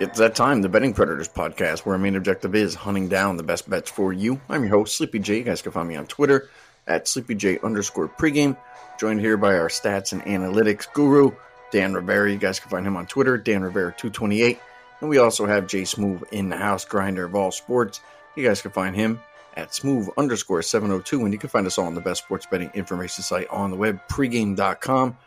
It's 0.00 0.18
that 0.18 0.34
time, 0.34 0.62
the 0.62 0.68
Betting 0.70 0.94
Predators 0.94 1.28
podcast, 1.28 1.80
where 1.80 1.92
our 1.92 1.98
main 1.98 2.16
objective 2.16 2.54
is 2.54 2.74
hunting 2.74 3.10
down 3.10 3.36
the 3.36 3.42
best 3.42 3.68
bets 3.68 3.90
for 3.90 4.14
you. 4.14 4.40
I'm 4.48 4.62
your 4.62 4.70
host, 4.70 4.96
Sleepy 4.96 5.18
J. 5.18 5.36
You 5.36 5.44
guys 5.44 5.60
can 5.60 5.72
find 5.72 5.86
me 5.86 5.96
on 5.96 6.06
Twitter 6.06 6.48
at 6.86 7.04
SleepyJ 7.04 7.62
underscore 7.62 8.08
pregame. 8.08 8.56
Joined 8.98 9.20
here 9.20 9.36
by 9.36 9.58
our 9.58 9.68
stats 9.68 10.12
and 10.12 10.22
analytics 10.22 10.90
guru, 10.90 11.32
Dan 11.70 11.92
Rivera. 11.92 12.32
You 12.32 12.38
guys 12.38 12.58
can 12.58 12.70
find 12.70 12.86
him 12.86 12.96
on 12.96 13.08
Twitter, 13.08 13.36
Dan 13.36 13.60
Rivera228. 13.60 14.58
And 15.02 15.10
we 15.10 15.18
also 15.18 15.44
have 15.44 15.66
Jay 15.66 15.84
Smooth 15.84 16.22
in 16.32 16.48
the 16.48 16.56
house, 16.56 16.86
grinder 16.86 17.26
of 17.26 17.34
all 17.34 17.50
sports. 17.50 18.00
You 18.36 18.42
guys 18.42 18.62
can 18.62 18.70
find 18.70 18.96
him 18.96 19.20
at 19.58 19.74
smooth 19.74 20.08
underscore 20.16 20.62
702. 20.62 21.24
And 21.24 21.32
you 21.34 21.38
can 21.38 21.50
find 21.50 21.66
us 21.66 21.76
all 21.76 21.84
on 21.84 21.94
the 21.94 22.00
best 22.00 22.24
sports 22.24 22.46
betting 22.50 22.70
information 22.72 23.22
site 23.22 23.48
on 23.48 23.70
the 23.70 23.76
web, 23.76 24.00
pregame.com. 24.08 25.18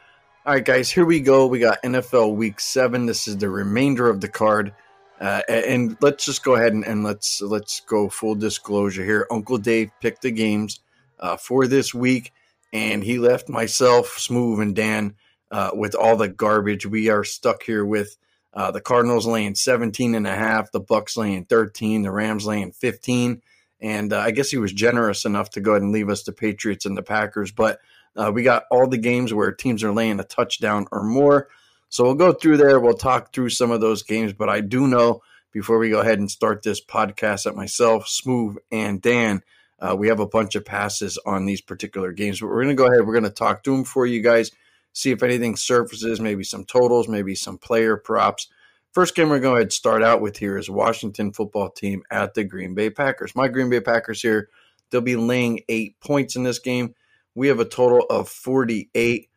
All 0.45 0.51
right, 0.51 0.65
guys, 0.65 0.91
here 0.91 1.05
we 1.05 1.21
go. 1.21 1.47
We 1.47 1.59
got 1.59 1.81
NFL 1.83 2.35
Week 2.35 2.59
Seven. 2.59 3.05
This 3.05 3.29
is 3.29 3.37
the 3.37 3.49
remainder 3.49 4.09
of 4.09 4.19
the 4.19 4.27
card, 4.27 4.73
uh, 5.21 5.41
and 5.47 5.95
let's 6.01 6.25
just 6.25 6.43
go 6.43 6.55
ahead 6.55 6.73
and, 6.73 6.83
and, 6.83 7.01
let's 7.01 7.41
let's 7.41 7.79
go 7.79 8.09
full 8.09 8.35
disclosure 8.35 9.05
here. 9.05 9.25
Uncle 9.31 9.57
Dave 9.57 9.91
picked 10.01 10.21
the 10.21 10.31
games 10.31 10.81
uh, 11.17 11.37
for 11.37 11.65
this 11.65 11.93
week, 11.93 12.33
and 12.73 13.05
he 13.05 13.19
left 13.19 13.47
myself, 13.47 14.17
Smooth, 14.17 14.59
and 14.59 14.75
Dan 14.75 15.15
uh, 15.49 15.71
with 15.73 15.95
all 15.95 16.17
the 16.17 16.27
garbage. 16.27 16.85
We 16.85 17.07
are 17.07 17.23
stuck 17.23 17.63
here 17.63 17.85
with 17.85 18.17
uh, 18.53 18.69
the 18.71 18.81
Cardinals 18.81 19.25
laying 19.25 19.55
17 19.55 20.13
and 20.13 20.27
a 20.27 20.35
half, 20.35 20.73
the 20.73 20.81
Bucs 20.81 21.15
laying 21.15 21.45
13, 21.45 22.01
the 22.01 22.11
Rams 22.11 22.45
laying 22.45 22.73
15, 22.73 23.41
and 23.83 24.11
uh, 24.11 24.19
I 24.19 24.31
guess 24.31 24.49
he 24.49 24.57
was 24.57 24.73
generous 24.73 25.25
enough 25.25 25.51
to 25.51 25.61
go 25.61 25.73
ahead 25.73 25.83
and 25.83 25.91
leave 25.91 26.09
us 26.09 26.23
the 26.23 26.31
Patriots 26.31 26.87
and 26.87 26.97
the 26.97 27.03
Packers, 27.03 27.51
but. 27.51 27.79
Uh, 28.15 28.31
we 28.31 28.43
got 28.43 28.65
all 28.69 28.87
the 28.87 28.95
games 28.95 29.33
where 29.33 29.51
teams 29.51 29.83
are 29.83 29.91
laying 29.91 30.19
a 30.19 30.23
touchdown 30.23 30.85
or 30.91 31.03
more. 31.03 31.47
So 31.93 32.03
we'll 32.03 32.15
go 32.15 32.33
through 32.33 32.57
there. 32.57 32.79
We'll 32.79 32.93
talk 32.93 33.33
through 33.33 33.49
some 33.49 33.69
of 33.69 33.81
those 33.81 34.03
games. 34.03 34.33
But 34.33 34.49
I 34.49 34.61
do 34.61 34.87
know 34.87 35.21
before 35.51 35.77
we 35.77 35.91
go 35.91 35.99
ahead 35.99 36.17
and 36.17 36.29
start 36.29 36.63
this 36.63 36.83
podcast 36.83 37.43
that 37.43 37.55
myself, 37.55 38.07
Smooth, 38.07 38.57
and 38.71 39.01
Dan, 39.01 39.43
uh, 39.79 39.95
we 39.95 40.07
have 40.07 40.19
a 40.19 40.27
bunch 40.27 40.55
of 40.55 40.65
passes 40.65 41.19
on 41.25 41.45
these 41.45 41.61
particular 41.61 42.11
games. 42.11 42.39
But 42.39 42.47
we're 42.47 42.63
going 42.63 42.75
to 42.75 42.83
go 42.83 42.87
ahead. 42.87 43.05
We're 43.05 43.13
going 43.13 43.23
to 43.25 43.29
talk 43.29 43.63
to 43.63 43.71
them 43.71 43.83
for 43.83 44.05
you 44.05 44.21
guys, 44.21 44.51
see 44.93 45.11
if 45.11 45.21
anything 45.21 45.55
surfaces, 45.55 46.19
maybe 46.19 46.43
some 46.43 46.65
totals, 46.65 47.07
maybe 47.07 47.35
some 47.35 47.57
player 47.57 47.97
props. 47.97 48.47
First 48.93 49.15
game 49.15 49.29
we're 49.29 49.39
going 49.39 49.67
to 49.67 49.71
start 49.71 50.03
out 50.03 50.21
with 50.21 50.37
here 50.37 50.55
is 50.55 50.69
Washington 50.69 51.33
football 51.33 51.71
team 51.71 52.03
at 52.11 52.35
the 52.35 52.43
Green 52.43 52.75
Bay 52.75 52.91
Packers. 52.91 53.35
My 53.35 53.47
Green 53.47 53.67
Bay 53.67 53.79
Packers 53.79 54.21
here, 54.21 54.49
they'll 54.91 55.01
be 55.01 55.15
laying 55.15 55.61
eight 55.67 55.99
points 55.99 56.35
in 56.35 56.43
this 56.43 56.59
game. 56.59 56.93
We 57.33 57.47
have 57.47 57.59
a 57.59 57.65
total 57.65 58.05
of 58.11 58.29
48. 58.29 59.31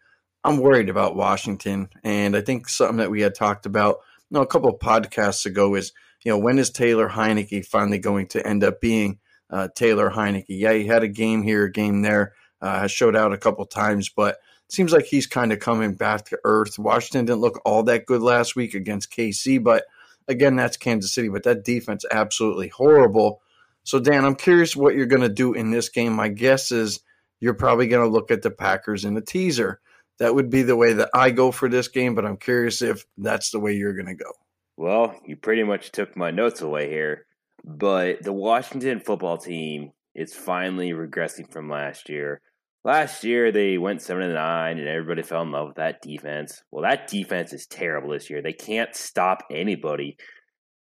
I'm 0.45 0.59
worried 0.59 0.91
about 0.91 1.17
Washington. 1.17 1.89
And 2.05 2.37
I 2.37 2.43
think 2.43 2.69
something 2.69 2.99
that 2.99 3.11
we 3.11 3.23
had 3.23 3.35
talked 3.35 3.65
about 3.65 4.01
you 4.29 4.35
know, 4.35 4.43
a 4.43 4.47
couple 4.47 4.69
of 4.69 4.79
podcasts 4.79 5.47
ago 5.47 5.75
is, 5.75 5.95
you 6.23 6.31
know, 6.31 6.39
when 6.39 6.59
is 6.59 6.69
Taylor 6.69 7.09
Heinicke 7.09 7.65
finally 7.65 7.99
going 7.99 8.27
to 8.29 8.47
end 8.47 8.63
up 8.63 8.83
being 8.83 9.21
uh, 9.49 9.69
Taylor 9.75 10.11
Heinicke? 10.11 10.45
Yeah, 10.51 10.75
he 10.75 10.87
had 10.87 11.03
a 11.03 11.09
game 11.09 11.43
here, 11.43 11.65
a 11.65 11.73
game 11.73 12.03
there, 12.03 12.35
uh, 12.61 12.81
has 12.81 12.93
showed 12.93 13.17
out 13.17 13.33
a 13.33 13.39
couple 13.39 13.65
times, 13.65 14.11
but 14.11 14.37
seems 14.69 14.93
like 14.93 15.05
he's 15.05 15.27
kind 15.27 15.53
of 15.53 15.61
coming 15.61 15.95
back 15.95 16.25
to 16.27 16.39
earth. 16.45 16.79
Washington 16.79 17.27
didn't 17.27 17.41
look 17.41 17.61
all 17.65 17.83
that 17.85 18.07
good 18.07 18.23
last 18.23 18.57
week 18.57 18.75
against 18.75 19.13
KC, 19.13 19.63
but 19.63 19.85
again, 20.29 20.57
that's 20.57 20.77
Kansas 20.77 21.13
City. 21.13 21.29
But 21.29 21.45
that 21.45 21.65
defense 21.65 22.05
absolutely 22.11 22.69
horrible. 22.69 23.41
So 23.85 24.01
Dan, 24.01 24.25
I'm 24.25 24.35
curious 24.35 24.75
what 24.75 24.95
you're 24.95 25.07
going 25.07 25.23
to 25.23 25.29
do 25.29 25.53
in 25.53 25.71
this 25.71 25.89
game. 25.89 26.13
My 26.13 26.29
guess 26.29 26.73
is 26.73 27.01
you're 27.41 27.55
probably 27.55 27.87
going 27.87 28.05
to 28.05 28.13
look 28.13 28.31
at 28.31 28.43
the 28.43 28.51
Packers 28.51 29.05
in 29.05 29.17
a 29.17 29.21
teaser. 29.21 29.81
That 30.19 30.35
would 30.35 30.51
be 30.51 30.63
the 30.63 30.77
way 30.77 30.95
that 30.95 31.11
I 31.15 31.31
go 31.31 31.53
for 31.53 31.69
this 31.69 31.89
game, 31.89 32.15
but 32.15 32.25
I'm 32.25 32.39
curious 32.39 32.81
if 32.83 33.05
that's 33.19 33.51
the 33.51 33.61
way 33.61 33.75
you're 33.75 33.95
going 33.95 34.07
to 34.07 34.15
go. 34.15 34.33
Well, 34.77 35.15
you 35.25 35.37
pretty 35.37 35.63
much 35.63 35.93
took 35.93 36.17
my 36.17 36.31
notes 36.31 36.63
away 36.63 36.89
here, 36.89 37.27
but 37.65 38.23
the 38.23 38.33
Washington 38.33 39.01
football 39.01 39.39
team 39.39 39.93
is 40.15 40.35
finally 40.35 40.91
regressing 40.91 41.51
from 41.51 41.69
last 41.69 42.09
year. 42.09 42.41
Last 42.87 43.25
year 43.25 43.51
they 43.51 43.79
went 43.79 44.01
7 44.01 44.23
and 44.23 44.35
9 44.35 44.79
and 44.79 44.87
everybody 44.87 45.23
fell 45.23 45.43
in 45.43 45.51
love 45.51 45.67
with 45.67 45.77
that 45.77 46.01
defense. 46.03 46.63
Well, 46.71 46.85
that 46.85 47.09
defense 47.09 47.53
is 47.53 47.67
terrible 47.67 48.11
this 48.11 48.31
year. 48.31 48.41
They 48.41 48.53
can't 48.53 48.95
stop 48.95 49.43
anybody. 49.51 50.17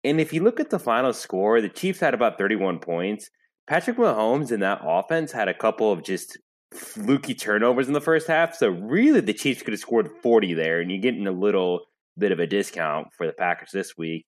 And 0.03 0.21
if 0.21 0.31
you 0.31 0.43
look 0.43 0.59
at 0.59 0.69
the 0.69 0.77
final 0.77 1.13
score, 1.13 1.61
the 1.61 1.67
Chiefs 1.67 2.01
had 2.01 2.13
about 2.13 2.37
31 2.37 2.77
points. 2.77 3.31
Patrick 3.67 3.97
Mahomes 3.97 4.51
in 4.51 4.59
that 4.59 4.81
offense 4.85 5.31
had 5.31 5.47
a 5.47 5.53
couple 5.55 5.91
of 5.91 6.03
just 6.03 6.37
fluky 6.75 7.33
turnovers 7.33 7.87
in 7.87 7.93
the 7.93 7.99
first 7.99 8.27
half. 8.27 8.53
So 8.53 8.69
really, 8.69 9.21
the 9.21 9.33
Chiefs 9.33 9.63
could 9.63 9.73
have 9.73 9.79
scored 9.79 10.11
40 10.21 10.53
there, 10.53 10.81
and 10.81 10.91
you're 10.91 11.01
getting 11.01 11.25
a 11.25 11.31
little 11.31 11.87
bit 12.19 12.31
of 12.31 12.37
a 12.37 12.45
discount 12.45 13.07
for 13.17 13.25
the 13.25 13.33
Packers 13.33 13.71
this 13.73 13.97
week. 13.97 14.27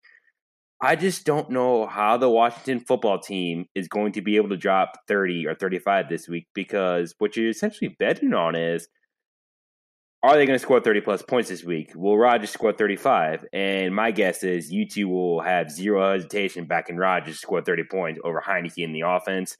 I 0.80 0.96
just 0.96 1.26
don't 1.26 1.50
know 1.50 1.88
how 1.88 2.18
the 2.18 2.30
Washington 2.30 2.80
football 2.80 3.20
team 3.20 3.66
is 3.74 3.88
going 3.88 4.12
to 4.12 4.22
be 4.22 4.36
able 4.36 4.50
to 4.50 4.58
drop 4.58 5.00
30 5.08 5.48
or 5.48 5.56
35 5.56 6.08
this 6.08 6.28
week 6.28 6.48
because 6.54 7.16
what 7.18 7.36
you're 7.36 7.50
essentially 7.50 7.96
betting 7.98 8.34
on 8.34 8.56
is 8.56 8.88
are 10.22 10.36
they 10.36 10.46
going 10.46 10.58
to 10.58 10.62
score 10.62 10.80
30 10.80 11.02
plus 11.02 11.22
points 11.24 11.50
this 11.50 11.64
week? 11.64 11.92
Will 11.96 12.18
Rodgers 12.18 12.52
score 12.52 12.74
35? 12.74 13.46
And 13.54 13.96
my 13.96 14.12
guess 14.12 14.44
is 14.44 14.72
you 14.72 14.88
two 14.88 15.08
will 15.08 15.42
have 15.42 15.72
zero 15.72 16.12
hesitation 16.12 16.66
back 16.66 16.90
in 16.90 16.98
Rodgers 16.98 17.40
score 17.40 17.62
30 17.62 17.84
points 17.86 18.20
over 18.24 18.42
Heinicke 18.42 18.84
in 18.84 18.94
the 18.94 19.02
offense. 19.02 19.58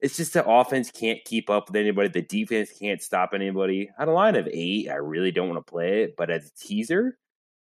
It's 0.00 0.16
just 0.16 0.34
the 0.34 0.46
offense 0.46 0.90
can't 0.90 1.18
keep 1.24 1.48
up 1.48 1.68
with 1.68 1.76
anybody. 1.76 2.08
The 2.08 2.22
defense 2.22 2.70
can't 2.78 3.02
stop 3.02 3.30
anybody. 3.34 3.90
At 3.98 4.08
a 4.08 4.12
line 4.12 4.36
of 4.36 4.48
eight, 4.52 4.88
I 4.90 4.96
really 4.96 5.30
don't 5.30 5.48
want 5.48 5.64
to 5.64 5.70
play 5.70 6.02
it, 6.04 6.14
but 6.16 6.30
as 6.30 6.46
a 6.46 6.66
teaser, 6.66 7.18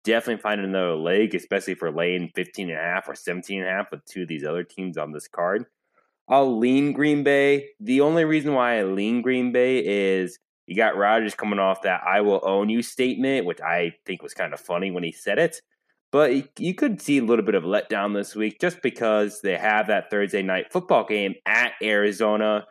definitely 0.07 0.41
find 0.41 0.61
another 0.61 0.95
leg, 0.95 1.35
especially 1.35 1.75
for 1.75 1.91
laying 1.91 2.31
15 2.35 2.71
and 2.71 2.79
a 2.79 2.83
half 2.83 3.09
or 3.09 3.15
17 3.15 3.61
and 3.61 3.69
a 3.69 3.71
half 3.71 3.91
with 3.91 4.05
two 4.07 4.23
of 4.23 4.29
these 4.29 4.45
other 4.45 4.65
teams 4.65 4.97
on 4.97 5.13
this 5.13 5.29
card. 5.29 5.67
I'll 6.29 6.59
lean 6.59 6.93
Green 6.93 7.23
Bay. 7.23 7.69
The 7.81 8.01
only 8.01 8.25
reason 8.25 8.55
why 8.55 8.79
I 8.79 8.85
lean 8.85 9.23
Green 9.23 9.53
Bay 9.53 9.85
is 9.85 10.39
you 10.67 10.75
got 10.75 10.97
Rodgers 10.97 11.35
coming 11.35 11.59
off 11.59 11.83
that 11.83 12.03
I 12.05 12.21
will 12.21 12.41
own 12.43 12.69
you 12.69 12.83
statement, 12.83 13.47
which 13.47 13.61
I 13.61 13.95
think 14.07 14.23
was 14.23 14.35
kind 14.35 14.53
of 14.53 14.61
funny 14.61 14.91
when 14.91 15.05
he 15.05 15.13
said 15.13 15.39
it. 15.39 15.61
But 16.11 16.59
you 16.59 16.75
could 16.75 17.01
see 17.01 17.19
a 17.19 17.25
little 17.25 17.45
bit 17.45 17.55
of 17.55 17.65
letdown 17.65 18.15
this 18.15 18.35
week 18.35 18.61
just 18.61 18.81
because 18.83 19.41
they 19.43 19.57
have 19.57 19.89
that 19.89 20.11
Thursday 20.11 20.43
night 20.43 20.73
football 20.73 21.05
game 21.05 21.35
at 21.45 21.73
Arizona. 21.83 22.67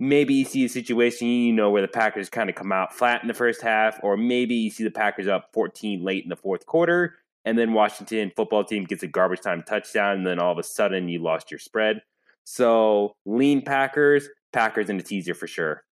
Maybe 0.00 0.34
you 0.34 0.44
see 0.44 0.64
a 0.64 0.68
situation, 0.68 1.28
you 1.28 1.52
know, 1.52 1.70
where 1.70 1.82
the 1.82 1.88
Packers 1.88 2.28
kind 2.28 2.50
of 2.50 2.56
come 2.56 2.72
out 2.72 2.94
flat 2.94 3.22
in 3.22 3.28
the 3.28 3.34
first 3.34 3.62
half, 3.62 4.00
or 4.02 4.16
maybe 4.16 4.54
you 4.54 4.70
see 4.70 4.82
the 4.82 4.90
Packers 4.90 5.28
up 5.28 5.50
14 5.52 6.02
late 6.02 6.24
in 6.24 6.30
the 6.30 6.36
fourth 6.36 6.66
quarter, 6.66 7.16
and 7.44 7.58
then 7.58 7.74
Washington 7.74 8.32
football 8.34 8.64
team 8.64 8.84
gets 8.84 9.02
a 9.02 9.06
garbage 9.06 9.42
time 9.42 9.62
touchdown, 9.62 10.18
and 10.18 10.26
then 10.26 10.38
all 10.38 10.52
of 10.52 10.58
a 10.58 10.62
sudden 10.62 11.08
you 11.08 11.22
lost 11.22 11.50
your 11.50 11.60
spread. 11.60 12.02
So 12.44 13.14
lean 13.26 13.62
Packers, 13.62 14.28
Packers 14.52 14.90
in 14.90 14.96
the 14.96 15.02
teaser 15.02 15.34
for 15.34 15.46
sure. 15.46 15.84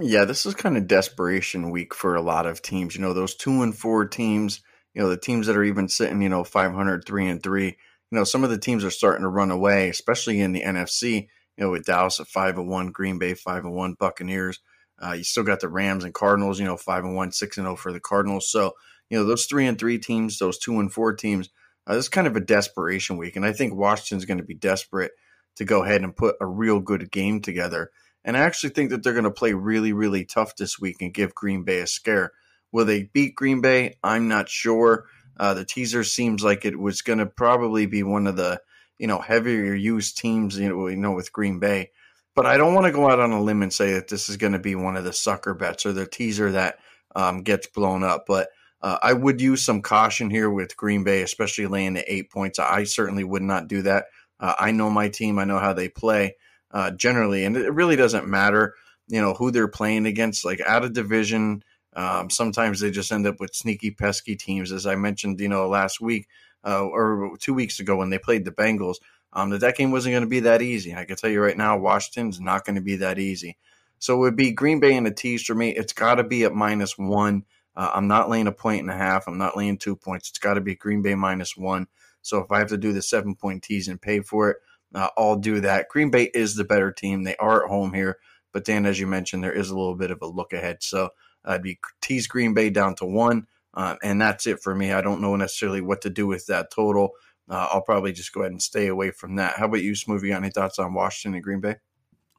Yeah, 0.00 0.24
this 0.24 0.44
is 0.44 0.54
kind 0.54 0.76
of 0.76 0.88
desperation 0.88 1.70
week 1.70 1.94
for 1.94 2.16
a 2.16 2.20
lot 2.20 2.46
of 2.46 2.60
teams. 2.60 2.96
You 2.96 3.02
know, 3.02 3.14
those 3.14 3.36
two 3.36 3.62
and 3.62 3.74
four 3.76 4.04
teams– 4.04 4.60
you 4.96 5.02
know 5.02 5.10
the 5.10 5.16
teams 5.16 5.46
that 5.46 5.56
are 5.56 5.62
even 5.62 5.88
sitting 5.88 6.22
you 6.22 6.28
know 6.28 6.42
500 6.42 7.04
3 7.04 7.28
and 7.28 7.42
3 7.42 7.64
you 7.66 7.74
know 8.10 8.24
some 8.24 8.42
of 8.42 8.50
the 8.50 8.58
teams 8.58 8.82
are 8.82 8.90
starting 8.90 9.22
to 9.22 9.28
run 9.28 9.50
away 9.50 9.88
especially 9.90 10.40
in 10.40 10.52
the 10.52 10.62
nfc 10.62 11.28
you 11.56 11.64
know 11.64 11.70
with 11.70 11.84
dallas 11.84 12.20
at 12.20 12.28
5 12.28 12.58
and 12.58 12.68
1 12.68 12.88
green 12.88 13.18
bay 13.18 13.34
5 13.34 13.64
and 13.64 13.74
1 13.74 13.94
buccaneers 13.98 14.60
uh, 15.02 15.12
you 15.12 15.24
still 15.24 15.42
got 15.42 15.60
the 15.60 15.68
rams 15.68 16.04
and 16.04 16.14
cardinals 16.14 16.58
you 16.58 16.64
know 16.64 16.76
5 16.76 17.04
and 17.04 17.16
1 17.16 17.32
6 17.32 17.58
and 17.58 17.64
0 17.64 17.76
for 17.76 17.92
the 17.92 18.00
cardinals 18.00 18.50
so 18.50 18.72
you 19.10 19.18
know 19.18 19.24
those 19.24 19.46
3 19.46 19.66
and 19.66 19.78
3 19.78 19.98
teams 19.98 20.38
those 20.38 20.58
2 20.58 20.80
and 20.80 20.92
4 20.92 21.14
teams 21.14 21.50
uh, 21.86 21.94
this 21.94 22.06
is 22.06 22.08
kind 22.08 22.26
of 22.26 22.36
a 22.36 22.40
desperation 22.40 23.16
week 23.16 23.36
and 23.36 23.44
i 23.44 23.52
think 23.52 23.74
washington's 23.74 24.24
going 24.24 24.38
to 24.38 24.44
be 24.44 24.54
desperate 24.54 25.12
to 25.56 25.64
go 25.64 25.82
ahead 25.82 26.02
and 26.02 26.16
put 26.16 26.36
a 26.40 26.46
real 26.46 26.80
good 26.80 27.10
game 27.10 27.40
together 27.40 27.90
and 28.24 28.36
i 28.36 28.40
actually 28.40 28.70
think 28.70 28.90
that 28.90 29.02
they're 29.02 29.12
going 29.12 29.24
to 29.24 29.30
play 29.30 29.52
really 29.52 29.92
really 29.92 30.24
tough 30.24 30.56
this 30.56 30.78
week 30.78 30.96
and 31.00 31.14
give 31.14 31.34
green 31.34 31.62
bay 31.64 31.80
a 31.80 31.86
scare 31.86 32.32
Will 32.72 32.84
they 32.84 33.04
beat 33.04 33.34
Green 33.34 33.60
Bay? 33.60 33.96
I'm 34.02 34.28
not 34.28 34.48
sure. 34.48 35.06
Uh, 35.38 35.54
the 35.54 35.64
teaser 35.64 36.04
seems 36.04 36.42
like 36.42 36.64
it 36.64 36.78
was 36.78 37.02
going 37.02 37.20
to 37.20 37.26
probably 37.26 37.86
be 37.86 38.02
one 38.02 38.26
of 38.26 38.36
the 38.36 38.60
you 38.98 39.06
know 39.06 39.18
heavier 39.18 39.74
used 39.74 40.18
teams 40.18 40.58
you 40.58 40.68
know, 40.68 40.88
you 40.88 40.96
know 40.96 41.12
with 41.12 41.32
Green 41.32 41.58
Bay, 41.58 41.90
but 42.34 42.46
I 42.46 42.56
don't 42.56 42.74
want 42.74 42.86
to 42.86 42.92
go 42.92 43.10
out 43.10 43.20
on 43.20 43.32
a 43.32 43.42
limb 43.42 43.62
and 43.62 43.72
say 43.72 43.94
that 43.94 44.08
this 44.08 44.28
is 44.28 44.36
going 44.36 44.52
to 44.52 44.58
be 44.58 44.74
one 44.74 44.96
of 44.96 45.04
the 45.04 45.12
sucker 45.12 45.54
bets 45.54 45.86
or 45.86 45.92
the 45.92 46.06
teaser 46.06 46.52
that 46.52 46.78
um, 47.14 47.42
gets 47.42 47.66
blown 47.66 48.04
up. 48.04 48.24
But 48.26 48.48
uh, 48.82 48.98
I 49.02 49.12
would 49.14 49.40
use 49.40 49.64
some 49.64 49.82
caution 49.82 50.30
here 50.30 50.50
with 50.50 50.76
Green 50.76 51.02
Bay, 51.02 51.22
especially 51.22 51.66
laying 51.66 51.94
the 51.94 52.12
eight 52.12 52.30
points. 52.30 52.58
I 52.58 52.84
certainly 52.84 53.24
would 53.24 53.42
not 53.42 53.68
do 53.68 53.82
that. 53.82 54.04
Uh, 54.38 54.54
I 54.58 54.70
know 54.70 54.90
my 54.90 55.08
team. 55.08 55.38
I 55.38 55.44
know 55.44 55.58
how 55.58 55.72
they 55.72 55.88
play 55.88 56.36
uh, 56.70 56.90
generally, 56.90 57.44
and 57.44 57.56
it 57.56 57.72
really 57.72 57.96
doesn't 57.96 58.28
matter, 58.28 58.74
you 59.08 59.20
know, 59.20 59.32
who 59.32 59.50
they're 59.50 59.66
playing 59.66 60.04
against. 60.04 60.44
Like 60.44 60.60
out 60.60 60.84
of 60.84 60.92
division, 60.92 61.64
um, 61.94 62.28
sometimes 62.28 62.80
they 62.80 62.90
just 62.90 63.10
end 63.10 63.26
up 63.26 63.40
with 63.40 63.54
sneaky, 63.54 63.92
pesky 63.92 64.36
teams, 64.36 64.72
as 64.72 64.86
I 64.86 64.94
mentioned, 64.94 65.40
you 65.40 65.48
know, 65.48 65.66
last 65.68 66.00
week 66.02 66.28
uh, 66.66 66.84
or 66.84 67.36
two 67.38 67.54
weeks 67.54 67.80
ago 67.80 67.96
when 67.96 68.10
they 68.10 68.18
played 68.18 68.44
the 68.44 68.52
Bengals. 68.52 68.96
Um, 69.32 69.50
that 69.50 69.60
that 69.60 69.76
game 69.76 69.90
wasn't 69.90 70.14
going 70.14 70.22
to 70.22 70.28
be 70.28 70.40
that 70.40 70.62
easy. 70.62 70.94
I 70.94 71.04
can 71.04 71.16
tell 71.16 71.30
you 71.30 71.42
right 71.42 71.56
now, 71.56 71.76
Washington's 71.78 72.40
not 72.40 72.64
going 72.64 72.76
to 72.76 72.82
be 72.82 72.96
that 72.96 73.18
easy. 73.18 73.58
So 73.98 74.14
it 74.14 74.18
would 74.18 74.36
be 74.36 74.52
Green 74.52 74.80
Bay 74.80 74.96
and 74.96 75.06
a 75.06 75.10
tease 75.10 75.42
for 75.42 75.54
me. 75.54 75.70
It's 75.70 75.92
got 75.92 76.16
to 76.16 76.24
be 76.24 76.44
at 76.44 76.54
minus 76.54 76.96
one. 76.96 77.44
Uh, 77.76 77.90
I'm 77.94 78.08
not 78.08 78.30
laying 78.30 78.46
a 78.46 78.52
point 78.52 78.80
and 78.80 78.90
a 78.90 78.96
half. 78.96 79.26
I'm 79.26 79.38
not 79.38 79.56
laying 79.56 79.78
two 79.78 79.96
points. 79.96 80.30
It's 80.30 80.38
got 80.38 80.54
to 80.54 80.60
be 80.60 80.74
Green 80.74 81.02
Bay 81.02 81.14
minus 81.14 81.56
one. 81.56 81.86
So 82.22 82.38
if 82.38 82.50
I 82.50 82.58
have 82.58 82.68
to 82.68 82.78
do 82.78 82.92
the 82.92 83.02
seven 83.02 83.34
point 83.34 83.62
tease 83.62 83.88
and 83.88 84.00
pay 84.00 84.20
for 84.20 84.50
it, 84.50 84.56
uh, 84.94 85.08
I'll 85.16 85.36
do 85.36 85.60
that. 85.60 85.88
Green 85.88 86.10
Bay 86.10 86.30
is 86.32 86.54
the 86.54 86.64
better 86.64 86.90
team. 86.90 87.24
They 87.24 87.36
are 87.36 87.64
at 87.64 87.70
home 87.70 87.92
here. 87.92 88.18
But 88.52 88.64
Dan, 88.64 88.86
as 88.86 88.98
you 88.98 89.06
mentioned, 89.06 89.44
there 89.44 89.52
is 89.52 89.70
a 89.70 89.76
little 89.76 89.96
bit 89.96 90.10
of 90.10 90.22
a 90.22 90.26
look 90.26 90.52
ahead. 90.52 90.82
So 90.82 91.10
I'd 91.44 91.62
be 91.62 91.78
tease 92.00 92.26
Green 92.26 92.54
Bay 92.54 92.70
down 92.70 92.94
to 92.96 93.04
one. 93.04 93.46
Uh, 93.76 93.96
and 94.02 94.20
that's 94.20 94.46
it 94.46 94.62
for 94.62 94.74
me. 94.74 94.92
I 94.92 95.02
don't 95.02 95.20
know 95.20 95.36
necessarily 95.36 95.82
what 95.82 96.00
to 96.02 96.10
do 96.10 96.26
with 96.26 96.46
that 96.46 96.72
total. 96.72 97.10
Uh, 97.48 97.68
I'll 97.72 97.82
probably 97.82 98.12
just 98.12 98.32
go 98.32 98.40
ahead 98.40 98.52
and 98.52 98.62
stay 98.62 98.88
away 98.88 99.10
from 99.10 99.36
that. 99.36 99.56
How 99.56 99.66
about 99.66 99.82
you, 99.82 99.92
Smoothie? 99.92 100.30
Got 100.30 100.38
any 100.38 100.50
thoughts 100.50 100.78
on 100.78 100.94
Washington 100.94 101.34
and 101.34 101.44
Green 101.44 101.60
Bay? 101.60 101.76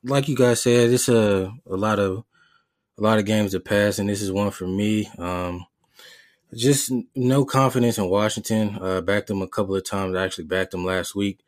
Like 0.03 0.27
you 0.27 0.35
guys 0.35 0.61
said, 0.61 0.89
it's 0.89 1.09
a 1.09 1.51
a 1.69 1.75
lot 1.75 1.99
of 1.99 2.23
a 2.97 3.01
lot 3.01 3.19
of 3.19 3.25
games 3.25 3.51
to 3.51 3.59
pass, 3.59 3.99
and 3.99 4.09
this 4.09 4.21
is 4.21 4.31
one 4.31 4.51
for 4.51 4.67
me. 4.67 5.09
Um, 5.17 5.65
just 6.55 6.91
no 7.15 7.45
confidence 7.45 7.97
in 7.97 8.09
Washington. 8.09 8.77
Uh, 8.81 9.01
backed 9.01 9.27
them 9.27 9.41
a 9.41 9.47
couple 9.47 9.75
of 9.75 9.85
times. 9.85 10.15
I 10.15 10.25
actually 10.25 10.45
backed 10.45 10.71
them 10.71 10.85
last 10.85 11.15
week 11.15 11.43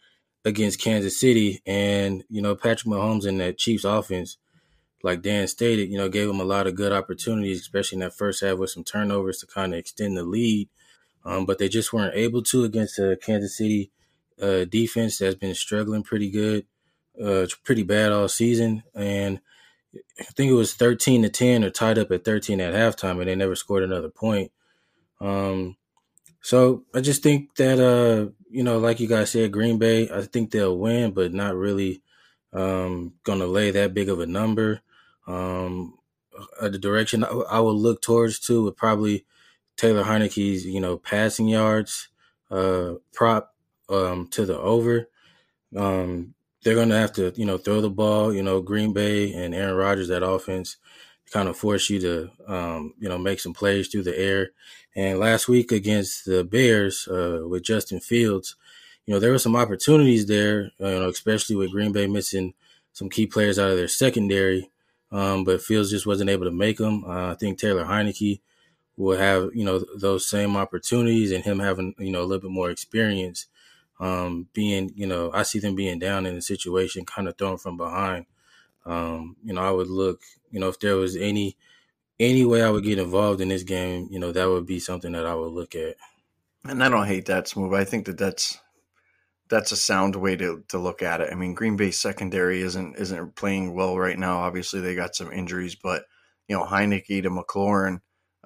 against 0.46 0.82
Kansas 0.82 1.20
City, 1.20 1.62
and 1.66 2.24
you 2.30 2.42
know 2.42 2.56
Patrick 2.56 2.92
Mahomes 2.92 3.26
and 3.26 3.40
that 3.40 3.58
Chiefs 3.58 3.84
offense, 3.84 4.38
like 5.04 5.22
Dan 5.22 5.48
stated, 5.48 5.90
you 5.90 5.98
know 5.98 6.10
gave 6.10 6.28
them 6.28 6.40
a 6.40 6.46
lot 6.46 6.68
of 6.68 6.76
good 6.76 6.92
opportunities, 6.92 7.62
especially 7.62 7.98
in 7.98 8.02
that 8.02 8.16
first 8.16 8.42
half 8.42 8.58
with 8.58 8.70
some 8.70 8.84
turnovers 8.84 9.40
to 9.40 9.48
kind 9.48 9.74
of 9.74 9.80
extend 9.80 10.18
the 10.18 10.24
lead. 10.24 10.70
Um, 11.26 11.46
but 11.46 11.58
they 11.58 11.68
just 11.70 11.92
weren't 11.92 12.16
able 12.16 12.42
to 12.44 12.64
against 12.64 12.98
the 12.98 13.18
Kansas 13.22 13.58
City 13.58 13.92
uh, 14.42 14.66
defense 14.66 15.18
that's 15.18 15.36
been 15.36 15.56
struggling 15.56 16.04
pretty 16.04 16.30
good, 16.30 16.66
uh, 17.22 17.46
pretty 17.64 17.84
bad 17.84 18.12
all 18.12 18.28
season, 18.28 18.84
and 18.96 19.42
I 20.20 20.24
think 20.36 20.52
it 20.52 20.56
was 20.56 20.74
13 20.74 21.24
to 21.24 21.30
10 21.30 21.64
or 21.64 21.70
tied 21.70 21.98
up 21.98 22.12
at 22.12 22.24
13 22.24 22.62
at 22.62 22.74
halftime, 22.74 23.20
and 23.20 23.28
they 23.28 23.36
never 23.36 23.56
scored 23.56 23.84
another 23.84 24.10
point. 24.10 24.52
Um, 25.20 25.78
so 26.42 26.86
I 26.94 27.02
just 27.02 27.24
think 27.24 27.56
that 27.56 27.80
uh, 27.80 28.32
you 28.50 28.64
know, 28.64 28.80
like 28.80 29.00
you 29.00 29.08
guys 29.08 29.32
said, 29.32 29.52
Green 29.52 29.78
Bay, 29.78 30.10
I 30.10 30.22
think 30.22 30.52
they'll 30.52 30.78
win, 30.78 31.12
but 31.12 31.34
not 31.34 31.56
really 31.56 32.02
um, 32.54 33.14
gonna 33.24 33.46
lay 33.46 33.72
that 33.72 33.94
big 33.94 34.10
of 34.10 34.20
a 34.20 34.26
number. 34.26 34.82
Um, 35.28 35.98
uh, 36.62 36.70
the 36.70 36.78
direction 36.78 37.24
I, 37.24 37.30
I 37.30 37.60
would 37.60 37.72
look 37.72 38.02
towards 38.02 38.40
too 38.40 38.64
would 38.64 38.78
probably 38.78 39.26
Taylor 39.78 40.04
Heinicke's, 40.04 40.66
you 40.66 40.80
know, 40.80 40.98
passing 40.98 41.48
yards 41.48 42.10
uh, 42.52 42.96
prop 43.14 43.56
um, 43.90 44.28
to 44.32 44.46
the 44.46 44.58
over. 44.58 45.10
Um, 45.76 46.34
they're 46.64 46.76
going 46.76 46.90
to 46.90 46.98
have 46.98 47.14
to, 47.14 47.32
you 47.36 47.46
know, 47.46 47.58
throw 47.58 47.82
the 47.82 47.90
ball. 47.90 48.34
You 48.34 48.44
know, 48.44 48.62
Green 48.62 48.94
Bay 48.94 49.34
and 49.34 49.56
Aaron 49.56 49.76
Rodgers, 49.76 50.10
that 50.10 50.24
offense, 50.24 50.78
kind 51.32 51.48
of 51.48 51.58
force 51.58 51.90
you 51.90 52.00
to, 52.00 52.30
um, 52.48 52.94
you 53.00 53.08
know, 53.08 53.18
make 53.18 53.40
some 53.40 53.54
plays 53.54 53.88
through 53.88 54.04
the 54.04 54.18
air. 54.18 54.52
And 54.96 55.20
last 55.20 55.48
week 55.48 55.72
against 55.72 56.26
the 56.26 56.44
Bears 56.44 57.08
uh, 57.08 57.44
with 57.48 57.64
Justin 57.64 58.00
Fields, 58.00 58.56
you 59.06 59.14
know, 59.14 59.20
there 59.20 59.32
were 59.32 59.40
some 59.40 59.56
opportunities 59.56 60.26
there, 60.26 60.64
you 60.64 60.72
know, 60.80 61.10
especially 61.10 61.56
with 61.56 61.72
Green 61.72 61.92
Bay 61.92 62.08
missing 62.08 62.54
some 62.92 63.10
key 63.10 63.26
players 63.26 63.58
out 63.58 63.72
of 63.72 63.78
their 63.78 63.88
secondary. 63.88 64.70
Um, 65.12 65.44
but 65.44 65.62
Fields 65.62 65.90
just 65.90 66.06
wasn't 66.06 66.30
able 66.30 66.46
to 66.46 66.52
make 66.52 66.78
them. 66.78 67.04
Uh, 67.04 67.32
I 67.32 67.36
think 67.36 67.58
Taylor 67.58 67.86
Heinicke 67.86 68.42
will 69.00 69.18
have 69.18 69.50
you 69.56 69.64
know 69.64 69.84
those 69.96 70.28
same 70.28 70.56
opportunities 70.58 71.32
and 71.32 71.44
him 71.44 71.60
having 71.60 71.96
you 71.98 72.12
know 72.12 72.22
a 72.22 72.26
little 72.26 72.42
bit 72.42 72.52
more 72.52 72.70
experience. 72.70 73.48
Um, 74.00 74.48
being 74.54 74.92
you 74.96 75.08
know 75.08 75.30
i 75.34 75.44
see 75.44 75.60
them 75.60 75.76
being 75.76 76.00
down 76.00 76.26
in 76.26 76.36
a 76.36 76.42
situation 76.42 77.06
kind 77.06 77.28
of 77.28 77.38
thrown 77.38 77.58
from 77.58 77.78
behind. 77.78 78.26
Um, 78.86 79.36
you 79.44 79.54
know 79.54 79.62
i 79.62 79.72
would 79.72 79.88
look 79.88 80.22
you 80.52 80.60
know 80.60 80.70
if 80.70 80.80
there 80.80 80.96
was 80.96 81.16
any 81.16 81.58
any 82.20 82.46
way 82.46 82.64
i 82.64 82.70
would 82.70 82.84
get 82.84 82.98
involved 83.00 83.42
in 83.42 83.50
this 83.50 83.64
game 83.64 84.08
you 84.10 84.20
know 84.20 84.32
that 84.32 84.48
would 84.48 84.66
be 84.66 84.80
something 84.80 85.12
that 85.14 85.26
i 85.26 85.36
would 85.36 85.52
look 85.52 85.76
at. 85.76 85.96
And 86.64 86.84
i 86.84 86.90
don't 86.90 87.08
hate 87.08 87.26
that 87.26 87.48
smooth 87.48 87.74
i 87.74 87.84
think 87.84 88.06
that 88.06 88.18
that's 88.18 88.60
that's 89.50 89.72
a 89.72 89.78
sound 89.78 90.16
way 90.16 90.36
to, 90.36 90.64
to 90.68 90.78
look 90.78 91.02
at 91.02 91.22
it 91.22 91.30
i 91.32 91.36
mean 91.36 91.54
green 91.54 91.76
bay 91.76 91.92
secondary 91.92 92.62
isn't 92.62 92.98
isn't 92.98 93.36
playing 93.36 93.74
well 93.74 93.98
right 93.98 94.20
now 94.20 94.40
obviously 94.40 94.80
they 94.80 94.96
got 94.96 95.16
some 95.16 95.32
injuries 95.32 95.76
but 95.76 96.06
you 96.48 96.56
know 96.56 96.66
Heinicke 96.66 97.24
to 97.24 97.30
mclaurin 97.30 98.00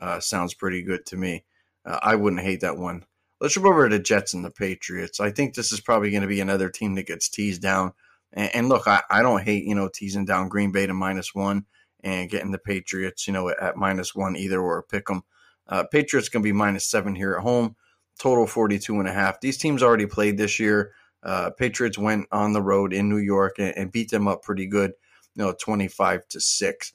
uh, 0.03 0.19
sounds 0.19 0.53
pretty 0.53 0.83
good 0.83 1.05
to 1.07 1.17
me. 1.17 1.45
Uh, 1.85 1.99
I 2.01 2.15
wouldn't 2.15 2.41
hate 2.41 2.61
that 2.61 2.77
one. 2.77 3.05
Let's 3.39 3.53
jump 3.53 3.65
over 3.65 3.87
to 3.87 3.99
Jets 3.99 4.33
and 4.33 4.43
the 4.43 4.51
Patriots. 4.51 5.19
I 5.19 5.31
think 5.31 5.53
this 5.53 5.71
is 5.71 5.81
probably 5.81 6.11
going 6.11 6.21
to 6.21 6.27
be 6.27 6.41
another 6.41 6.69
team 6.69 6.95
that 6.95 7.07
gets 7.07 7.29
teased 7.29 7.61
down. 7.61 7.93
And, 8.31 8.49
and, 8.53 8.69
look, 8.69 8.87
I, 8.87 9.01
I 9.09 9.21
don't 9.21 9.43
hate, 9.43 9.65
you 9.65 9.75
know, 9.75 9.89
teasing 9.93 10.25
down 10.25 10.49
Green 10.49 10.71
Bay 10.71 10.85
to 10.85 10.93
minus 10.93 11.33
one 11.33 11.65
and 12.03 12.29
getting 12.29 12.51
the 12.51 12.59
Patriots, 12.59 13.27
you 13.27 13.33
know, 13.33 13.49
at, 13.49 13.59
at 13.59 13.77
minus 13.77 14.15
one 14.15 14.35
either 14.35 14.61
or 14.61 14.83
pick 14.83 15.07
them. 15.07 15.23
Uh, 15.67 15.83
Patriots 15.83 16.29
going 16.29 16.43
to 16.43 16.47
be 16.47 16.53
minus 16.53 16.85
seven 16.85 17.15
here 17.15 17.35
at 17.35 17.43
home, 17.43 17.75
total 18.19 18.47
42 18.47 18.99
and 18.99 19.07
a 19.07 19.13
half. 19.13 19.41
These 19.41 19.57
teams 19.57 19.83
already 19.83 20.05
played 20.05 20.37
this 20.37 20.59
year. 20.59 20.93
Uh, 21.23 21.51
Patriots 21.51 21.97
went 21.97 22.27
on 22.31 22.53
the 22.53 22.61
road 22.61 22.93
in 22.93 23.09
New 23.09 23.17
York 23.17 23.55
and, 23.57 23.73
and 23.77 23.91
beat 23.91 24.11
them 24.11 24.27
up 24.27 24.43
pretty 24.43 24.65
good, 24.65 24.91
you 25.35 25.43
know, 25.43 25.53
25 25.59 26.27
to 26.29 26.39
six. 26.39 26.93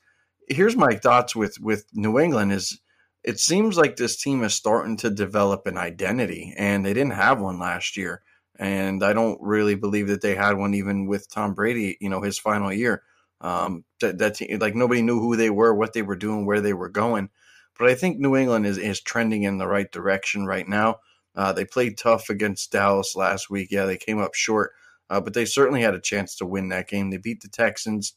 Here's 0.48 0.76
my 0.76 0.94
thoughts 0.94 1.34
with, 1.34 1.58
with 1.60 1.86
New 1.92 2.18
England 2.18 2.52
is, 2.52 2.80
it 3.24 3.40
seems 3.40 3.76
like 3.76 3.96
this 3.96 4.16
team 4.16 4.44
is 4.44 4.54
starting 4.54 4.96
to 4.98 5.10
develop 5.10 5.66
an 5.66 5.76
identity, 5.76 6.54
and 6.56 6.84
they 6.84 6.94
didn't 6.94 7.12
have 7.12 7.40
one 7.40 7.58
last 7.58 7.96
year. 7.96 8.22
And 8.58 9.04
I 9.04 9.12
don't 9.12 9.38
really 9.40 9.74
believe 9.74 10.08
that 10.08 10.20
they 10.20 10.34
had 10.34 10.56
one 10.56 10.74
even 10.74 11.06
with 11.06 11.30
Tom 11.30 11.54
Brady, 11.54 11.96
you 12.00 12.08
know, 12.08 12.22
his 12.22 12.38
final 12.38 12.72
year. 12.72 13.02
Um, 13.40 13.84
that, 14.00 14.18
that 14.18 14.40
like 14.60 14.74
nobody 14.74 15.00
knew 15.00 15.20
who 15.20 15.36
they 15.36 15.50
were, 15.50 15.72
what 15.74 15.92
they 15.92 16.02
were 16.02 16.16
doing, 16.16 16.44
where 16.44 16.60
they 16.60 16.72
were 16.72 16.88
going. 16.88 17.30
But 17.78 17.88
I 17.88 17.94
think 17.94 18.18
New 18.18 18.34
England 18.36 18.66
is, 18.66 18.78
is 18.78 19.00
trending 19.00 19.44
in 19.44 19.58
the 19.58 19.68
right 19.68 19.90
direction 19.90 20.44
right 20.44 20.66
now. 20.66 20.98
Uh, 21.38 21.52
they 21.52 21.64
played 21.64 21.96
tough 21.96 22.30
against 22.30 22.72
Dallas 22.72 23.14
last 23.14 23.48
week. 23.48 23.68
Yeah, 23.70 23.86
they 23.86 23.96
came 23.96 24.18
up 24.18 24.34
short, 24.34 24.72
uh, 25.08 25.20
but 25.20 25.34
they 25.34 25.44
certainly 25.44 25.80
had 25.80 25.94
a 25.94 26.00
chance 26.00 26.34
to 26.36 26.44
win 26.44 26.68
that 26.70 26.88
game. 26.88 27.10
They 27.10 27.16
beat 27.16 27.40
the 27.40 27.48
Texans, 27.48 28.14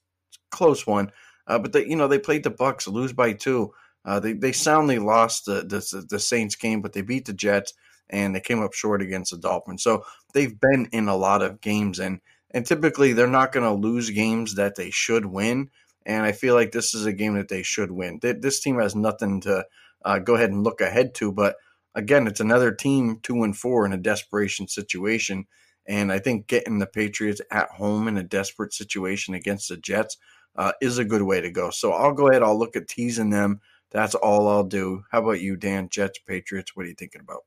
close 0.49 0.87
one, 0.87 1.11
uh, 1.45 1.59
but 1.59 1.71
they 1.71 1.85
you 1.85 1.95
know 1.95 2.07
they 2.07 2.17
played 2.17 2.43
the 2.43 2.49
Bucs, 2.49 2.91
lose 2.91 3.13
by 3.13 3.33
two. 3.33 3.71
Uh, 4.03 4.19
they 4.19 4.33
they 4.33 4.51
soundly 4.51 4.97
lost 4.97 5.45
the, 5.45 5.61
the, 5.61 6.03
the 6.09 6.19
Saints 6.19 6.55
game, 6.55 6.81
but 6.81 6.93
they 6.93 7.03
beat 7.03 7.25
the 7.25 7.33
Jets 7.33 7.75
and 8.09 8.35
they 8.35 8.39
came 8.41 8.59
up 8.59 8.73
short 8.73 9.03
against 9.03 9.29
the 9.29 9.37
Dolphins. 9.37 9.83
So 9.83 10.03
they've 10.33 10.59
been 10.59 10.87
in 10.91 11.07
a 11.07 11.15
lot 11.15 11.43
of 11.43 11.61
games, 11.61 11.99
and 11.99 12.21
and 12.49 12.65
typically 12.65 13.13
they're 13.13 13.27
not 13.27 13.51
going 13.51 13.65
to 13.65 13.87
lose 13.87 14.09
games 14.09 14.55
that 14.55 14.75
they 14.75 14.89
should 14.89 15.27
win. 15.27 15.69
And 16.07 16.25
I 16.25 16.31
feel 16.31 16.55
like 16.55 16.71
this 16.71 16.95
is 16.95 17.05
a 17.05 17.13
game 17.13 17.35
that 17.35 17.49
they 17.49 17.61
should 17.61 17.91
win. 17.91 18.19
This 18.23 18.61
team 18.61 18.79
has 18.79 18.95
nothing 18.95 19.41
to 19.41 19.63
uh, 20.03 20.17
go 20.17 20.33
ahead 20.33 20.49
and 20.49 20.63
look 20.63 20.81
ahead 20.81 21.13
to, 21.15 21.31
but 21.31 21.57
again, 21.95 22.27
it's 22.27 22.39
another 22.39 22.71
team 22.71 23.19
two 23.23 23.43
and 23.43 23.57
four 23.57 23.85
in 23.85 23.93
a 23.93 23.97
desperation 23.97 24.67
situation. 24.67 25.45
And 25.87 26.11
I 26.11 26.19
think 26.19 26.47
getting 26.47 26.79
the 26.79 26.87
Patriots 26.87 27.41
at 27.51 27.69
home 27.69 28.07
in 28.07 28.17
a 28.17 28.23
desperate 28.23 28.73
situation 28.73 29.33
against 29.33 29.69
the 29.69 29.77
Jets 29.77 30.17
uh, 30.55 30.73
is 30.81 30.97
a 30.97 31.05
good 31.05 31.23
way 31.23 31.41
to 31.41 31.49
go. 31.49 31.69
So 31.71 31.91
I'll 31.91 32.13
go 32.13 32.29
ahead. 32.29 32.43
I'll 32.43 32.57
look 32.57 32.75
at 32.75 32.87
teasing 32.87 33.31
them 33.31 33.61
that's 33.91 34.15
all 34.15 34.47
I'll 34.47 34.63
do. 34.63 35.03
How 35.11 35.19
about 35.19 35.41
you, 35.41 35.57
Dan? 35.57 35.89
Jets, 35.89 36.19
Patriots. 36.19 36.75
What 36.75 36.85
are 36.85 36.89
you 36.89 36.95
thinking 36.95 37.21
about? 37.21 37.41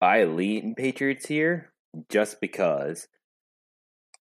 I 0.00 0.24
lean 0.24 0.74
Patriots 0.76 1.26
here 1.26 1.72
just 2.08 2.40
because 2.40 3.08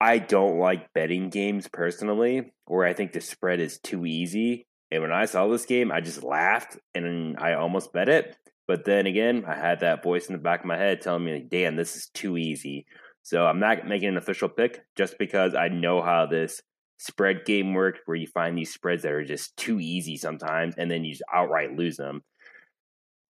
I 0.01 0.19
don't 0.19 0.59
like 0.59 0.93
betting 0.95 1.29
games 1.29 1.69
personally, 1.69 2.53
where 2.67 2.87
I 2.87 2.95
think 2.95 3.13
the 3.13 3.21
spread 3.21 3.61
is 3.61 3.79
too 3.79 4.07
easy. 4.07 4.67
And 4.91 5.03
when 5.03 5.13
I 5.13 5.27
saw 5.27 5.47
this 5.47 5.67
game, 5.67 5.93
I 5.93 6.01
just 6.01 6.23
laughed 6.23 6.79
and 6.95 7.37
I 7.39 7.53
almost 7.53 7.93
bet 7.93 8.09
it. 8.09 8.37
But 8.69 8.85
then 8.85 9.07
again, 9.07 9.45
I 9.49 9.55
had 9.57 9.81
that 9.81 10.03
voice 10.03 10.27
in 10.27 10.35
the 10.35 10.39
back 10.39 10.61
of 10.61 10.67
my 10.67 10.77
head 10.77 11.01
telling 11.01 11.25
me, 11.25 11.41
"Damn, 11.49 11.75
this 11.75 11.97
is 11.97 12.09
too 12.09 12.37
easy. 12.37 12.87
So 13.23 13.47
I'm 13.47 13.59
not 13.59 13.87
making 13.89 14.09
an 14.11 14.17
official 14.17 14.49
pick 14.49 14.85
just 14.95 15.19
because 15.19 15.55
I 15.55 15.69
know 15.69 16.01
how 16.03 16.27
this 16.27 16.63
spread 16.99 17.45
game 17.45 17.75
works, 17.75 18.01
where 18.05 18.17
you 18.17 18.27
find 18.27 18.57
these 18.57 18.73
spreads 18.73 19.03
that 19.03 19.13
are 19.13 19.25
just 19.25 19.57
too 19.57 19.81
easy 19.81 20.17
sometimes 20.17 20.75
and 20.77 20.91
then 20.91 21.05
you 21.05 21.13
just 21.13 21.23
outright 21.33 21.77
lose 21.77 21.97
them. 21.97 22.23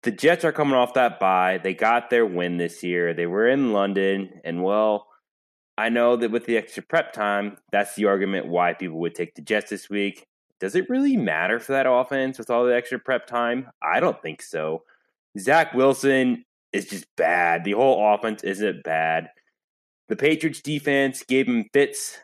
The 0.04 0.12
Jets 0.12 0.46
are 0.46 0.52
coming 0.52 0.76
off 0.76 0.94
that 0.94 1.20
bye. 1.20 1.60
They 1.62 1.74
got 1.74 2.10
their 2.10 2.26
win 2.26 2.58
this 2.58 2.84
year. 2.84 3.14
They 3.14 3.26
were 3.26 3.48
in 3.48 3.74
London, 3.74 4.40
and 4.44 4.64
well, 4.64 5.08
I 5.78 5.90
know 5.90 6.16
that 6.16 6.32
with 6.32 6.46
the 6.46 6.58
extra 6.58 6.84
prep 6.84 7.14
time, 7.14 7.58
that's 7.72 7.96
the 7.96 8.06
argument 8.06 8.48
why 8.48 8.74
people 8.74 9.00
would 9.00 9.16
take 9.16 9.36
the 9.36 9.42
Jets 9.42 9.70
this 9.70 9.90
week. 9.90 10.26
Does 10.60 10.76
it 10.76 10.90
really 10.90 11.18
matter 11.18 11.60
for 11.60 11.74
that 11.74 11.90
offense 11.90 12.40
with 12.40 12.50
all 12.50 12.66
the 12.66 12.76
extra 12.76 13.00
prep 13.00 13.28
time? 13.28 13.70
I 13.84 14.00
don't 14.00 14.22
think 14.22 14.42
so. 14.42 14.84
Zach 15.38 15.74
Wilson 15.74 16.44
is 16.74 16.88
just 16.88 17.06
bad. 17.16 17.64
The 17.64 17.74
whole 17.74 18.14
offense 18.14 18.44
isn't 18.44 18.84
bad. 18.84 19.30
The 20.10 20.16
Patriots 20.16 20.62
defense 20.62 21.24
gave 21.24 21.48
him 21.48 21.66
fits 21.74 22.18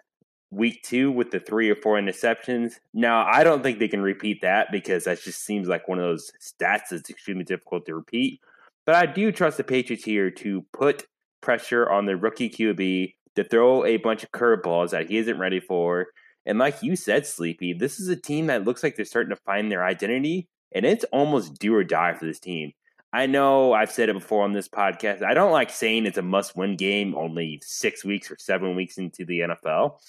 week 0.52 0.84
two 0.84 1.12
with 1.12 1.32
the 1.32 1.40
three 1.40 1.70
or 1.70 1.76
four 1.76 2.00
interceptions. 2.00 2.74
Now, 2.94 3.26
I 3.26 3.44
don't 3.44 3.64
think 3.64 3.80
they 3.80 3.88
can 3.88 4.02
repeat 4.02 4.42
that 4.42 4.72
because 4.72 5.06
that 5.06 5.22
just 5.22 5.44
seems 5.44 5.68
like 5.68 5.88
one 5.88 6.00
of 6.00 6.06
those 6.06 6.32
stats 6.42 6.90
that's 6.92 7.10
extremely 7.10 7.44
difficult 7.44 7.86
to 7.86 7.96
repeat. 7.96 8.40
But 8.86 8.96
I 8.96 9.06
do 9.06 9.32
trust 9.32 9.58
the 9.58 9.64
Patriots 9.64 10.04
here 10.04 10.30
to 10.30 10.66
put 10.74 11.06
pressure 11.42 11.90
on 11.90 12.06
the 12.06 12.16
rookie 12.16 12.50
QB 12.50 13.14
to 13.36 13.44
throw 13.44 13.86
a 13.86 13.98
bunch 13.98 14.24
of 14.24 14.32
curveballs 14.32 14.92
that 14.92 15.10
he 15.10 15.18
isn't 15.18 15.40
ready 15.40 15.60
for. 15.60 16.08
And 16.46 16.60
like 16.60 16.84
you 16.84 16.96
said, 16.96 17.26
Sleepy, 17.26 17.74
this 17.74 18.00
is 18.00 18.10
a 18.10 18.16
team 18.16 18.48
that 18.48 18.66
looks 18.66 18.84
like 18.84 18.96
they're 18.96 19.06
starting 19.06 19.36
to 19.36 19.42
find 19.44 19.72
their 19.72 19.86
identity, 19.86 20.48
and 20.74 20.86
it's 20.86 21.06
almost 21.06 21.60
do 21.60 21.74
or 21.74 21.84
die 21.84 22.14
for 22.14 22.26
this 22.26 22.40
team. 22.40 22.74
I 23.14 23.28
know 23.28 23.74
I've 23.74 23.92
said 23.92 24.10
it 24.10 24.14
before 24.14 24.44
on 24.44 24.54
this 24.54 24.68
podcast. 24.68 25.22
I 25.22 25.36
don't 25.36 25.52
like 25.52 25.70
saying 25.70 26.08
it's 26.08 26.18
a 26.18 26.24
must 26.24 26.58
win 26.58 26.76
game 26.76 27.16
only 27.16 27.62
six 27.64 28.04
weeks 28.04 28.32
or 28.32 28.38
seven 28.40 28.76
weeks 28.76 28.98
into 28.98 29.24
the 29.24 29.42
NFL. 29.42 30.00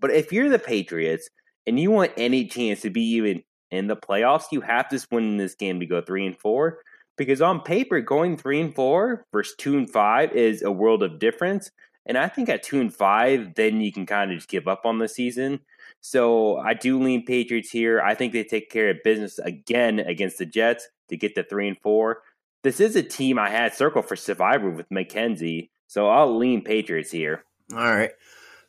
But 0.00 0.10
if 0.10 0.32
you're 0.32 0.48
the 0.48 0.58
Patriots 0.58 1.30
and 1.68 1.78
you 1.78 1.92
want 1.92 2.10
any 2.16 2.46
chance 2.46 2.80
to 2.80 2.90
be 2.90 3.02
even 3.12 3.44
in 3.70 3.86
the 3.86 3.96
playoffs, 3.96 4.50
you 4.50 4.60
have 4.60 4.88
to 4.88 5.06
win 5.12 5.36
this 5.36 5.54
game 5.54 5.78
to 5.78 5.86
go 5.86 6.00
three 6.00 6.26
and 6.26 6.36
four. 6.36 6.80
Because 7.16 7.40
on 7.40 7.60
paper, 7.60 8.00
going 8.00 8.36
three 8.36 8.60
and 8.60 8.74
four 8.74 9.24
versus 9.32 9.54
two 9.56 9.78
and 9.78 9.88
five 9.88 10.32
is 10.32 10.62
a 10.62 10.70
world 10.70 11.04
of 11.04 11.20
difference. 11.20 11.70
And 12.06 12.18
I 12.18 12.28
think 12.28 12.48
at 12.48 12.64
two 12.64 12.80
and 12.80 12.94
five, 12.94 13.54
then 13.54 13.80
you 13.80 13.92
can 13.92 14.04
kind 14.04 14.32
of 14.32 14.38
just 14.38 14.50
give 14.50 14.66
up 14.66 14.84
on 14.84 14.98
the 14.98 15.08
season. 15.08 15.60
So 16.00 16.58
I 16.58 16.74
do 16.74 17.02
lean 17.02 17.24
Patriots 17.24 17.70
here. 17.70 18.00
I 18.00 18.14
think 18.14 18.32
they 18.32 18.44
take 18.44 18.70
care 18.70 18.90
of 18.90 18.98
business 19.02 19.38
again 19.38 19.98
against 19.98 20.38
the 20.38 20.46
Jets 20.46 20.88
to 21.08 21.16
get 21.16 21.34
the 21.34 21.42
three 21.42 21.68
and 21.68 21.78
four. 21.82 22.22
This 22.62 22.80
is 22.80 22.96
a 22.96 23.02
team 23.02 23.38
I 23.38 23.50
had 23.50 23.74
circled 23.74 24.06
for 24.06 24.16
Survivor 24.16 24.70
with 24.70 24.88
McKenzie. 24.88 25.70
So 25.86 26.08
I'll 26.08 26.36
lean 26.36 26.62
Patriots 26.62 27.10
here. 27.10 27.44
All 27.72 27.78
right. 27.78 28.10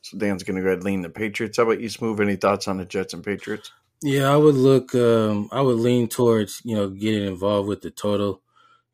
So 0.02 0.18
Dan's 0.18 0.44
going 0.44 0.56
to 0.58 0.62
go 0.62 0.68
ahead 0.68 0.80
and 0.80 0.86
lean 0.86 1.02
the 1.02 1.10
Patriots. 1.10 1.58
How 1.58 1.64
about 1.64 1.82
you, 1.82 1.90
Smooth? 1.90 2.22
Any 2.22 2.36
thoughts 2.36 2.68
on 2.68 2.78
the 2.78 2.86
Jets 2.86 3.14
and 3.14 3.24
Patriots? 3.24 3.72
Yeah, 4.02 4.32
I 4.32 4.38
would 4.38 4.56
look. 4.56 4.94
Um, 4.94 5.50
I 5.52 5.62
would 5.62 5.78
lean 5.78 6.08
towards 6.08 6.62
you 6.64 6.76
know 6.76 6.90
getting 6.90 7.28
involved 7.28 7.68
with 7.68 7.82
the 7.82 7.90
total. 7.90 8.42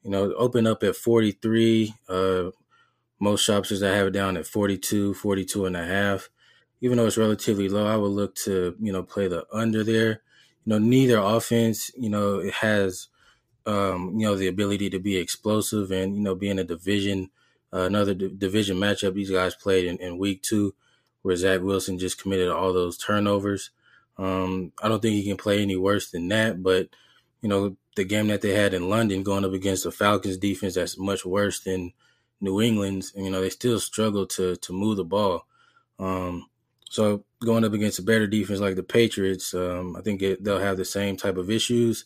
You 0.01 0.11
know, 0.11 0.33
open 0.33 0.65
up 0.65 0.81
at 0.83 0.95
forty 0.95 1.31
three. 1.31 1.93
Uh, 2.07 2.51
most 3.23 3.43
shops 3.45 3.81
I 3.81 3.95
have 3.95 4.07
it 4.07 4.11
down 4.11 4.35
at 4.35 4.45
42, 4.45 5.13
42 5.13 5.65
and 5.65 5.77
a 5.77 5.85
half. 5.85 6.29
Even 6.83 6.99
though 6.99 7.07
it's 7.07 7.17
relatively 7.17 7.69
low, 7.69 7.87
I 7.87 7.97
would 7.97 8.09
look 8.11 8.35
to 8.45 8.77
you 8.81 8.93
know 8.93 9.03
play 9.03 9.29
the 9.29 9.47
under 9.53 9.83
there. 9.83 10.21
You 10.65 10.71
know, 10.71 10.79
neither 10.79 11.17
offense 11.19 11.91
you 11.97 12.11
know 12.11 12.39
it 12.39 12.55
has 12.55 13.09
um, 13.65 14.15
you 14.19 14.27
know 14.27 14.35
the 14.35 14.47
ability 14.49 14.89
to 14.91 14.99
be 14.99 15.17
explosive 15.17 15.91
and 15.91 16.15
you 16.15 16.21
know 16.23 16.35
being 16.35 16.59
a 16.59 16.65
division 16.65 17.31
uh, 17.73 17.81
another 17.81 18.15
d- 18.15 18.33
division 18.37 18.77
matchup 18.77 19.15
these 19.15 19.31
guys 19.31 19.55
played 19.55 19.85
in, 19.85 19.97
in 19.99 20.19
week 20.19 20.43
two 20.43 20.75
where 21.23 21.35
Zach 21.37 21.61
Wilson 21.61 21.99
just 21.99 22.21
committed 22.21 22.49
all 22.49 22.73
those 22.73 22.97
turnovers. 22.97 23.71
Um, 24.17 24.73
I 24.83 24.89
don't 24.89 25.01
think 25.01 25.15
he 25.15 25.25
can 25.25 25.37
play 25.37 25.61
any 25.61 25.77
worse 25.77 26.11
than 26.11 26.27
that, 26.29 26.63
but 26.63 26.89
you 27.41 27.49
know, 27.49 27.77
the 27.95 28.05
game 28.05 28.27
that 28.27 28.41
they 28.41 28.53
had 28.55 28.73
in 28.73 28.89
London 28.89 29.23
going 29.23 29.45
up 29.45 29.53
against 29.53 29.83
the 29.85 29.91
Falcons 29.91 30.37
defense 30.37 30.75
that's 30.75 30.97
much 30.97 31.25
worse 31.25 31.61
than 31.61 31.93
New 32.41 32.61
England's, 32.61 33.13
And, 33.15 33.25
you 33.25 33.31
know, 33.31 33.41
they 33.41 33.49
still 33.49 33.79
struggle 33.79 34.25
to 34.27 34.55
to 34.57 34.73
move 34.73 34.97
the 34.97 35.05
ball. 35.05 35.47
Um, 35.99 36.47
so 36.93 37.25
going 37.43 37.65
up 37.65 37.73
against 37.73 37.97
a 37.97 38.03
better 38.03 38.27
defense 38.27 38.59
like 38.59 38.75
the 38.75 38.83
Patriots, 38.83 39.55
um, 39.55 39.95
I 39.95 40.01
think 40.01 40.21
it, 40.21 40.43
they'll 40.43 40.59
have 40.59 40.77
the 40.77 40.85
same 40.85 41.17
type 41.17 41.37
of 41.37 41.49
issues. 41.49 42.05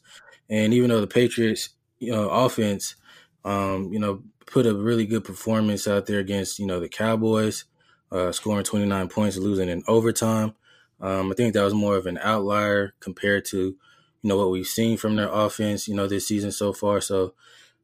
And 0.49 0.73
even 0.73 0.89
though 0.89 1.01
the 1.01 1.07
Patriots, 1.07 1.71
you 1.99 2.13
know, 2.13 2.29
offense, 2.29 2.95
um, 3.43 3.91
you 3.91 3.99
know, 3.99 4.23
put 4.45 4.65
a 4.65 4.73
really 4.73 5.05
good 5.05 5.25
performance 5.25 5.89
out 5.89 6.05
there 6.05 6.19
against, 6.19 6.57
you 6.57 6.65
know, 6.65 6.79
the 6.79 6.87
Cowboys, 6.87 7.65
uh, 8.13 8.31
scoring 8.31 8.63
29 8.63 9.09
points, 9.09 9.35
losing 9.35 9.67
in 9.67 9.83
overtime. 9.89 10.53
Um, 11.01 11.33
I 11.33 11.35
think 11.35 11.53
that 11.53 11.65
was 11.65 11.73
more 11.73 11.97
of 11.97 12.05
an 12.05 12.17
outlier 12.19 12.93
compared 13.01 13.43
to, 13.47 13.57
you 13.57 13.77
know, 14.23 14.37
what 14.37 14.51
we've 14.51 14.65
seen 14.65 14.95
from 14.95 15.17
their 15.17 15.29
offense, 15.29 15.89
you 15.89 15.95
know, 15.95 16.07
this 16.07 16.29
season 16.29 16.53
so 16.53 16.71
far. 16.71 17.01
So 17.01 17.33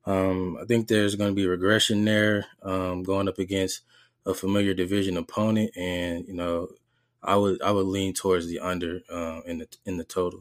um, 0.06 0.58
I 0.62 0.64
think 0.64 0.88
there's 0.88 1.16
going 1.16 1.32
to 1.32 1.36
be 1.36 1.48
regression 1.48 2.06
there 2.06 2.46
um, 2.62 3.04
going 3.04 3.28
up 3.28 3.40
against 3.40 3.82
a 4.26 4.34
familiar 4.34 4.74
division 4.74 5.18
opponent, 5.18 5.76
and 5.76 6.26
you 6.30 6.34
know, 6.34 6.70
I 7.24 7.36
would 7.36 7.62
I 7.62 7.72
would 7.72 7.88
lean 7.88 8.14
towards 8.14 8.48
the 8.48 8.60
under 8.60 9.00
uh, 9.10 9.42
in 9.46 9.60
the 9.60 9.68
in 9.86 9.98
the 9.98 10.04
total. 10.04 10.40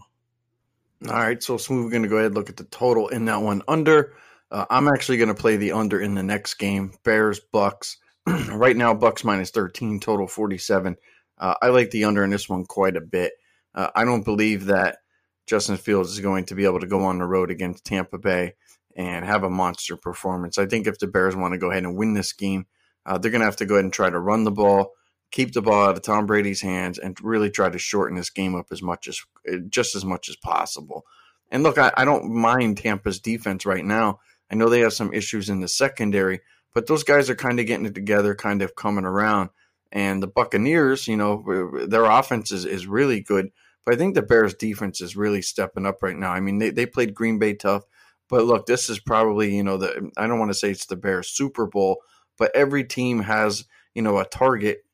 All 1.08 1.14
right, 1.14 1.42
so 1.42 1.56
Smooth, 1.56 1.84
we're 1.84 1.90
going 1.90 2.04
to 2.04 2.08
go 2.08 2.16
ahead 2.16 2.26
and 2.26 2.34
look 2.36 2.48
at 2.48 2.56
the 2.56 2.64
total 2.64 3.08
in 3.08 3.24
that 3.24 3.42
one 3.42 3.62
under. 3.66 4.14
Uh, 4.52 4.66
I'm 4.70 4.86
actually 4.86 5.16
going 5.16 5.34
to 5.34 5.34
play 5.34 5.56
the 5.56 5.72
under 5.72 6.00
in 6.00 6.14
the 6.14 6.22
next 6.22 6.54
game, 6.54 6.92
Bears 7.02 7.40
Bucs. 7.52 7.96
right 8.26 8.76
now, 8.76 8.94
Bucs 8.94 9.24
minus 9.24 9.50
13, 9.50 9.98
total 9.98 10.28
47. 10.28 10.96
Uh, 11.38 11.54
I 11.60 11.68
like 11.68 11.90
the 11.90 12.04
under 12.04 12.22
in 12.22 12.30
this 12.30 12.48
one 12.48 12.64
quite 12.66 12.94
a 12.94 13.00
bit. 13.00 13.32
Uh, 13.74 13.88
I 13.96 14.04
don't 14.04 14.24
believe 14.24 14.66
that 14.66 14.98
Justin 15.46 15.76
Fields 15.76 16.12
is 16.12 16.20
going 16.20 16.44
to 16.46 16.54
be 16.54 16.66
able 16.66 16.80
to 16.80 16.86
go 16.86 17.02
on 17.02 17.18
the 17.18 17.26
road 17.26 17.50
against 17.50 17.84
Tampa 17.84 18.18
Bay 18.18 18.54
and 18.94 19.24
have 19.24 19.42
a 19.42 19.50
monster 19.50 19.96
performance. 19.96 20.58
I 20.58 20.66
think 20.66 20.86
if 20.86 20.98
the 20.98 21.06
Bears 21.06 21.34
want 21.34 21.52
to 21.52 21.58
go 21.58 21.70
ahead 21.70 21.82
and 21.82 21.96
win 21.96 22.14
this 22.14 22.32
game, 22.32 22.66
uh, 23.06 23.18
they're 23.18 23.30
going 23.30 23.40
to 23.40 23.46
have 23.46 23.56
to 23.56 23.66
go 23.66 23.74
ahead 23.74 23.84
and 23.84 23.92
try 23.92 24.08
to 24.08 24.20
run 24.20 24.44
the 24.44 24.52
ball, 24.52 24.92
keep 25.32 25.52
the 25.52 25.62
ball 25.62 25.86
out 25.86 25.96
of 25.96 26.02
Tom 26.02 26.26
Brady's 26.26 26.60
hands, 26.60 26.98
and 26.98 27.18
really 27.22 27.50
try 27.50 27.68
to 27.68 27.78
shorten 27.78 28.16
this 28.16 28.30
game 28.30 28.54
up 28.54 28.66
as 28.70 28.82
much 28.82 29.08
as 29.08 29.20
eh, 29.48 29.58
just 29.68 29.96
as 29.96 30.04
much 30.04 30.28
as 30.28 30.36
possible. 30.36 31.04
And 31.50 31.62
look, 31.62 31.78
I, 31.78 31.92
I 31.96 32.04
don't 32.04 32.30
mind 32.30 32.78
Tampa's 32.78 33.18
defense 33.18 33.66
right 33.66 33.84
now. 33.84 34.20
I 34.50 34.54
know 34.54 34.68
they 34.68 34.80
have 34.80 34.92
some 34.92 35.12
issues 35.12 35.48
in 35.48 35.60
the 35.60 35.68
secondary, 35.68 36.40
but 36.74 36.86
those 36.86 37.02
guys 37.04 37.28
are 37.28 37.34
kind 37.34 37.58
of 37.58 37.66
getting 37.66 37.86
it 37.86 37.94
together, 37.94 38.34
kind 38.34 38.62
of 38.62 38.76
coming 38.76 39.04
around. 39.04 39.50
And 39.90 40.22
the 40.22 40.26
Buccaneers, 40.26 41.08
you 41.08 41.16
know, 41.16 41.86
their 41.86 42.04
offense 42.04 42.52
is, 42.52 42.64
is 42.64 42.86
really 42.86 43.20
good. 43.20 43.50
But 43.84 43.94
I 43.94 43.98
think 43.98 44.14
the 44.14 44.22
Bears 44.22 44.54
defense 44.54 45.00
is 45.00 45.16
really 45.16 45.42
stepping 45.42 45.86
up 45.86 46.02
right 46.02 46.16
now. 46.16 46.32
I 46.32 46.40
mean, 46.40 46.58
they, 46.58 46.70
they 46.70 46.86
played 46.86 47.14
Green 47.14 47.38
Bay 47.38 47.54
tough. 47.54 47.82
But 48.28 48.44
look, 48.44 48.64
this 48.64 48.88
is 48.88 48.98
probably, 48.98 49.54
you 49.54 49.62
know, 49.62 49.76
the 49.76 50.10
I 50.16 50.26
don't 50.26 50.38
want 50.38 50.50
to 50.50 50.58
say 50.58 50.70
it's 50.70 50.86
the 50.86 50.96
Bears 50.96 51.28
Super 51.28 51.66
Bowl, 51.66 51.98
but 52.38 52.54
every 52.54 52.84
team 52.84 53.20
has, 53.20 53.64
you 53.94 54.00
know, 54.00 54.18
a 54.18 54.24
target 54.24 54.84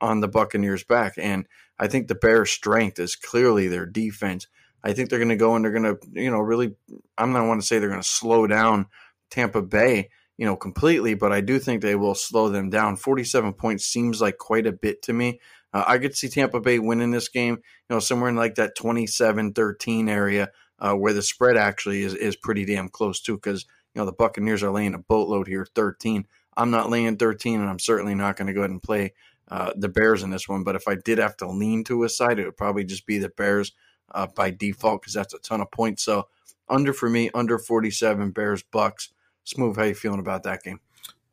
on 0.00 0.20
the 0.20 0.28
Buccaneers 0.28 0.84
back. 0.84 1.14
And 1.16 1.46
I 1.78 1.88
think 1.88 2.08
the 2.08 2.14
Bears' 2.14 2.50
strength 2.50 2.98
is 2.98 3.16
clearly 3.16 3.68
their 3.68 3.86
defense. 3.86 4.46
I 4.82 4.92
think 4.92 5.10
they're 5.10 5.18
going 5.18 5.28
to 5.30 5.36
go 5.36 5.54
and 5.54 5.64
they're 5.64 5.72
going 5.72 5.96
to, 5.96 5.98
you 6.12 6.30
know, 6.30 6.38
really, 6.38 6.74
I'm 7.16 7.32
not 7.32 7.46
want 7.46 7.60
to 7.60 7.66
say 7.66 7.78
they're 7.78 7.88
going 7.88 8.00
to 8.00 8.08
slow 8.08 8.46
down 8.46 8.86
Tampa 9.30 9.62
Bay, 9.62 10.10
you 10.36 10.46
know, 10.46 10.56
completely, 10.56 11.14
but 11.14 11.32
I 11.32 11.40
do 11.40 11.58
think 11.58 11.82
they 11.82 11.96
will 11.96 12.14
slow 12.14 12.48
them 12.48 12.70
down. 12.70 12.96
47 12.96 13.54
points 13.54 13.84
seems 13.84 14.20
like 14.20 14.38
quite 14.38 14.66
a 14.66 14.72
bit 14.72 15.02
to 15.02 15.12
me. 15.12 15.40
Uh, 15.72 15.84
I 15.86 15.98
could 15.98 16.16
see 16.16 16.28
Tampa 16.28 16.60
Bay 16.60 16.78
winning 16.78 17.10
this 17.10 17.28
game, 17.28 17.54
you 17.54 17.94
know, 17.94 18.00
somewhere 18.00 18.30
in 18.30 18.36
like 18.36 18.54
that 18.54 18.76
27 18.76 19.52
13 19.52 20.08
area 20.08 20.50
uh, 20.78 20.94
where 20.94 21.12
the 21.12 21.22
spread 21.22 21.56
actually 21.56 22.02
is, 22.02 22.14
is 22.14 22.36
pretty 22.36 22.64
damn 22.64 22.88
close 22.88 23.20
too, 23.20 23.34
because, 23.34 23.66
you 23.94 24.00
know, 24.00 24.06
the 24.06 24.12
Buccaneers 24.12 24.62
are 24.62 24.70
laying 24.70 24.94
a 24.94 24.98
boatload 24.98 25.48
here, 25.48 25.66
13. 25.74 26.26
I'm 26.56 26.70
not 26.70 26.90
laying 26.90 27.16
13, 27.16 27.60
and 27.60 27.68
I'm 27.68 27.78
certainly 27.78 28.14
not 28.14 28.36
going 28.36 28.46
to 28.46 28.52
go 28.52 28.60
ahead 28.60 28.70
and 28.70 28.82
play 28.82 29.12
uh, 29.50 29.72
the 29.76 29.88
Bears 29.88 30.22
in 30.22 30.30
this 30.30 30.48
one. 30.48 30.62
But 30.62 30.76
if 30.76 30.86
I 30.88 30.94
did 30.94 31.18
have 31.18 31.36
to 31.38 31.48
lean 31.48 31.84
to 31.84 32.04
a 32.04 32.08
side, 32.08 32.38
it 32.38 32.44
would 32.44 32.56
probably 32.56 32.84
just 32.84 33.06
be 33.06 33.18
the 33.18 33.30
Bears 33.30 33.72
uh, 34.12 34.26
by 34.26 34.50
default 34.50 35.02
because 35.02 35.14
that's 35.14 35.34
a 35.34 35.38
ton 35.38 35.60
of 35.60 35.70
points. 35.70 36.02
So 36.02 36.28
under 36.68 36.92
for 36.92 37.08
me, 37.08 37.30
under 37.34 37.58
47, 37.58 38.30
Bears, 38.30 38.62
Bucs. 38.62 39.08
Smooth, 39.44 39.76
how 39.76 39.84
you 39.84 39.94
feeling 39.94 40.20
about 40.20 40.42
that 40.42 40.62
game? 40.62 40.80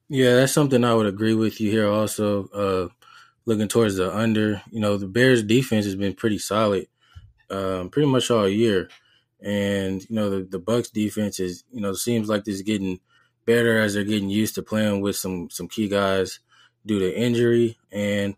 Yeah, 0.07 0.35
that's 0.35 0.53
something 0.53 0.83
I 0.83 0.93
would 0.93 1.07
agree 1.07 1.33
with 1.33 1.59
you 1.59 1.69
here. 1.69 1.89
Also, 1.89 2.47
uh, 2.49 2.87
looking 3.45 3.67
towards 3.67 3.95
the 3.95 4.15
under, 4.15 4.61
you 4.71 4.79
know, 4.79 4.97
the 4.97 5.07
Bears' 5.07 5.43
defense 5.43 5.85
has 5.85 5.95
been 5.95 6.13
pretty 6.13 6.37
solid, 6.37 6.87
um, 7.49 7.89
pretty 7.89 8.07
much 8.07 8.31
all 8.31 8.47
year, 8.47 8.89
and 9.41 10.01
you 10.09 10.15
know 10.15 10.29
the 10.29 10.43
the 10.43 10.59
Bucs' 10.59 10.91
defense 10.91 11.39
is, 11.39 11.63
you 11.71 11.81
know, 11.81 11.93
seems 11.93 12.29
like 12.29 12.45
this 12.45 12.61
getting 12.61 12.99
better 13.45 13.79
as 13.79 13.95
they're 13.95 14.03
getting 14.03 14.29
used 14.29 14.55
to 14.55 14.63
playing 14.63 15.01
with 15.01 15.15
some 15.15 15.49
some 15.49 15.67
key 15.67 15.87
guys 15.87 16.39
due 16.85 16.99
to 16.99 17.17
injury, 17.17 17.77
and 17.91 18.35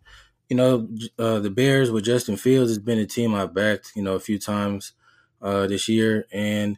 you 0.49 0.55
know, 0.55 0.87
uh, 1.19 1.39
the 1.39 1.49
Bears 1.49 1.91
with 1.91 2.05
Justin 2.05 2.37
Fields 2.37 2.71
has 2.71 2.79
been 2.79 2.99
a 2.99 3.05
team 3.05 3.35
I've 3.35 3.53
backed, 3.53 3.91
you 3.95 4.01
know, 4.01 4.15
a 4.15 4.19
few 4.19 4.39
times 4.39 4.93
uh, 5.41 5.67
this 5.67 5.89
year, 5.89 6.25
and 6.31 6.77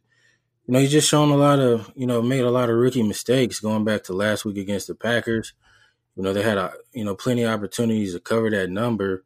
you 0.65 0.73
know, 0.73 0.79
he's 0.79 0.91
just 0.91 1.09
shown 1.09 1.29
a 1.29 1.37
lot 1.37 1.59
of, 1.59 1.91
you 1.95 2.05
know, 2.05 2.21
made 2.21 2.41
a 2.41 2.51
lot 2.51 2.69
of 2.69 2.75
rookie 2.75 3.03
mistakes 3.03 3.59
going 3.59 3.83
back 3.83 4.03
to 4.03 4.13
last 4.13 4.45
week 4.45 4.57
against 4.57 4.87
the 4.87 4.95
Packers. 4.95 5.53
You 6.15 6.23
know, 6.23 6.33
they 6.33 6.43
had 6.43 6.57
a, 6.57 6.73
you 6.93 7.03
know, 7.03 7.15
plenty 7.15 7.43
of 7.43 7.51
opportunities 7.51 8.13
to 8.13 8.19
cover 8.19 8.49
that 8.51 8.69
number, 8.69 9.23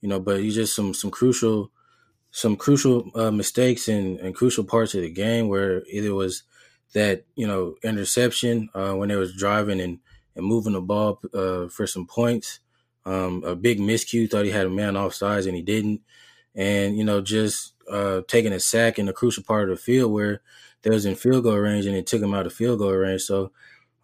you 0.00 0.08
know, 0.08 0.20
but 0.20 0.40
he's 0.40 0.54
just 0.54 0.74
some 0.74 0.94
some 0.94 1.10
crucial, 1.10 1.70
some 2.30 2.56
crucial 2.56 3.10
uh, 3.14 3.30
mistakes 3.30 3.88
and, 3.88 4.18
and 4.20 4.34
crucial 4.34 4.64
parts 4.64 4.94
of 4.94 5.02
the 5.02 5.10
game 5.10 5.48
where 5.48 5.82
either 5.86 6.14
was 6.14 6.44
that 6.94 7.24
you 7.34 7.46
know 7.46 7.74
interception 7.82 8.70
uh, 8.74 8.92
when 8.92 9.08
they 9.08 9.16
was 9.16 9.36
driving 9.36 9.80
and 9.80 9.98
and 10.36 10.46
moving 10.46 10.74
the 10.74 10.80
ball 10.80 11.20
uh, 11.34 11.66
for 11.68 11.86
some 11.86 12.06
points 12.06 12.60
um, 13.06 13.44
a 13.44 13.54
big 13.54 13.78
miscue, 13.78 14.28
thought 14.28 14.44
he 14.44 14.50
had 14.50 14.66
a 14.66 14.70
man 14.70 14.96
off 14.96 15.14
sides 15.14 15.46
and 15.46 15.56
he 15.56 15.62
didn't. 15.62 16.02
And, 16.54 16.98
you 16.98 17.04
know, 17.04 17.20
just 17.20 17.74
uh, 17.90 18.22
taking 18.26 18.52
a 18.52 18.60
sack 18.60 18.98
in 18.98 19.08
a 19.08 19.12
crucial 19.12 19.44
part 19.44 19.70
of 19.70 19.76
the 19.76 19.82
field 19.82 20.12
where 20.12 20.42
they 20.82 20.90
was 20.90 21.06
in 21.06 21.14
field 21.14 21.44
goal 21.44 21.56
range 21.56 21.86
and 21.86 21.94
it 21.96 22.06
took 22.06 22.20
him 22.20 22.34
out 22.34 22.46
of 22.46 22.52
field 22.52 22.80
goal 22.80 22.92
range. 22.92 23.22
So 23.22 23.52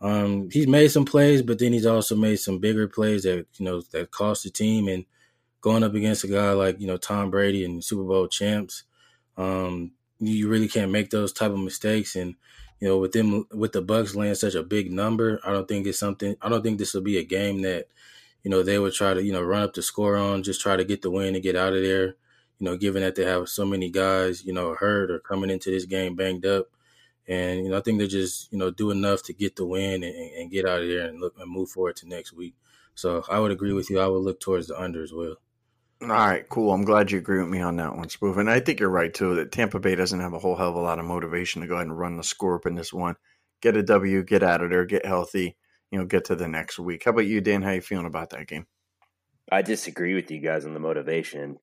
um, 0.00 0.48
he's 0.50 0.68
made 0.68 0.88
some 0.88 1.04
plays, 1.04 1.42
but 1.42 1.58
then 1.58 1.72
he's 1.72 1.86
also 1.86 2.14
made 2.14 2.36
some 2.36 2.58
bigger 2.58 2.86
plays 2.86 3.24
that, 3.24 3.46
you 3.56 3.64
know, 3.64 3.82
that 3.92 4.12
cost 4.12 4.44
the 4.44 4.50
team. 4.50 4.86
And 4.86 5.04
going 5.60 5.82
up 5.82 5.94
against 5.94 6.24
a 6.24 6.28
guy 6.28 6.52
like, 6.52 6.80
you 6.80 6.86
know, 6.86 6.96
Tom 6.96 7.30
Brady 7.30 7.64
and 7.64 7.82
Super 7.82 8.04
Bowl 8.04 8.28
champs, 8.28 8.84
um, 9.36 9.92
you 10.20 10.48
really 10.48 10.68
can't 10.68 10.92
make 10.92 11.10
those 11.10 11.32
type 11.32 11.50
of 11.50 11.58
mistakes. 11.58 12.14
And, 12.14 12.36
you 12.82 12.88
know, 12.88 12.98
with 12.98 13.12
them, 13.12 13.46
with 13.54 13.72
the 13.72 13.82
Bucs 13.82 14.16
laying 14.16 14.34
such 14.34 14.56
a 14.56 14.62
big 14.62 14.92
number, 14.92 15.40
I 15.46 15.52
don't 15.52 15.68
think 15.68 15.86
it's 15.86 15.98
something, 15.98 16.36
I 16.42 16.48
don't 16.50 16.62
think 16.62 16.78
this 16.78 16.94
will 16.94 17.02
be 17.02 17.18
a 17.18 17.24
game 17.24 17.62
that– 17.62 17.86
you 18.42 18.50
know, 18.50 18.62
they 18.62 18.78
would 18.78 18.92
try 18.92 19.14
to, 19.14 19.22
you 19.22 19.32
know, 19.32 19.42
run 19.42 19.62
up 19.62 19.74
the 19.74 19.82
score 19.82 20.16
on, 20.16 20.42
just 20.42 20.60
try 20.60 20.76
to 20.76 20.84
get 20.84 21.02
the 21.02 21.10
win 21.10 21.34
and 21.34 21.42
get 21.42 21.56
out 21.56 21.74
of 21.74 21.82
there. 21.82 22.16
You 22.58 22.66
know, 22.66 22.76
given 22.76 23.02
that 23.02 23.14
they 23.14 23.24
have 23.24 23.48
so 23.48 23.64
many 23.64 23.90
guys, 23.90 24.44
you 24.44 24.52
know, 24.52 24.74
hurt 24.74 25.10
or 25.10 25.18
coming 25.18 25.50
into 25.50 25.70
this 25.70 25.84
game 25.84 26.14
banged 26.14 26.46
up. 26.46 26.68
And 27.28 27.64
you 27.64 27.70
know, 27.70 27.78
I 27.78 27.80
think 27.80 27.98
they 27.98 28.06
just 28.08 28.52
you 28.52 28.58
know 28.58 28.70
do 28.70 28.90
enough 28.90 29.22
to 29.24 29.32
get 29.32 29.56
the 29.56 29.66
win 29.66 30.02
and, 30.02 30.14
and 30.14 30.50
get 30.50 30.66
out 30.66 30.82
of 30.82 30.88
there 30.88 31.06
and 31.06 31.20
look 31.20 31.34
and 31.38 31.50
move 31.50 31.70
forward 31.70 31.96
to 31.96 32.08
next 32.08 32.32
week. 32.32 32.54
So 32.94 33.24
I 33.30 33.38
would 33.38 33.52
agree 33.52 33.72
with 33.72 33.90
you. 33.90 34.00
I 34.00 34.08
would 34.08 34.18
look 34.22 34.40
towards 34.40 34.66
the 34.68 34.80
under 34.80 35.02
as 35.02 35.12
well. 35.12 35.36
All 36.02 36.08
right, 36.08 36.48
cool. 36.48 36.72
I'm 36.72 36.84
glad 36.84 37.12
you 37.12 37.18
agree 37.18 37.38
with 37.38 37.48
me 37.48 37.60
on 37.60 37.76
that 37.76 37.96
one, 37.96 38.08
Smooth. 38.08 38.38
And 38.38 38.50
I 38.50 38.58
think 38.58 38.80
you're 38.80 38.88
right 38.88 39.14
too 39.14 39.36
that 39.36 39.52
Tampa 39.52 39.78
Bay 39.78 39.94
doesn't 39.94 40.18
have 40.18 40.32
a 40.32 40.38
whole 40.38 40.56
hell 40.56 40.70
of 40.70 40.74
a 40.74 40.80
lot 40.80 40.98
of 40.98 41.04
motivation 41.04 41.62
to 41.62 41.68
go 41.68 41.74
ahead 41.74 41.86
and 41.86 41.96
run 41.96 42.16
the 42.16 42.24
score 42.24 42.56
up 42.56 42.66
in 42.66 42.74
this 42.74 42.92
one. 42.92 43.14
Get 43.60 43.76
a 43.76 43.84
W, 43.84 44.24
get 44.24 44.42
out 44.42 44.62
of 44.62 44.70
there, 44.70 44.84
get 44.84 45.06
healthy, 45.06 45.56
you 45.92 45.98
know, 45.98 46.04
get 46.04 46.24
to 46.24 46.34
the 46.34 46.48
next 46.48 46.80
week. 46.80 47.04
How 47.04 47.12
about 47.12 47.26
you, 47.26 47.40
Dan? 47.40 47.62
How 47.62 47.70
you 47.70 47.80
feeling 47.80 48.06
about 48.06 48.30
that 48.30 48.48
game? 48.48 48.66
I 49.52 49.62
disagree 49.62 50.14
with 50.14 50.28
you 50.30 50.40
guys 50.40 50.66
on 50.66 50.74
the 50.74 50.80
motivation. 50.80 51.58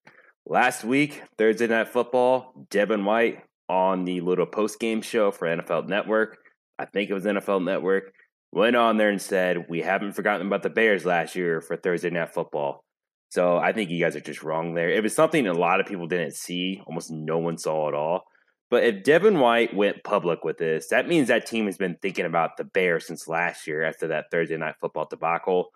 Last 0.45 0.85
week, 0.85 1.21
Thursday 1.37 1.67
Night 1.67 1.89
Football, 1.89 2.53
Devin 2.69 3.03
White 3.03 3.43
on 3.67 4.05
the 4.05 4.21
little 4.21 4.45
post 4.45 4.79
game 4.79 5.01
show 5.01 5.31
for 5.31 5.47
NFL 5.47 5.87
Network. 5.89 6.37
I 6.77 6.85
think 6.85 7.09
it 7.09 7.13
was 7.13 7.25
NFL 7.25 7.63
Network. 7.65 8.13
Went 8.53 8.77
on 8.77 8.95
there 8.95 9.09
and 9.09 9.21
said, 9.21 9.65
We 9.67 9.81
haven't 9.81 10.13
forgotten 10.13 10.47
about 10.47 10.63
the 10.63 10.69
Bears 10.69 11.05
last 11.05 11.35
year 11.35 11.59
for 11.59 11.75
Thursday 11.75 12.09
Night 12.09 12.33
Football. 12.33 12.85
So 13.29 13.57
I 13.57 13.73
think 13.73 13.89
you 13.89 14.03
guys 14.03 14.15
are 14.15 14.21
just 14.21 14.43
wrong 14.43 14.73
there. 14.73 14.89
It 14.89 15.03
was 15.03 15.13
something 15.13 15.45
a 15.47 15.53
lot 15.53 15.79
of 15.79 15.85
people 15.85 16.07
didn't 16.07 16.35
see, 16.35 16.81
almost 16.85 17.11
no 17.11 17.37
one 17.37 17.57
saw 17.57 17.87
at 17.87 17.93
all. 17.93 18.25
But 18.69 18.83
if 18.83 19.03
Devin 19.03 19.39
White 19.39 19.75
went 19.75 20.03
public 20.03 20.43
with 20.43 20.57
this, 20.57 20.87
that 20.89 21.07
means 21.07 21.27
that 21.27 21.45
team 21.45 21.65
has 21.65 21.77
been 21.77 21.97
thinking 22.01 22.25
about 22.25 22.57
the 22.57 22.63
Bears 22.63 23.07
since 23.07 23.27
last 23.27 23.65
year 23.65 23.83
after 23.83 24.07
that 24.07 24.25
Thursday 24.31 24.57
night 24.57 24.75
football 24.79 25.07
debacle. 25.09 25.69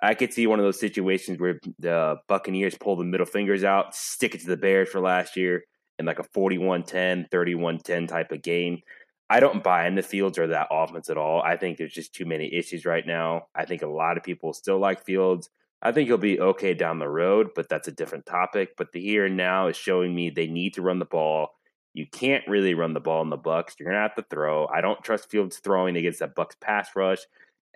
I 0.00 0.14
could 0.14 0.32
see 0.32 0.46
one 0.46 0.58
of 0.58 0.64
those 0.64 0.78
situations 0.78 1.38
where 1.38 1.58
the 1.78 2.16
Buccaneers 2.28 2.76
pull 2.76 2.96
the 2.96 3.04
middle 3.04 3.26
fingers 3.26 3.64
out, 3.64 3.94
stick 3.94 4.34
it 4.34 4.42
to 4.42 4.46
the 4.46 4.56
Bears 4.56 4.88
for 4.88 5.00
last 5.00 5.36
year 5.36 5.64
in 5.98 6.06
like 6.06 6.18
a 6.18 6.24
41 6.24 6.84
10, 6.84 7.28
31 7.30 7.78
10 7.78 8.06
type 8.06 8.30
of 8.30 8.42
game. 8.42 8.80
I 9.28 9.40
don't 9.40 9.64
buy 9.64 9.86
in 9.88 9.96
the 9.96 10.02
Fields 10.02 10.38
or 10.38 10.48
that 10.48 10.68
offense 10.70 11.10
at 11.10 11.16
all. 11.16 11.42
I 11.42 11.56
think 11.56 11.78
there's 11.78 11.92
just 11.92 12.14
too 12.14 12.26
many 12.26 12.52
issues 12.54 12.84
right 12.84 13.04
now. 13.04 13.46
I 13.54 13.64
think 13.64 13.82
a 13.82 13.88
lot 13.88 14.16
of 14.16 14.22
people 14.22 14.52
still 14.52 14.78
like 14.78 15.04
Fields. 15.04 15.50
I 15.82 15.92
think 15.92 16.08
he'll 16.08 16.18
be 16.18 16.40
okay 16.40 16.74
down 16.74 16.98
the 16.98 17.08
road, 17.08 17.50
but 17.54 17.68
that's 17.68 17.88
a 17.88 17.92
different 17.92 18.26
topic. 18.26 18.70
But 18.76 18.92
the 18.92 19.00
here 19.00 19.26
and 19.26 19.36
now 19.36 19.68
is 19.68 19.76
showing 19.76 20.14
me 20.14 20.30
they 20.30 20.46
need 20.46 20.74
to 20.74 20.82
run 20.82 20.98
the 20.98 21.04
ball. 21.04 21.50
You 21.94 22.06
can't 22.06 22.46
really 22.48 22.74
run 22.74 22.94
the 22.94 23.00
ball 23.00 23.22
in 23.22 23.30
the 23.30 23.38
Bucs. 23.38 23.78
You're 23.78 23.88
gonna 23.88 24.02
have 24.02 24.14
to 24.16 24.24
throw. 24.28 24.66
I 24.66 24.80
don't 24.80 25.02
trust 25.02 25.30
Fields 25.30 25.58
throwing 25.58 25.96
against 25.96 26.20
that 26.20 26.34
Bucs 26.34 26.58
pass 26.60 26.90
rush. 26.96 27.20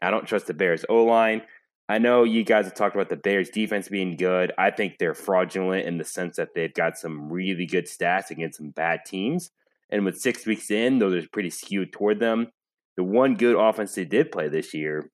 I 0.03 0.11
don't 0.11 0.27
trust 0.27 0.47
the 0.47 0.55
Bears 0.55 0.85
O 0.89 1.05
line. 1.05 1.43
I 1.89 1.99
know 1.99 2.23
you 2.23 2.45
guys 2.45 2.67
have 2.67 2.75
talked 2.75 2.95
about 2.95 3.09
the 3.09 3.17
Bears 3.17 3.51
defense 3.51 3.89
being 3.89 4.17
good. 4.17 4.53
I 4.57 4.71
think 4.71 4.99
they're 4.99 5.15
fraudulent 5.15 5.87
in 5.87 5.99
the 5.99 6.05
sense 6.05 6.37
that 6.37 6.55
they've 6.55 6.73
got 6.73 6.97
some 6.97 7.33
really 7.33 7.67
good 7.67 7.87
stats 7.87 8.31
against 8.31 8.59
some 8.59 8.71
bad 8.71 9.01
teams. 9.05 9.51
And 9.91 10.05
with 10.05 10.21
six 10.21 10.47
weeks 10.47 10.71
in, 10.71 11.01
those 11.01 11.25
are 11.25 11.29
pretty 11.33 11.51
skewed 11.51 11.93
toward 11.93 12.21
them. 12.21 12.53
The 12.97 13.03
one 13.03 13.35
good 13.35 13.57
offense 13.57 13.95
they 13.95 14.05
did 14.05 14.31
play 14.31 14.49
this 14.49 14.73
year 14.73 15.11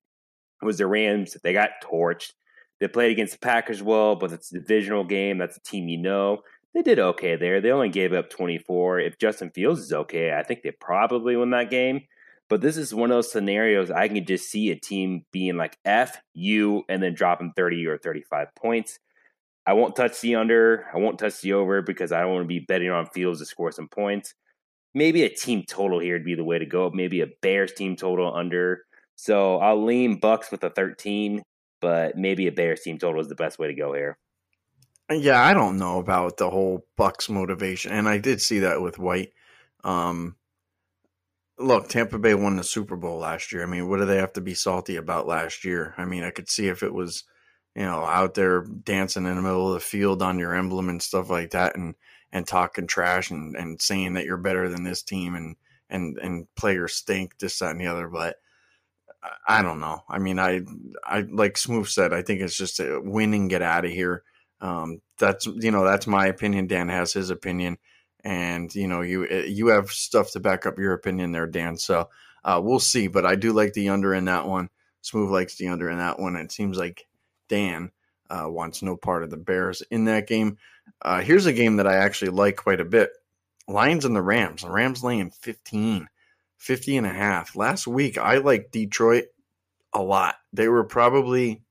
was 0.61 0.77
the 0.77 0.85
Rams. 0.85 1.35
They 1.41 1.53
got 1.53 1.81
torched. 1.83 2.33
They 2.79 2.87
played 2.87 3.11
against 3.11 3.33
the 3.33 3.39
Packers 3.39 3.81
well, 3.81 4.15
but 4.15 4.31
it's 4.31 4.51
a 4.51 4.59
divisional 4.59 5.03
game. 5.03 5.37
That's 5.37 5.57
a 5.57 5.61
team 5.61 5.87
you 5.87 5.97
know. 5.97 6.41
They 6.73 6.83
did 6.83 6.99
okay 6.99 7.35
there. 7.35 7.59
They 7.59 7.71
only 7.71 7.89
gave 7.89 8.13
up 8.13 8.29
24. 8.29 8.99
If 8.99 9.17
Justin 9.17 9.49
Fields 9.49 9.81
is 9.81 9.93
okay, 9.93 10.33
I 10.33 10.43
think 10.43 10.61
they 10.61 10.71
probably 10.71 11.35
win 11.35 11.49
that 11.51 11.71
game. 11.71 12.01
But 12.49 12.61
this 12.61 12.77
is 12.77 12.93
one 12.93 13.11
of 13.11 13.17
those 13.17 13.31
scenarios 13.31 13.91
I 13.91 14.07
can 14.07 14.25
just 14.25 14.49
see 14.49 14.69
a 14.69 14.75
team 14.75 15.25
being 15.31 15.57
like 15.57 15.77
F, 15.83 16.21
U, 16.33 16.83
and 16.87 17.01
then 17.01 17.13
dropping 17.13 17.53
30 17.55 17.87
or 17.87 17.97
35 17.97 18.55
points. 18.55 18.99
I 19.65 19.73
won't 19.73 19.95
touch 19.95 20.21
the 20.21 20.35
under. 20.35 20.85
I 20.93 20.97
won't 20.97 21.19
touch 21.19 21.41
the 21.41 21.53
over 21.53 21.81
because 21.81 22.11
I 22.11 22.21
don't 22.21 22.31
want 22.31 22.43
to 22.43 22.47
be 22.47 22.59
betting 22.59 22.89
on 22.89 23.07
Fields 23.07 23.39
to 23.39 23.45
score 23.45 23.71
some 23.71 23.89
points. 23.89 24.33
Maybe 24.93 25.23
a 25.23 25.29
team 25.29 25.63
total 25.67 25.99
here 25.99 26.13
would 26.13 26.23
be 26.23 26.35
the 26.35 26.43
way 26.43 26.57
to 26.57 26.65
go. 26.65 26.89
Maybe 26.93 27.21
a 27.21 27.27
Bears 27.41 27.73
team 27.73 27.97
total 27.97 28.33
under. 28.33 28.85
So 29.15 29.57
I'll 29.57 29.83
lean 29.83 30.21
Bucs 30.21 30.51
with 30.51 30.63
a 30.63 30.69
13, 30.69 31.43
but 31.79 32.17
maybe 32.17 32.47
a 32.47 32.51
Bears 32.51 32.81
team 32.81 32.97
total 32.97 33.21
is 33.21 33.27
the 33.27 33.35
best 33.35 33.59
way 33.59 33.67
to 33.67 33.73
go 33.73 33.93
here. 33.93 34.17
Yeah, 35.09 35.41
I 35.41 35.53
don't 35.53 35.77
know 35.77 35.99
about 35.99 36.37
the 36.37 36.49
whole 36.49 36.85
Bucs 36.97 37.29
motivation, 37.29 37.93
and 37.93 38.09
I 38.09 38.17
did 38.17 38.41
see 38.41 38.59
that 38.59 38.81
with 38.81 38.99
White. 38.99 39.31
Um, 39.83 40.35
look, 41.57 41.87
Tampa 41.87 42.19
Bay 42.19 42.33
won 42.33 42.57
the 42.57 42.63
Super 42.63 42.97
Bowl 42.97 43.19
last 43.19 43.53
year. 43.53 43.63
I 43.63 43.67
mean, 43.67 43.87
what 43.87 43.99
do 43.99 44.05
they 44.05 44.17
have 44.17 44.33
to 44.33 44.41
be 44.41 44.53
salty 44.53 44.97
about 44.97 45.25
last 45.25 45.63
year? 45.63 45.93
I 45.97 46.03
mean, 46.03 46.23
I 46.23 46.31
could 46.31 46.49
see 46.49 46.67
if 46.67 46.83
it 46.83 46.93
was, 46.93 47.23
you 47.73 47.83
know, 47.83 48.03
out 48.03 48.33
there 48.33 48.63
dancing 48.63 49.25
in 49.25 49.35
the 49.35 49.41
middle 49.41 49.69
of 49.69 49.75
the 49.75 49.79
field 49.79 50.21
on 50.21 50.39
your 50.39 50.53
emblem 50.53 50.89
and 50.89 51.01
stuff 51.01 51.29
like 51.29 51.51
that, 51.51 51.77
and 51.77 51.95
and 52.33 52.45
talking 52.45 52.87
trash 52.87 53.31
and 53.31 53.55
and 53.55 53.81
saying 53.81 54.13
that 54.13 54.25
you're 54.25 54.37
better 54.37 54.67
than 54.67 54.83
this 54.83 55.03
team 55.03 55.35
and 55.35 55.55
and 55.89 56.17
and 56.17 56.53
players 56.55 56.95
stink 56.95 57.37
this 57.39 57.59
that 57.59 57.71
and 57.71 57.79
the 57.79 57.87
other, 57.87 58.09
but. 58.09 58.35
I 59.47 59.61
don't 59.61 59.79
know. 59.79 60.03
I 60.09 60.19
mean, 60.19 60.39
I, 60.39 60.61
I 61.03 61.21
like 61.21 61.57
Smooth 61.57 61.87
said. 61.87 62.13
I 62.13 62.21
think 62.21 62.41
it's 62.41 62.57
just 62.57 62.79
a 62.79 63.01
win 63.03 63.33
and 63.33 63.49
get 63.49 63.61
out 63.61 63.85
of 63.85 63.91
here. 63.91 64.23
Um, 64.59 65.01
that's 65.19 65.45
you 65.45 65.71
know 65.71 65.83
that's 65.83 66.07
my 66.07 66.27
opinion. 66.27 66.67
Dan 66.67 66.89
has 66.89 67.13
his 67.13 67.29
opinion 67.29 67.77
and 68.23 68.73
you 68.75 68.87
know 68.87 69.01
you 69.01 69.25
eh, 69.29 69.45
you 69.45 69.67
have 69.67 69.89
stuff 69.89 70.31
to 70.31 70.39
back 70.39 70.65
up 70.65 70.77
your 70.77 70.93
opinion 70.93 71.31
there, 71.31 71.47
Dan. 71.47 71.77
So 71.77 72.09
uh, 72.43 72.59
we'll 72.63 72.79
see, 72.79 73.07
but 73.07 73.25
I 73.25 73.35
do 73.35 73.53
like 73.53 73.73
the 73.73 73.89
under 73.89 74.13
in 74.13 74.25
that 74.25 74.47
one. 74.47 74.69
Smooth 75.01 75.31
likes 75.31 75.55
the 75.55 75.69
under 75.69 75.89
in 75.89 75.97
that 75.99 76.19
one. 76.19 76.35
It 76.35 76.51
seems 76.51 76.77
like 76.77 77.05
Dan 77.47 77.91
uh, 78.29 78.45
wants 78.47 78.81
no 78.81 78.97
part 78.97 79.23
of 79.23 79.29
the 79.29 79.37
Bears 79.37 79.81
in 79.91 80.05
that 80.05 80.27
game. 80.27 80.57
Uh, 81.01 81.21
here's 81.21 81.45
a 81.45 81.53
game 81.53 81.77
that 81.77 81.87
I 81.87 81.95
actually 81.95 82.31
like 82.31 82.57
quite 82.57 82.81
a 82.81 82.85
bit. 82.85 83.11
Lions 83.67 84.05
and 84.05 84.15
the 84.15 84.21
Rams. 84.21 84.61
The 84.61 84.71
Rams 84.71 85.03
laying 85.03 85.31
15, 85.31 86.07
50 86.57 86.97
and 86.97 87.07
a 87.07 87.11
half. 87.11 87.55
Last 87.55 87.87
week, 87.87 88.17
I 88.17 88.37
liked 88.37 88.71
Detroit 88.71 89.25
a 89.93 90.01
lot. 90.01 90.35
They 90.53 90.67
were 90.67 90.83
probably, 90.83 91.63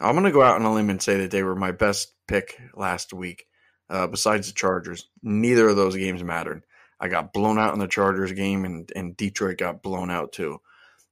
I'm 0.00 0.14
going 0.14 0.24
to 0.24 0.32
go 0.32 0.42
out 0.42 0.56
on 0.56 0.64
a 0.64 0.74
limb 0.74 0.90
and 0.90 1.02
say 1.02 1.18
that 1.18 1.30
they 1.30 1.42
were 1.42 1.56
my 1.56 1.72
best 1.72 2.12
pick 2.26 2.58
last 2.74 3.12
week 3.12 3.46
uh, 3.88 4.06
besides 4.06 4.48
the 4.48 4.54
Chargers. 4.54 5.08
Neither 5.22 5.68
of 5.68 5.76
those 5.76 5.96
games 5.96 6.22
mattered. 6.22 6.64
I 7.00 7.08
got 7.08 7.32
blown 7.32 7.58
out 7.58 7.74
in 7.74 7.80
the 7.80 7.88
Chargers 7.88 8.32
game, 8.32 8.64
and, 8.64 8.90
and 8.94 9.16
Detroit 9.16 9.58
got 9.58 9.82
blown 9.82 10.10
out 10.10 10.32
too. 10.32 10.60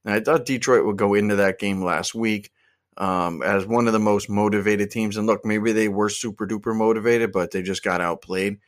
And 0.05 0.13
I 0.13 0.19
thought 0.19 0.45
Detroit 0.45 0.85
would 0.85 0.97
go 0.97 1.13
into 1.13 1.37
that 1.37 1.59
game 1.59 1.83
last 1.83 2.15
week 2.15 2.51
um, 2.97 3.41
as 3.41 3.65
one 3.65 3.87
of 3.87 3.93
the 3.93 3.99
most 3.99 4.29
motivated 4.29 4.91
teams. 4.91 5.17
And 5.17 5.27
look, 5.27 5.45
maybe 5.45 5.71
they 5.71 5.87
were 5.87 6.09
super 6.09 6.47
duper 6.47 6.75
motivated, 6.75 7.31
but 7.31 7.51
they 7.51 7.61
just 7.61 7.83
got 7.83 8.01
outplayed. 8.01 8.59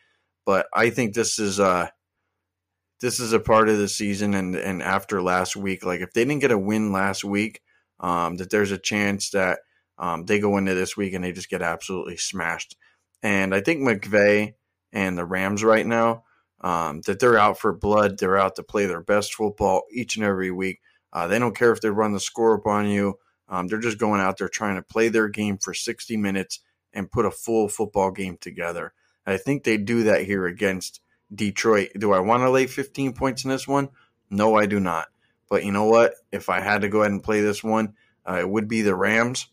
But 0.45 0.67
I 0.73 0.89
think 0.91 1.13
this 1.13 1.39
is 1.39 1.59
uh 1.59 1.87
this 3.01 3.19
is 3.19 3.33
a 3.33 3.39
part 3.39 3.69
of 3.69 3.77
the 3.77 3.87
season, 3.87 4.33
and 4.33 4.55
and 4.55 4.81
after 4.81 5.21
last 5.21 5.55
week, 5.55 5.85
like 5.85 6.01
if 6.01 6.13
they 6.13 6.25
didn't 6.25 6.41
get 6.41 6.51
a 6.51 6.57
win 6.57 6.91
last 6.91 7.23
week, 7.23 7.61
um, 7.99 8.37
that 8.37 8.49
there's 8.49 8.71
a 8.71 8.77
chance 8.77 9.31
that 9.31 9.59
um, 9.97 10.25
they 10.25 10.39
go 10.39 10.57
into 10.57 10.73
this 10.73 10.97
week 10.97 11.13
and 11.13 11.23
they 11.23 11.31
just 11.31 11.49
get 11.49 11.61
absolutely 11.61 12.17
smashed. 12.17 12.75
And 13.23 13.55
I 13.55 13.61
think 13.61 13.81
McVay 13.81 14.53
and 14.91 15.17
the 15.17 15.25
Rams 15.25 15.63
right 15.63 15.85
now, 15.85 16.23
um, 16.61 17.01
that 17.01 17.19
they're 17.19 17.37
out 17.37 17.59
for 17.59 17.73
blood. 17.73 18.17
They're 18.17 18.37
out 18.37 18.55
to 18.55 18.63
play 18.63 18.85
their 18.85 19.01
best 19.01 19.33
football 19.33 19.83
each 19.91 20.15
and 20.15 20.25
every 20.25 20.51
week. 20.51 20.79
Uh, 21.13 21.27
they 21.27 21.39
don't 21.39 21.55
care 21.55 21.71
if 21.71 21.81
they 21.81 21.89
run 21.89 22.13
the 22.13 22.19
score 22.19 22.57
up 22.57 22.65
on 22.65 22.87
you. 22.87 23.15
Um, 23.47 23.67
they're 23.67 23.79
just 23.79 23.99
going 23.99 24.21
out 24.21 24.37
there 24.37 24.49
trying 24.49 24.75
to 24.75 24.81
play 24.81 25.07
their 25.07 25.29
game 25.29 25.57
for 25.57 25.73
60 25.73 26.17
minutes 26.17 26.59
and 26.91 27.11
put 27.11 27.25
a 27.25 27.31
full 27.31 27.69
football 27.69 28.11
game 28.11 28.37
together. 28.39 28.93
I 29.25 29.37
think 29.37 29.63
they 29.63 29.77
do 29.77 30.03
that 30.03 30.23
here 30.23 30.45
against 30.45 31.01
Detroit. 31.33 31.89
Do 31.97 32.13
I 32.13 32.19
want 32.19 32.43
to 32.43 32.49
lay 32.49 32.67
15 32.67 33.13
points 33.13 33.43
in 33.43 33.49
this 33.49 33.67
one? 33.67 33.89
No, 34.29 34.55
I 34.55 34.65
do 34.65 34.79
not. 34.79 35.07
But 35.49 35.63
you 35.63 35.71
know 35.71 35.85
what? 35.85 36.15
If 36.31 36.49
I 36.49 36.59
had 36.59 36.81
to 36.81 36.89
go 36.89 37.01
ahead 37.01 37.11
and 37.11 37.23
play 37.23 37.41
this 37.41 37.63
one, 37.63 37.93
uh, 38.27 38.39
it 38.39 38.49
would 38.49 38.67
be 38.67 38.81
the 38.81 38.95
Rams 38.95 39.47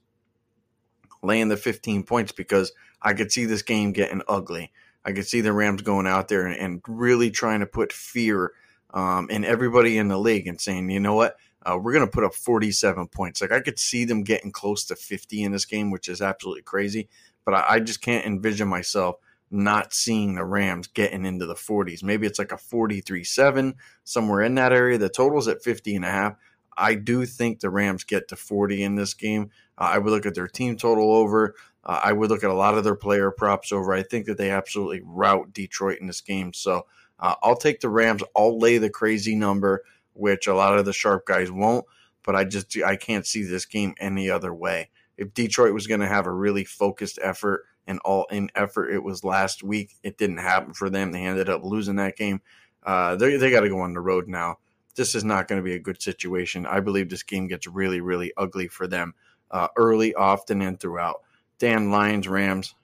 laying 1.22 1.48
the 1.48 1.56
15 1.56 2.02
points 2.02 2.32
because 2.32 2.72
I 3.00 3.14
could 3.14 3.30
see 3.30 3.44
this 3.44 3.62
game 3.62 3.92
getting 3.92 4.22
ugly. 4.28 4.72
I 5.04 5.12
could 5.12 5.26
see 5.26 5.40
the 5.40 5.52
Rams 5.52 5.82
going 5.82 6.06
out 6.06 6.28
there 6.28 6.46
and, 6.46 6.56
and 6.56 6.82
really 6.86 7.30
trying 7.30 7.60
to 7.60 7.66
put 7.66 7.92
fear 7.92 8.52
um, 8.94 9.28
in 9.30 9.44
everybody 9.44 9.98
in 9.98 10.08
the 10.08 10.18
league 10.18 10.46
and 10.46 10.60
saying, 10.60 10.90
you 10.90 11.00
know 11.00 11.14
what, 11.14 11.36
uh, 11.64 11.78
we're 11.80 11.92
going 11.92 12.04
to 12.04 12.10
put 12.10 12.24
up 12.24 12.34
47 12.34 13.08
points. 13.08 13.40
Like 13.40 13.52
I 13.52 13.60
could 13.60 13.78
see 13.78 14.04
them 14.04 14.22
getting 14.22 14.52
close 14.52 14.84
to 14.86 14.96
50 14.96 15.42
in 15.42 15.52
this 15.52 15.64
game, 15.64 15.90
which 15.90 16.08
is 16.08 16.20
absolutely 16.20 16.62
crazy. 16.62 17.08
But 17.44 17.54
I, 17.54 17.64
I 17.70 17.80
just 17.80 18.00
can't 18.00 18.26
envision 18.26 18.68
myself 18.68 19.16
not 19.52 19.92
seeing 19.92 20.34
the 20.34 20.44
Rams 20.44 20.86
getting 20.86 21.26
into 21.26 21.46
the 21.46 21.54
40s. 21.54 22.02
Maybe 22.02 22.26
it's 22.26 22.38
like 22.38 22.52
a 22.52 22.58
43 22.58 23.22
7, 23.22 23.74
somewhere 24.04 24.40
in 24.42 24.54
that 24.56 24.72
area. 24.72 24.98
The 24.98 25.08
total's 25.08 25.48
at 25.48 25.62
50 25.62 25.96
and 25.96 26.04
a 26.04 26.10
half. 26.10 26.36
I 26.76 26.94
do 26.94 27.26
think 27.26 27.60
the 27.60 27.70
Rams 27.70 28.04
get 28.04 28.28
to 28.28 28.36
40 28.36 28.82
in 28.82 28.96
this 28.96 29.14
game. 29.14 29.50
Uh, 29.76 29.90
I 29.92 29.98
would 29.98 30.10
look 30.10 30.26
at 30.26 30.34
their 30.34 30.48
team 30.48 30.76
total 30.76 31.14
over. 31.14 31.54
Uh, 31.84 32.00
I 32.02 32.12
would 32.12 32.30
look 32.30 32.44
at 32.44 32.50
a 32.50 32.54
lot 32.54 32.78
of 32.78 32.84
their 32.84 32.94
player 32.94 33.30
props 33.30 33.72
over. 33.72 33.92
I 33.92 34.02
think 34.02 34.26
that 34.26 34.38
they 34.38 34.50
absolutely 34.50 35.02
rout 35.04 35.52
Detroit 35.52 35.98
in 36.00 36.06
this 36.06 36.20
game. 36.20 36.52
So 36.52 36.86
uh, 37.18 37.34
I'll 37.42 37.56
take 37.56 37.80
the 37.80 37.88
Rams. 37.88 38.22
I'll 38.36 38.58
lay 38.58 38.78
the 38.78 38.90
crazy 38.90 39.34
number, 39.34 39.82
which 40.14 40.46
a 40.46 40.54
lot 40.54 40.78
of 40.78 40.84
the 40.84 40.92
sharp 40.92 41.26
guys 41.26 41.50
won't. 41.50 41.84
But 42.24 42.36
I 42.36 42.44
just 42.44 42.76
I 42.86 42.96
can't 42.96 43.26
see 43.26 43.42
this 43.42 43.66
game 43.66 43.94
any 43.98 44.30
other 44.30 44.54
way. 44.54 44.90
If 45.16 45.34
Detroit 45.34 45.74
was 45.74 45.88
going 45.88 46.00
to 46.00 46.06
have 46.06 46.26
a 46.26 46.32
really 46.32 46.64
focused 46.64 47.18
effort 47.20 47.64
and 47.86 47.98
all 48.04 48.26
in 48.30 48.50
effort, 48.54 48.90
it 48.90 49.02
was 49.02 49.24
last 49.24 49.62
week. 49.62 49.96
It 50.02 50.18
didn't 50.18 50.38
happen 50.38 50.74
for 50.74 50.90
them. 50.90 51.12
They 51.12 51.24
ended 51.24 51.48
up 51.48 51.64
losing 51.64 51.96
that 51.96 52.16
game. 52.16 52.40
Uh, 52.82 53.16
they 53.16 53.36
they 53.36 53.50
got 53.50 53.60
to 53.60 53.68
go 53.68 53.80
on 53.80 53.94
the 53.94 54.00
road 54.00 54.28
now. 54.28 54.58
This 54.94 55.14
is 55.14 55.24
not 55.24 55.48
going 55.48 55.60
to 55.60 55.64
be 55.64 55.74
a 55.74 55.78
good 55.78 56.02
situation. 56.02 56.66
I 56.66 56.80
believe 56.80 57.08
this 57.08 57.22
game 57.22 57.48
gets 57.48 57.66
really, 57.66 58.00
really 58.00 58.32
ugly 58.36 58.68
for 58.68 58.86
them 58.86 59.14
uh, 59.50 59.68
early, 59.76 60.14
often, 60.14 60.60
and 60.60 60.78
throughout. 60.78 61.22
Dan, 61.58 61.90
Lions, 61.90 62.28
Rams, 62.28 62.74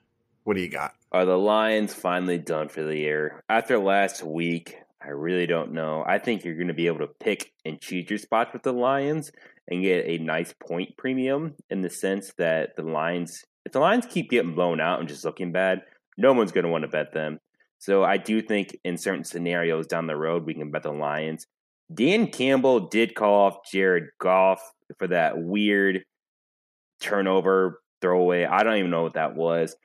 what 0.43 0.55
do 0.55 0.61
you 0.61 0.69
got? 0.69 0.93
Are 1.11 1.25
the 1.25 1.37
Lions 1.37 1.93
finally 1.93 2.37
done 2.37 2.69
for 2.69 2.83
the 2.83 2.95
year? 2.95 3.43
After 3.49 3.77
last 3.77 4.23
week, 4.23 4.77
I 5.01 5.09
really 5.09 5.47
don't 5.47 5.73
know. 5.73 6.03
I 6.05 6.19
think 6.19 6.43
you're 6.43 6.55
going 6.55 6.67
to 6.67 6.73
be 6.73 6.87
able 6.87 6.99
to 6.99 7.07
pick 7.07 7.51
and 7.65 7.79
choose 7.79 8.09
your 8.09 8.19
spots 8.19 8.53
with 8.53 8.63
the 8.63 8.73
Lions 8.73 9.31
and 9.67 9.81
get 9.81 10.05
a 10.05 10.17
nice 10.17 10.53
point 10.53 10.97
premium 10.97 11.55
in 11.69 11.81
the 11.81 11.89
sense 11.89 12.33
that 12.37 12.75
the 12.75 12.83
Lions, 12.83 13.45
if 13.69 13.73
the 13.73 13.79
Lions 13.79 14.07
keep 14.07 14.31
getting 14.31 14.55
blown 14.55 14.81
out 14.81 14.99
and 14.99 15.07
just 15.07 15.23
looking 15.23 15.51
bad, 15.51 15.83
no 16.17 16.33
one's 16.33 16.51
going 16.51 16.63
to 16.63 16.71
want 16.71 16.81
to 16.81 16.87
bet 16.87 17.13
them. 17.13 17.37
So 17.77 18.03
I 18.03 18.17
do 18.17 18.41
think 18.41 18.75
in 18.83 18.97
certain 18.97 19.23
scenarios 19.23 19.85
down 19.85 20.07
the 20.07 20.15
road, 20.15 20.43
we 20.43 20.55
can 20.55 20.71
bet 20.71 20.81
the 20.81 20.91
Lions. 20.91 21.45
Dan 21.93 22.31
Campbell 22.31 22.87
did 22.87 23.13
call 23.13 23.45
off 23.45 23.57
Jared 23.71 24.05
Goff 24.19 24.59
for 24.97 25.05
that 25.09 25.37
weird 25.37 26.03
turnover 26.99 27.79
throwaway. 28.01 28.45
I 28.45 28.63
don't 28.63 28.77
even 28.77 28.89
know 28.89 29.03
what 29.03 29.13
that 29.13 29.35
was. 29.35 29.75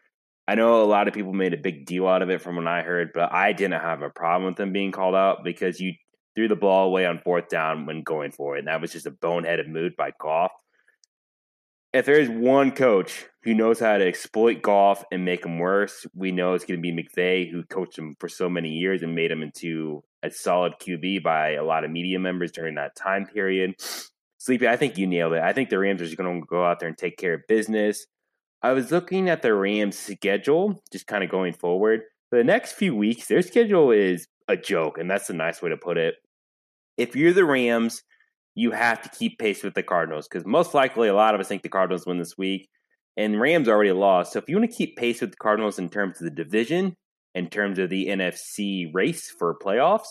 I 0.49 0.55
know 0.55 0.83
a 0.83 0.85
lot 0.85 1.07
of 1.07 1.12
people 1.12 1.35
made 1.35 1.53
a 1.53 1.59
big 1.59 1.85
deal 1.85 2.09
out 2.09 2.23
of 2.23 2.31
it 2.31 2.40
from 2.40 2.57
what 2.57 2.66
I 2.66 2.81
heard, 2.81 3.11
but 3.12 3.35
I 3.35 3.53
didn't 3.53 3.83
have 3.83 4.01
a 4.01 4.09
problem 4.09 4.47
with 4.47 4.57
them 4.57 4.73
being 4.73 4.92
called 4.92 5.14
out 5.14 5.44
because 5.44 5.79
you 5.79 5.92
threw 6.35 6.49
the 6.49 6.57
ball 6.57 6.87
away 6.87 7.05
on 7.05 7.20
fourth 7.23 7.49
down 7.49 7.85
when 7.85 8.03
going 8.03 8.33
for 8.33 8.57
it. 8.57 8.61
And 8.61 8.68
that 8.68 8.81
was 8.81 8.92
just 8.92 9.05
a 9.05 9.11
boneheaded 9.11 9.68
move 9.68 9.92
by 9.99 10.12
Goff. 10.18 10.53
If 11.94 12.07
there's 12.07 12.28
one 12.28 12.72
coach 12.72 13.24
who 13.44 13.54
knows 13.54 13.78
how 13.78 13.96
to 13.96 14.04
exploit 14.04 14.62
Goff 14.62 15.04
and 15.12 15.24
make 15.24 15.46
him 15.46 15.61
worse, 15.61 16.04
we 16.12 16.33
know 16.33 16.54
it's 16.54 16.64
going 16.64 16.83
to 16.83 16.83
be 16.83 16.92
McVay, 16.92 17.48
who 17.48 17.62
coached 17.62 17.96
him 17.96 18.16
for 18.18 18.28
so 18.28 18.48
many 18.48 18.70
years 18.70 19.04
and 19.04 19.14
made 19.14 19.30
him 19.30 19.44
into 19.44 20.02
a 20.20 20.28
solid 20.33 20.72
QB 20.80 21.22
by 21.22 21.52
a 21.52 21.62
lot 21.62 21.85
of 21.85 21.92
media 21.92 22.18
members 22.18 22.50
during 22.50 22.74
that 22.74 22.96
time 22.96 23.26
period. 23.26 23.76
Sleepy, 24.38 24.66
I 24.66 24.76
think 24.76 24.98
you 24.98 25.07
nailed 25.07 25.35
it. 25.35 25.42
I 25.44 25.52
think 25.52 25.70
the 25.70 25.78
Rams 25.78 26.02
are 26.02 26.07
just 26.07 26.16
going 26.16 26.40
to 26.40 26.44
go 26.44 26.64
out 26.64 26.80
there 26.80 26.88
and 26.88 26.98
take 26.98 27.16
care 27.16 27.35
of 27.35 27.42
business. 27.46 28.04
I 28.61 28.72
was 28.72 28.90
looking 28.90 29.28
at 29.28 29.42
the 29.42 29.54
Rams' 29.54 29.96
schedule, 29.96 30.83
just 30.90 31.07
kind 31.07 31.22
of 31.22 31.30
going 31.30 31.52
forward. 31.52 32.00
For 32.28 32.38
the 32.38 32.44
next 32.44 32.72
few 32.72 32.96
weeks, 32.96 33.28
their 33.28 33.40
schedule 33.40 33.92
is 33.92 34.26
a 34.48 34.57
joke, 34.57 34.98
and 34.98 35.09
that's 35.09 35.30
a 35.30 35.33
nice 35.33 35.62
way 35.62 35.70
to 35.70 35.76
put 35.76 35.96
it. 35.96 36.16
If 36.96 37.14
you're 37.14 37.33
the 37.33 37.44
Rams, 37.44 38.02
you 38.55 38.71
have 38.71 39.03
to 39.03 39.09
keep 39.09 39.38
pace 39.38 39.62
with 39.62 39.75
the 39.75 39.83
Cardinals 39.83 40.29
because 40.29 40.47
most 40.47 40.75
likely 40.75 41.09
a 41.09 41.14
lot 41.14 41.35
of 41.35 41.40
us 41.40 41.49
think 41.49 41.62
the 41.62 41.69
Cardinals 41.69 42.07
win 42.07 42.19
this 42.19 42.38
week, 42.38 42.69
and 43.17 43.40
Rams 43.40 43.69
already 43.69 43.93
lost. 43.93 44.33
So 44.33 44.38
if 44.38 44.49
you 44.49 44.57
want 44.57 44.71
to 44.71 44.77
keep 44.77 44.97
pace 44.97 45.21
with 45.21 45.31
the 45.31 45.37
Cardinals 45.37 45.79
in 45.79 45.88
terms 45.88 46.21
of 46.21 46.25
the 46.25 46.31
division, 46.31 46.97
in 47.35 47.49
terms 47.49 47.79
of 47.79 47.90
the 47.90 48.07
NFC 48.07 48.93
race 48.95 49.31
for 49.31 49.59
playoffs, 49.59 50.09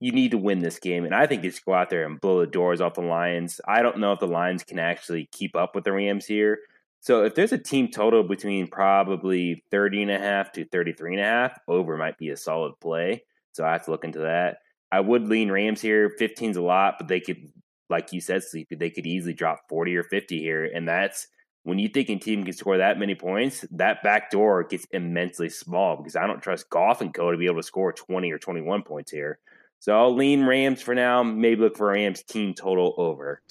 you 0.00 0.12
need 0.12 0.30
to 0.30 0.38
win 0.38 0.60
this 0.60 0.78
game. 0.78 1.04
And 1.04 1.14
I 1.14 1.26
think 1.26 1.42
you 1.42 1.50
just 1.50 1.64
go 1.64 1.74
out 1.74 1.90
there 1.90 2.06
and 2.06 2.20
blow 2.20 2.40
the 2.40 2.46
doors 2.46 2.80
off 2.80 2.94
the 2.94 3.00
Lions. 3.02 3.60
I 3.66 3.82
don't 3.82 3.98
know 3.98 4.12
if 4.12 4.20
the 4.20 4.26
Lions 4.26 4.62
can 4.62 4.78
actually 4.78 5.28
keep 5.32 5.56
up 5.56 5.74
with 5.74 5.84
the 5.84 5.92
Rams 5.92 6.24
here. 6.24 6.60
So 7.00 7.24
if 7.24 7.34
there's 7.34 7.52
a 7.52 7.58
team 7.58 7.88
total 7.88 8.22
between 8.22 8.68
probably 8.68 9.62
30 9.70 10.02
and 10.02 10.10
a 10.10 10.18
half 10.18 10.52
to 10.52 10.64
33 10.64 11.14
and 11.14 11.20
a 11.20 11.24
half, 11.24 11.58
over 11.68 11.96
might 11.96 12.18
be 12.18 12.30
a 12.30 12.36
solid 12.36 12.74
play. 12.80 13.24
So 13.52 13.64
I 13.64 13.72
have 13.72 13.84
to 13.84 13.90
look 13.90 14.04
into 14.04 14.20
that. 14.20 14.58
I 14.90 15.00
would 15.00 15.28
lean 15.28 15.50
Rams 15.50 15.80
here. 15.80 16.14
15's 16.18 16.56
a 16.56 16.62
lot, 16.62 16.94
but 16.98 17.08
they 17.08 17.20
could, 17.20 17.50
like 17.88 18.12
you 18.12 18.20
said, 18.20 18.42
Sleepy, 18.44 18.76
they 18.76 18.90
could 18.90 19.06
easily 19.06 19.34
drop 19.34 19.68
40 19.68 19.96
or 19.96 20.02
50 20.04 20.38
here. 20.38 20.64
And 20.64 20.88
that's 20.88 21.28
when 21.62 21.78
you 21.78 21.88
think 21.88 22.08
a 22.08 22.16
team 22.16 22.44
can 22.44 22.52
score 22.52 22.78
that 22.78 22.98
many 22.98 23.14
points, 23.14 23.64
that 23.72 24.02
back 24.02 24.30
door 24.30 24.64
gets 24.64 24.86
immensely 24.90 25.48
small 25.48 25.96
because 25.96 26.16
I 26.16 26.26
don't 26.26 26.42
trust 26.42 26.70
Goff 26.70 27.00
and 27.00 27.12
Co. 27.12 27.30
to 27.30 27.38
be 27.38 27.46
able 27.46 27.56
to 27.56 27.62
score 27.62 27.92
20 27.92 28.30
or 28.30 28.38
21 28.38 28.82
points 28.82 29.10
here. 29.10 29.38
So 29.80 29.96
I'll 29.96 30.14
lean 30.14 30.44
Rams 30.44 30.82
for 30.82 30.94
now. 30.94 31.22
Maybe 31.22 31.60
look 31.60 31.76
for 31.76 31.88
Rams 31.88 32.22
team 32.22 32.54
total 32.54 32.94
over. 32.96 33.42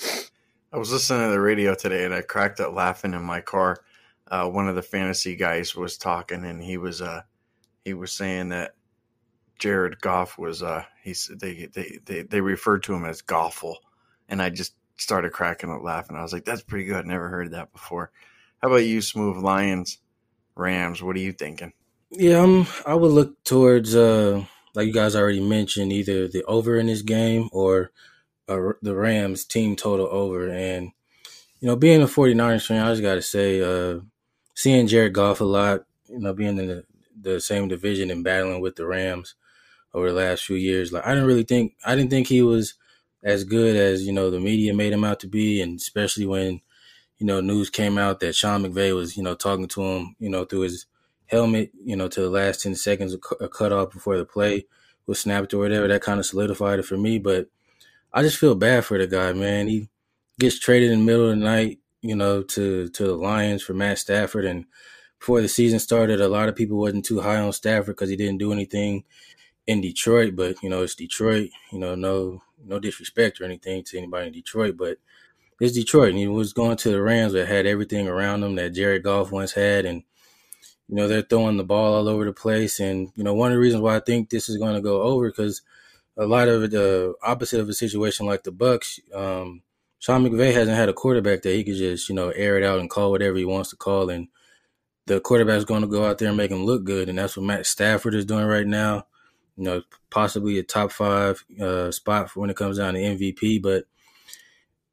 I 0.73 0.77
was 0.77 0.91
listening 0.91 1.27
to 1.27 1.31
the 1.31 1.39
radio 1.39 1.73
today 1.73 2.05
and 2.05 2.13
I 2.13 2.21
cracked 2.21 2.59
up 2.59 2.73
laughing 2.73 3.13
in 3.13 3.23
my 3.23 3.41
car. 3.41 3.77
Uh, 4.29 4.49
one 4.49 4.67
of 4.67 4.75
the 4.75 4.81
fantasy 4.81 5.35
guys 5.35 5.75
was 5.75 5.97
talking 5.97 6.43
and 6.43 6.61
he 6.61 6.77
was 6.77 7.01
uh, 7.01 7.21
he 7.85 7.93
was 7.93 8.11
saying 8.11 8.49
that 8.49 8.73
Jared 9.59 10.01
Goff 10.01 10.37
was 10.37 10.61
uh, 10.61 10.83
he 11.01 11.15
they, 11.35 11.67
they 11.73 11.99
they 12.05 12.21
they 12.23 12.41
referred 12.41 12.83
to 12.83 12.93
him 12.93 13.05
as 13.05 13.21
Goffle, 13.21 13.75
and 14.29 14.41
I 14.41 14.49
just 14.49 14.73
started 14.97 15.31
cracking 15.31 15.71
up 15.71 15.83
laughing. 15.83 16.15
I 16.15 16.23
was 16.23 16.33
like, 16.33 16.45
"That's 16.45 16.61
pretty 16.61 16.85
good. 16.85 17.05
Never 17.05 17.29
heard 17.29 17.51
that 17.51 17.71
before." 17.71 18.11
How 18.61 18.69
about 18.69 18.85
you, 18.85 19.01
Smooth 19.01 19.37
Lions, 19.37 19.99
Rams? 20.55 21.03
What 21.03 21.15
are 21.15 21.19
you 21.19 21.31
thinking? 21.31 21.73
Yeah, 22.09 22.39
um, 22.39 22.67
I 22.85 22.95
would 22.95 23.11
look 23.11 23.43
towards 23.43 23.95
uh, 23.95 24.43
like 24.77 24.87
you 24.87 24.93
guys 24.93 25.15
already 25.15 25.39
mentioned, 25.39 25.91
either 25.91 26.27
the 26.27 26.43
over 26.43 26.77
in 26.77 26.85
this 26.85 27.01
game 27.01 27.49
or 27.51 27.91
uh, 28.47 28.73
the 28.81 28.95
Rams 28.95 29.43
team 29.43 29.75
total 29.75 30.07
over. 30.07 30.49
And, 30.49 30.91
you 31.59 31.67
know, 31.67 31.75
being 31.75 32.01
a 32.01 32.05
49ers 32.05 32.67
fan, 32.67 32.85
I 32.85 32.91
just 32.91 33.01
got 33.01 33.15
to 33.15 33.21
say, 33.21 33.61
uh, 33.61 34.01
seeing 34.53 34.87
Jared 34.87 35.13
Goff 35.13 35.41
a 35.41 35.45
lot, 35.45 35.85
you 36.07 36.19
know, 36.19 36.33
being 36.33 36.57
in 36.57 36.67
the, 36.67 36.83
the 37.19 37.39
same 37.39 37.67
division 37.67 38.11
and 38.11 38.23
battling 38.23 38.61
with 38.61 38.75
the 38.75 38.85
Rams 38.85 39.35
over 39.93 40.09
the 40.11 40.17
last 40.17 40.43
few 40.43 40.55
years, 40.55 40.91
like 40.91 41.05
I 41.05 41.13
didn't 41.13 41.27
really 41.27 41.43
think, 41.43 41.73
I 41.83 41.95
didn't 41.95 42.11
think 42.11 42.27
he 42.27 42.41
was 42.41 42.75
as 43.27 43.43
good 43.43 43.75
as, 43.75 44.07
you 44.07 44.13
know, 44.13 44.31
the 44.31 44.39
media 44.39 44.73
made 44.73 44.93
him 44.93 45.03
out 45.03 45.19
to 45.19 45.27
be. 45.27 45.61
And 45.61 45.77
especially 45.77 46.25
when, 46.25 46.61
you 47.17 47.25
know, 47.25 47.41
news 47.41 47.69
came 47.69 47.97
out 47.97 48.21
that 48.21 48.35
Sean 48.35 48.63
McVay 48.63 48.95
was, 48.95 49.17
you 49.17 49.23
know, 49.23 49.35
talking 49.35 49.67
to 49.67 49.83
him, 49.83 50.15
you 50.17 50.29
know, 50.29 50.45
through 50.45 50.61
his 50.61 50.85
helmet, 51.25 51.71
you 51.83 51.97
know, 51.97 52.07
to 52.07 52.21
the 52.21 52.29
last 52.29 52.61
10 52.61 52.75
seconds 52.75 53.13
of 53.13 53.51
cut 53.51 53.73
off 53.73 53.91
before 53.91 54.17
the 54.17 54.23
play 54.23 54.65
was 55.07 55.19
snapped 55.19 55.53
or 55.53 55.57
whatever. 55.57 55.89
That 55.89 56.01
kind 56.01 56.19
of 56.19 56.25
solidified 56.25 56.79
it 56.79 56.85
for 56.85 56.95
me. 56.95 57.19
But 57.19 57.49
I 58.13 58.21
just 58.21 58.37
feel 58.37 58.55
bad 58.55 58.85
for 58.85 58.97
the 58.97 59.07
guy, 59.07 59.33
man. 59.33 59.67
He 59.67 59.89
gets 60.39 60.57
traded 60.57 60.91
in 60.91 60.99
the 60.99 61.05
middle 61.05 61.29
of 61.29 61.37
the 61.37 61.43
night, 61.43 61.79
you 62.01 62.15
know, 62.15 62.43
to 62.43 62.87
to 62.87 63.03
the 63.03 63.15
Lions 63.15 63.61
for 63.61 63.73
Matt 63.73 63.99
Stafford, 63.99 64.45
and 64.45 64.65
before 65.19 65.41
the 65.41 65.47
season 65.47 65.79
started, 65.79 66.21
a 66.21 66.29
lot 66.29 66.47
of 66.47 66.55
people 66.55 66.77
wasn't 66.77 67.03
too 67.03 67.19
high 67.19 67.39
on 67.39 67.51
Stafford 67.51 67.95
because 67.95 68.09
he 68.09 68.15
didn't 68.15 68.37
do 68.37 68.53
anything 68.53 69.03
in 69.67 69.81
Detroit. 69.81 70.35
But 70.35 70.61
you 70.63 70.69
know, 70.69 70.81
it's 70.83 70.95
Detroit. 70.95 71.49
You 71.71 71.79
know, 71.79 71.95
no 71.95 72.41
no 72.65 72.79
disrespect 72.79 73.39
or 73.39 73.45
anything 73.45 73.83
to 73.83 73.97
anybody 73.97 74.27
in 74.27 74.33
Detroit, 74.33 74.77
but 74.77 74.97
it's 75.59 75.73
Detroit, 75.73 76.09
and 76.09 76.17
he 76.19 76.27
was 76.27 76.53
going 76.53 76.77
to 76.77 76.91
the 76.91 77.01
Rams 77.01 77.33
that 77.33 77.47
had 77.47 77.65
everything 77.65 78.07
around 78.07 78.41
them 78.41 78.55
that 78.55 78.71
Jared 78.73 79.03
Goff 79.03 79.31
once 79.31 79.53
had, 79.53 79.85
and 79.85 80.03
you 80.87 80.95
know 80.95 81.07
they're 81.07 81.21
throwing 81.21 81.57
the 81.57 81.63
ball 81.63 81.95
all 81.95 82.07
over 82.07 82.25
the 82.25 82.33
place. 82.33 82.79
And 82.79 83.11
you 83.15 83.23
know, 83.23 83.33
one 83.33 83.51
of 83.51 83.55
the 83.55 83.59
reasons 83.59 83.81
why 83.81 83.95
I 83.95 83.99
think 83.99 84.29
this 84.29 84.49
is 84.49 84.57
going 84.57 84.75
to 84.75 84.81
go 84.81 85.01
over 85.01 85.29
because 85.29 85.61
a 86.17 86.25
lot 86.25 86.47
of 86.47 86.71
the 86.71 87.15
opposite 87.23 87.59
of 87.59 87.69
a 87.69 87.73
situation 87.73 88.25
like 88.25 88.43
the 88.43 88.51
Bucs, 88.51 88.99
Um, 89.15 89.63
Sean 89.99 90.23
McVay 90.23 90.53
hasn't 90.53 90.77
had 90.77 90.89
a 90.89 90.93
quarterback 90.93 91.41
that 91.41 91.55
he 91.55 91.63
could 91.63 91.75
just 91.75 92.09
you 92.09 92.15
know 92.15 92.29
air 92.29 92.57
it 92.57 92.63
out 92.63 92.79
and 92.79 92.89
call 92.89 93.11
whatever 93.11 93.37
he 93.37 93.45
wants 93.45 93.71
to 93.71 93.75
call, 93.75 94.09
and 94.09 94.27
the 95.07 95.19
quarterback's 95.21 95.65
going 95.65 95.81
to 95.81 95.87
go 95.87 96.05
out 96.05 96.17
there 96.19 96.29
and 96.29 96.37
make 96.37 96.51
him 96.51 96.65
look 96.65 96.83
good, 96.83 97.09
and 97.09 97.17
that's 97.17 97.37
what 97.37 97.45
Matt 97.45 97.65
Stafford 97.65 98.15
is 98.15 98.25
doing 98.25 98.45
right 98.45 98.67
now. 98.67 99.07
You 99.57 99.63
know, 99.63 99.81
possibly 100.09 100.59
a 100.59 100.63
top 100.63 100.91
five 100.91 101.43
uh, 101.59 101.91
spot 101.91 102.35
when 102.35 102.49
it 102.49 102.55
comes 102.55 102.77
down 102.77 102.93
to 102.93 102.99
MVP, 102.99 103.61
but 103.61 103.85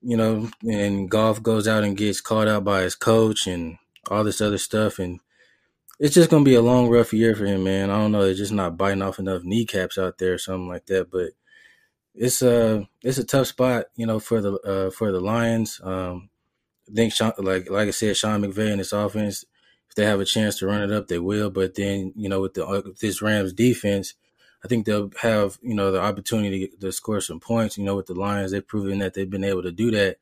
you 0.03 0.17
know, 0.17 0.51
and 0.69 1.11
Goff 1.11 1.43
goes 1.43 1.67
out 1.67 1.85
and 1.85 1.97
gets 1.97 2.21
called 2.21 2.49
out 2.49 2.65
by 2.65 2.83
his 2.83 2.95
coach 2.95 3.47
and 3.47 3.79
all 4.11 4.25
this 4.25 4.41
other 4.41 4.59
stuff, 4.59 4.99
and 4.99 5.21
it's 5.99 6.15
just 6.15 6.31
gonna 6.31 6.45
be 6.45 6.55
a 6.55 6.63
long, 6.63 6.89
rough 6.89 7.13
year 7.13 7.35
for 7.35 7.47
him, 7.47 7.65
man. 7.65 7.91
I 7.91 7.99
don't 7.99 8.13
know. 8.13 8.25
They're 8.25 8.35
just 8.35 8.53
not 8.53 8.77
biting 8.77 9.03
off 9.03 9.19
enough 9.19 9.45
kneecaps 9.45 9.97
out 9.99 10.19
there, 10.19 10.35
or 10.35 10.39
something 10.39 10.69
like 10.69 10.87
that. 10.87 11.11
But 11.11 11.31
it's 12.15 12.43
a 12.43 12.89
it's 13.03 13.19
a 13.19 13.25
tough 13.25 13.49
spot, 13.49 13.87
you 13.97 14.07
know, 14.07 14.21
for 14.21 14.41
the 14.41 14.55
uh, 14.59 14.91
for 14.91 15.11
the 15.11 15.21
Lions. 15.21 15.81
Um, 15.83 16.31
I 16.91 16.95
think 16.95 17.13
Sean, 17.13 17.33
like 17.39 17.71
like 17.71 17.89
I 17.89 17.93
said, 17.93 18.17
Sean 18.17 18.43
McVay 18.43 18.71
and 18.71 18.79
his 18.79 18.93
offense, 18.93 19.45
if 19.89 19.95
they 19.95 20.05
have 20.05 20.21
a 20.21 20.25
chance 20.25 20.59
to 20.59 20.67
run 20.67 20.83
it 20.83 20.93
up, 20.93 21.09
they 21.09 21.19
will. 21.19 21.51
But 21.51 21.75
then 21.75 22.13
you 22.17 22.29
know, 22.29 22.41
with 22.41 22.55
the 22.55 22.67
uh, 22.67 22.83
with 22.85 22.99
this 23.01 23.23
Rams 23.23 23.53
defense, 23.53 24.15
I 24.65 24.69
think 24.69 24.87
they'll 24.87 25.11
have 25.21 25.59
you 25.63 25.75
know 25.75 25.93
the 25.93 26.01
opportunity 26.01 26.69
to, 26.81 26.93
score 26.93 27.21
some 27.21 27.41
points. 27.41 27.77
You 27.77 27.85
know, 27.85 27.97
with 27.97 28.07
the 28.07 28.15
Lions, 28.15 28.53
they've 28.53 28.67
proven 28.67 28.99
that 29.01 29.15
they've 29.15 29.29
been 29.29 29.45
able 29.45 29.63
to 29.63 29.73
do 29.73 29.91
that 29.91 30.17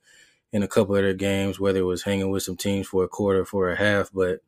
in 0.53 0.63
a 0.63 0.69
couple 0.69 0.97
of 0.97 1.03
their 1.03 1.15
games, 1.15 1.59
whether 1.59 1.81
it 1.81 1.85
was 1.85 2.03
hanging 2.03 2.31
with 2.31 2.43
some 2.43 2.57
teams 2.57 2.87
for 2.87 3.05
a 3.05 3.09
quarter, 3.09 3.45
for 3.45 3.71
a 3.71 3.77
half, 3.77 4.11
but 4.13 4.41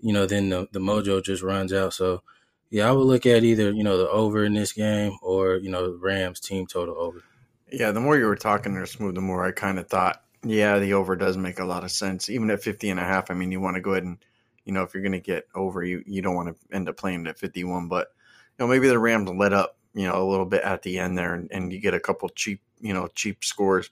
you 0.00 0.12
know, 0.12 0.26
then 0.26 0.48
the, 0.48 0.68
the 0.72 0.78
mojo 0.78 1.22
just 1.22 1.42
runs 1.42 1.72
out. 1.72 1.92
So, 1.92 2.22
yeah, 2.70 2.88
I 2.88 2.92
would 2.92 3.06
look 3.06 3.26
at 3.26 3.44
either, 3.44 3.72
you 3.72 3.82
know, 3.82 3.98
the 3.98 4.08
over 4.08 4.44
in 4.44 4.54
this 4.54 4.72
game 4.72 5.18
or, 5.22 5.56
you 5.56 5.70
know, 5.70 5.96
Rams 6.00 6.40
team 6.40 6.66
total 6.66 6.96
over. 6.96 7.22
Yeah, 7.70 7.90
the 7.90 8.00
more 8.00 8.16
you 8.16 8.26
were 8.26 8.36
talking 8.36 8.74
there, 8.74 8.86
Smooth, 8.86 9.14
the 9.14 9.20
more 9.20 9.44
I 9.44 9.52
kind 9.52 9.78
of 9.78 9.88
thought, 9.88 10.22
yeah, 10.44 10.78
the 10.78 10.94
over 10.94 11.16
does 11.16 11.36
make 11.36 11.58
a 11.58 11.64
lot 11.64 11.84
of 11.84 11.90
sense. 11.90 12.30
Even 12.30 12.50
at 12.50 12.62
50 12.62 12.90
and 12.90 13.00
a 13.00 13.04
half, 13.04 13.30
I 13.30 13.34
mean, 13.34 13.52
you 13.52 13.60
want 13.60 13.74
to 13.74 13.80
go 13.80 13.92
ahead 13.92 14.04
and, 14.04 14.18
you 14.64 14.72
know, 14.72 14.82
if 14.82 14.94
you're 14.94 15.02
going 15.02 15.12
to 15.12 15.20
get 15.20 15.48
over, 15.54 15.82
you, 15.82 16.02
you 16.06 16.22
don't 16.22 16.34
want 16.34 16.48
to 16.48 16.76
end 16.76 16.88
up 16.88 16.96
playing 16.96 17.26
at 17.26 17.38
51. 17.38 17.88
But, 17.88 18.08
know, 18.58 18.66
maybe 18.66 18.88
the 18.88 18.98
Rams 18.98 19.30
let 19.30 19.52
up, 19.52 19.76
you 19.94 20.06
know, 20.06 20.20
a 20.20 20.28
little 20.28 20.46
bit 20.46 20.62
at 20.62 20.82
the 20.82 20.98
end 20.98 21.16
there 21.16 21.34
and, 21.34 21.48
and 21.52 21.72
you 21.72 21.80
get 21.80 21.94
a 21.94 22.00
couple 22.00 22.28
cheap, 22.28 22.60
you 22.80 22.94
know, 22.94 23.08
cheap 23.14 23.44
scores. 23.44 23.90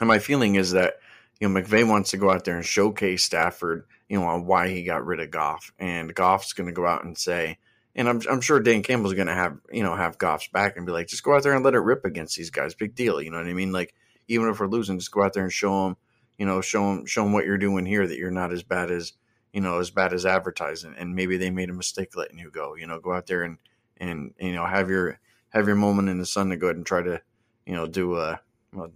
And 0.00 0.08
my 0.08 0.18
feeling 0.18 0.56
is 0.56 0.72
that, 0.72 0.94
you 1.40 1.48
know, 1.48 1.60
McVay 1.60 1.88
wants 1.88 2.10
to 2.10 2.16
go 2.16 2.30
out 2.30 2.44
there 2.44 2.56
and 2.56 2.64
showcase 2.64 3.24
Stafford– 3.24 3.86
you 4.08 4.18
know, 4.18 4.26
on 4.26 4.46
why 4.46 4.68
he 4.68 4.82
got 4.82 5.04
rid 5.04 5.20
of 5.20 5.30
Goff. 5.30 5.72
And 5.78 6.14
Goff's 6.14 6.52
going 6.52 6.68
to 6.68 6.72
go 6.72 6.86
out 6.86 7.04
and 7.04 7.16
say, 7.16 7.58
And 7.94 8.08
I'm 8.08 8.20
I'm 8.30 8.40
sure 8.40 8.60
Dan 8.60 8.82
Campbell's 8.82 9.14
going 9.14 9.26
to 9.26 9.34
have 9.34 9.58
you 9.72 9.82
know 9.82 9.94
have 9.94 10.18
Goff's 10.18 10.48
back 10.48 10.76
and 10.76 10.86
be 10.86 10.92
like, 10.92 11.08
just 11.08 11.22
go 11.22 11.34
out 11.34 11.42
there 11.42 11.54
and 11.54 11.64
let 11.64 11.74
it 11.74 11.80
rip 11.80 12.04
against 12.04 12.36
these 12.36 12.50
guys. 12.50 12.74
Big 12.74 12.94
deal, 12.94 13.20
you 13.20 13.30
know 13.30 13.38
what 13.38 13.46
I 13.46 13.54
mean? 13.54 13.72
Like 13.72 13.94
even 14.28 14.48
if 14.48 14.60
we're 14.60 14.66
losing, 14.66 14.98
just 14.98 15.12
go 15.12 15.22
out 15.22 15.32
there 15.32 15.44
and 15.44 15.52
show 15.52 15.84
them, 15.84 15.96
you 16.38 16.46
know, 16.46 16.60
show 16.60 16.82
them 16.82 17.06
show 17.06 17.22
them 17.22 17.32
what 17.32 17.46
you're 17.46 17.58
doing 17.58 17.86
here 17.86 18.06
that 18.06 18.18
you're 18.18 18.30
not 18.30 18.52
as 18.52 18.62
bad 18.62 18.90
as 18.90 19.12
you 19.56 19.62
know 19.62 19.80
as 19.80 19.88
bad 19.88 20.12
as 20.12 20.26
advertising. 20.26 20.94
And 20.98 21.14
maybe 21.14 21.38
they 21.38 21.48
made 21.48 21.70
a 21.70 21.72
mistake 21.72 22.14
letting 22.14 22.38
you 22.38 22.50
go. 22.50 22.74
You 22.74 22.86
know, 22.86 23.00
go 23.00 23.14
out 23.14 23.26
there 23.26 23.42
and 23.42 23.56
and 23.96 24.34
you 24.38 24.52
know 24.52 24.66
have 24.66 24.90
your 24.90 25.18
have 25.48 25.66
your 25.66 25.76
moment 25.76 26.10
in 26.10 26.18
the 26.18 26.26
sun 26.26 26.50
to 26.50 26.58
go 26.58 26.66
ahead 26.66 26.76
and 26.76 26.84
try 26.84 27.00
to 27.00 27.22
you 27.64 27.72
know 27.72 27.86
do 27.86 28.16
uh 28.16 28.36
well, 28.74 28.92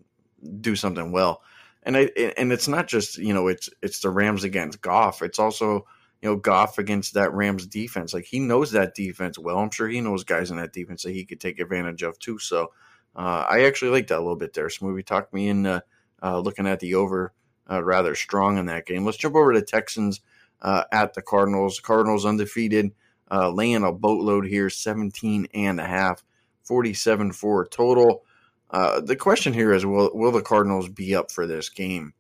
do 0.60 0.76
something 0.76 1.12
well. 1.12 1.42
And 1.82 1.96
I 1.96 2.10
and 2.36 2.52
it's 2.52 2.68
not 2.68 2.88
just 2.88 3.16
you 3.16 3.32
know 3.32 3.48
it's 3.48 3.70
it's 3.80 4.00
the 4.00 4.10
Rams 4.10 4.44
against 4.44 4.82
Goff. 4.82 5.22
It's 5.22 5.38
also 5.38 5.86
you 6.20 6.28
know, 6.28 6.36
Goff 6.36 6.76
against 6.76 7.14
that 7.14 7.32
Rams 7.32 7.66
defense. 7.66 8.12
Like 8.12 8.26
he 8.26 8.38
knows 8.38 8.72
that 8.72 8.94
defense 8.94 9.38
well. 9.38 9.58
I'm 9.58 9.70
sure 9.70 9.88
he 9.88 10.02
knows 10.02 10.24
guys 10.24 10.50
in 10.50 10.58
that 10.58 10.74
defense 10.74 11.04
that 11.04 11.12
he 11.12 11.24
could 11.24 11.40
take 11.40 11.58
advantage 11.58 12.02
of 12.02 12.18
too. 12.18 12.38
So 12.38 12.72
uh, 13.16 13.46
I 13.48 13.64
actually 13.64 13.92
like 13.92 14.08
that 14.08 14.18
a 14.18 14.20
little 14.20 14.36
bit 14.36 14.52
there. 14.52 14.68
Smoothie 14.68 15.06
talked 15.06 15.32
me 15.32 15.48
in 15.48 15.64
uh, 15.64 15.80
uh, 16.22 16.38
looking 16.38 16.66
at 16.66 16.80
the 16.80 16.96
over 16.96 17.32
uh, 17.70 17.82
rather 17.82 18.14
strong 18.14 18.58
in 18.58 18.66
that 18.66 18.84
game. 18.84 19.06
Let's 19.06 19.16
jump 19.16 19.34
over 19.34 19.54
to 19.54 19.62
Texans 19.62 20.20
uh, 20.62 20.84
at 20.92 21.14
the 21.14 21.22
Cardinals. 21.22 21.80
Cardinals 21.80 22.26
undefeated, 22.26 22.92
uh, 23.30 23.50
laying 23.50 23.84
a 23.84 23.92
boatload 23.92 24.46
here, 24.46 24.70
17 24.70 25.48
and 25.54 25.80
a 25.80 25.86
half, 25.86 26.22
47 26.64 27.32
for 27.32 27.66
total. 27.66 28.24
the 28.70 29.16
question 29.18 29.52
here 29.52 29.72
is 29.72 29.86
will, 29.86 30.10
will 30.14 30.32
the 30.32 30.42
Cardinals 30.42 30.88
be 30.88 31.14
up 31.14 31.30
for 31.30 31.46
this 31.46 31.68
game? 31.68 32.14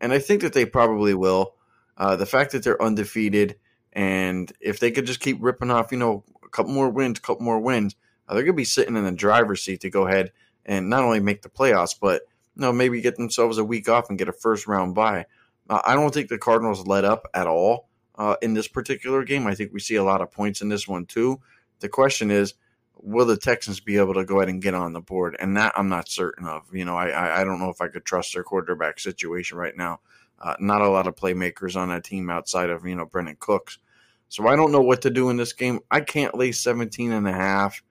And 0.00 0.12
I 0.12 0.18
think 0.18 0.42
that 0.42 0.52
they 0.52 0.64
probably 0.64 1.14
will. 1.14 1.54
Uh, 1.96 2.14
the 2.14 2.26
fact 2.26 2.52
that 2.52 2.62
they're 2.62 2.80
undefeated, 2.80 3.56
and 3.92 4.52
if 4.60 4.78
they 4.78 4.92
could 4.92 5.06
just 5.06 5.20
keep 5.20 5.38
ripping 5.40 5.70
off, 5.70 5.90
you 5.90 5.98
know, 5.98 6.24
a 6.44 6.48
couple 6.48 6.72
more 6.72 6.88
wins, 6.88 7.18
a 7.18 7.22
couple 7.22 7.44
more 7.44 7.58
wins, 7.58 7.96
uh, 8.28 8.34
they're 8.34 8.44
going 8.44 8.54
to 8.54 8.56
be 8.56 8.64
sitting 8.64 8.96
in 8.96 9.04
the 9.04 9.12
driver's 9.12 9.62
seat 9.62 9.80
to 9.80 9.90
go 9.90 10.06
ahead 10.06 10.30
and 10.64 10.88
not 10.88 11.02
only 11.02 11.18
make 11.18 11.42
the 11.42 11.48
playoffs, 11.48 11.96
but 12.00 12.22
you 12.54 12.62
know, 12.62 12.72
maybe 12.72 13.00
get 13.00 13.16
themselves 13.16 13.58
a 13.58 13.64
week 13.64 13.88
off 13.88 14.08
and 14.08 14.18
get 14.18 14.28
a 14.28 14.32
first 14.32 14.66
round 14.66 14.94
bye. 14.94 15.26
Uh, 15.68 15.80
I 15.84 15.94
don't 15.94 16.12
think 16.12 16.28
the 16.28 16.38
Cardinals 16.38 16.86
let 16.86 17.04
up 17.04 17.28
at 17.34 17.46
all 17.46 17.88
uh, 18.16 18.36
in 18.42 18.54
this 18.54 18.68
particular 18.68 19.24
game. 19.24 19.46
I 19.46 19.54
think 19.54 19.72
we 19.72 19.80
see 19.80 19.96
a 19.96 20.04
lot 20.04 20.20
of 20.20 20.30
points 20.30 20.60
in 20.60 20.68
this 20.68 20.88
one 20.88 21.06
too. 21.06 21.40
The 21.80 21.88
question 21.88 22.30
is, 22.30 22.54
will 23.00 23.26
the 23.26 23.36
Texans 23.36 23.80
be 23.80 23.96
able 23.96 24.14
to 24.14 24.24
go 24.24 24.38
ahead 24.38 24.48
and 24.48 24.62
get 24.62 24.74
on 24.74 24.92
the 24.92 25.00
board? 25.00 25.36
And 25.38 25.56
that 25.56 25.72
I'm 25.76 25.88
not 25.88 26.08
certain 26.08 26.46
of. 26.46 26.62
You 26.72 26.84
know, 26.84 26.96
I 26.96 27.40
I 27.40 27.44
don't 27.44 27.60
know 27.60 27.70
if 27.70 27.80
I 27.80 27.88
could 27.88 28.04
trust 28.04 28.34
their 28.34 28.42
quarterback 28.42 28.98
situation 28.98 29.58
right 29.58 29.76
now. 29.76 30.00
Uh, 30.40 30.54
not 30.60 30.82
a 30.82 30.88
lot 30.88 31.06
of 31.06 31.16
playmakers 31.16 31.76
on 31.76 31.88
that 31.88 32.04
team 32.04 32.30
outside 32.30 32.70
of, 32.70 32.86
you 32.86 32.94
know, 32.94 33.06
Brandin 33.06 33.38
Cooks. 33.38 33.78
So 34.28 34.46
I 34.46 34.56
don't 34.56 34.72
know 34.72 34.80
what 34.80 35.02
to 35.02 35.10
do 35.10 35.30
in 35.30 35.36
this 35.36 35.52
game. 35.52 35.80
I 35.90 36.00
can't 36.00 36.36
lay 36.36 36.52
17 36.52 37.12
and 37.12 37.26
a 37.26 37.32
half. 37.32 37.82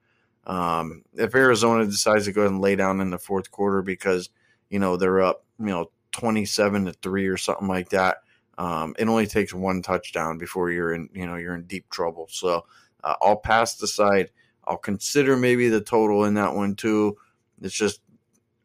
Um, 0.46 1.02
if 1.14 1.34
Arizona 1.34 1.84
decides 1.84 2.24
to 2.24 2.32
go 2.32 2.42
ahead 2.42 2.52
and 2.52 2.62
lay 2.62 2.74
down 2.74 3.00
in 3.00 3.10
the 3.10 3.18
fourth 3.18 3.50
quarter 3.50 3.82
because, 3.82 4.30
you 4.70 4.78
know, 4.78 4.96
they're 4.96 5.20
up, 5.20 5.44
you 5.58 5.66
know, 5.66 5.90
27 6.18 6.86
to 6.86 6.92
3 6.92 7.26
or 7.28 7.36
something 7.36 7.68
like 7.68 7.90
that, 7.90 8.18
um, 8.58 8.94
it 8.98 9.08
only 9.08 9.26
takes 9.26 9.54
one 9.54 9.82
touchdown 9.82 10.36
before 10.38 10.70
you're 10.70 10.92
in, 10.92 11.08
you 11.12 11.26
know, 11.26 11.36
you're 11.36 11.54
in 11.54 11.64
deep 11.64 11.88
trouble. 11.90 12.26
So 12.30 12.66
uh, 13.04 13.14
I'll 13.22 13.36
pass 13.36 13.76
the 13.76 13.86
side. 13.86 14.30
I'll 14.64 14.76
consider 14.76 15.36
maybe 15.36 15.68
the 15.68 15.80
total 15.80 16.24
in 16.24 16.34
that 16.34 16.54
one 16.54 16.74
too. 16.74 17.16
It's 17.62 17.74
just 17.74 18.00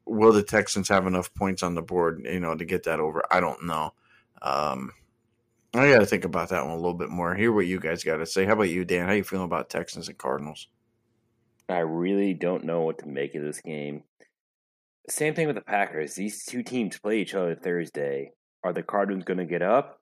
will 0.05 0.33
the 0.33 0.43
Texans 0.43 0.89
have 0.89 1.07
enough 1.07 1.33
points 1.33 1.63
on 1.63 1.75
the 1.75 1.81
board, 1.81 2.25
you 2.25 2.39
know, 2.39 2.55
to 2.55 2.65
get 2.65 2.83
that 2.83 2.99
over? 2.99 3.23
I 3.31 3.39
don't 3.39 3.65
know. 3.65 3.93
Um, 4.41 4.91
I 5.73 5.89
got 5.89 5.99
to 5.99 6.05
think 6.05 6.25
about 6.25 6.49
that 6.49 6.63
one 6.63 6.73
a 6.73 6.77
little 6.77 6.93
bit 6.93 7.09
more. 7.09 7.33
Hear 7.33 7.51
what 7.51 7.65
you 7.65 7.79
guys 7.79 8.03
got 8.03 8.17
to 8.17 8.25
say. 8.25 8.45
How 8.45 8.53
about 8.53 8.69
you, 8.69 8.85
Dan? 8.85 9.07
How 9.07 9.13
you 9.13 9.23
feeling 9.23 9.45
about 9.45 9.69
Texans 9.69 10.07
and 10.07 10.17
Cardinals? 10.17 10.67
I 11.69 11.79
really 11.79 12.33
don't 12.33 12.65
know 12.65 12.81
what 12.81 12.99
to 12.99 13.07
make 13.07 13.35
of 13.35 13.43
this 13.43 13.61
game. 13.61 14.03
Same 15.09 15.33
thing 15.35 15.47
with 15.47 15.55
the 15.55 15.61
Packers. 15.61 16.15
These 16.15 16.45
two 16.45 16.63
teams 16.63 16.97
play 16.97 17.19
each 17.19 17.35
other 17.35 17.55
Thursday. 17.55 18.31
Are 18.63 18.73
the 18.73 18.83
Cardinals 18.83 19.25
going 19.25 19.39
to 19.39 19.45
get 19.45 19.61
up? 19.61 19.99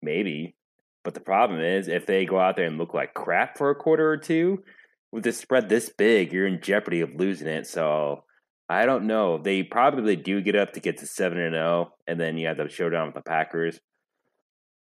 Maybe. 0.00 0.56
But 1.02 1.12
the 1.14 1.20
problem 1.20 1.60
is, 1.60 1.88
if 1.88 2.06
they 2.06 2.24
go 2.24 2.38
out 2.38 2.56
there 2.56 2.66
and 2.66 2.78
look 2.78 2.94
like 2.94 3.12
crap 3.12 3.58
for 3.58 3.70
a 3.70 3.74
quarter 3.74 4.08
or 4.08 4.16
two, 4.16 4.64
with 5.12 5.24
the 5.24 5.32
spread 5.32 5.68
this 5.68 5.90
big, 5.90 6.32
you're 6.32 6.46
in 6.46 6.62
jeopardy 6.62 7.02
of 7.02 7.14
losing 7.14 7.48
it. 7.48 7.66
So 7.66 8.24
I 8.68 8.86
don't 8.86 9.06
know. 9.06 9.38
They 9.38 9.62
probably 9.62 10.16
do 10.16 10.40
get 10.40 10.56
up 10.56 10.72
to 10.72 10.80
get 10.80 10.98
to 10.98 11.06
seven 11.06 11.38
and 11.38 11.54
zero, 11.54 11.90
oh, 11.90 11.94
and 12.06 12.18
then 12.18 12.38
you 12.38 12.46
have 12.46 12.56
the 12.56 12.68
showdown 12.68 13.06
with 13.06 13.14
the 13.14 13.22
Packers. 13.22 13.78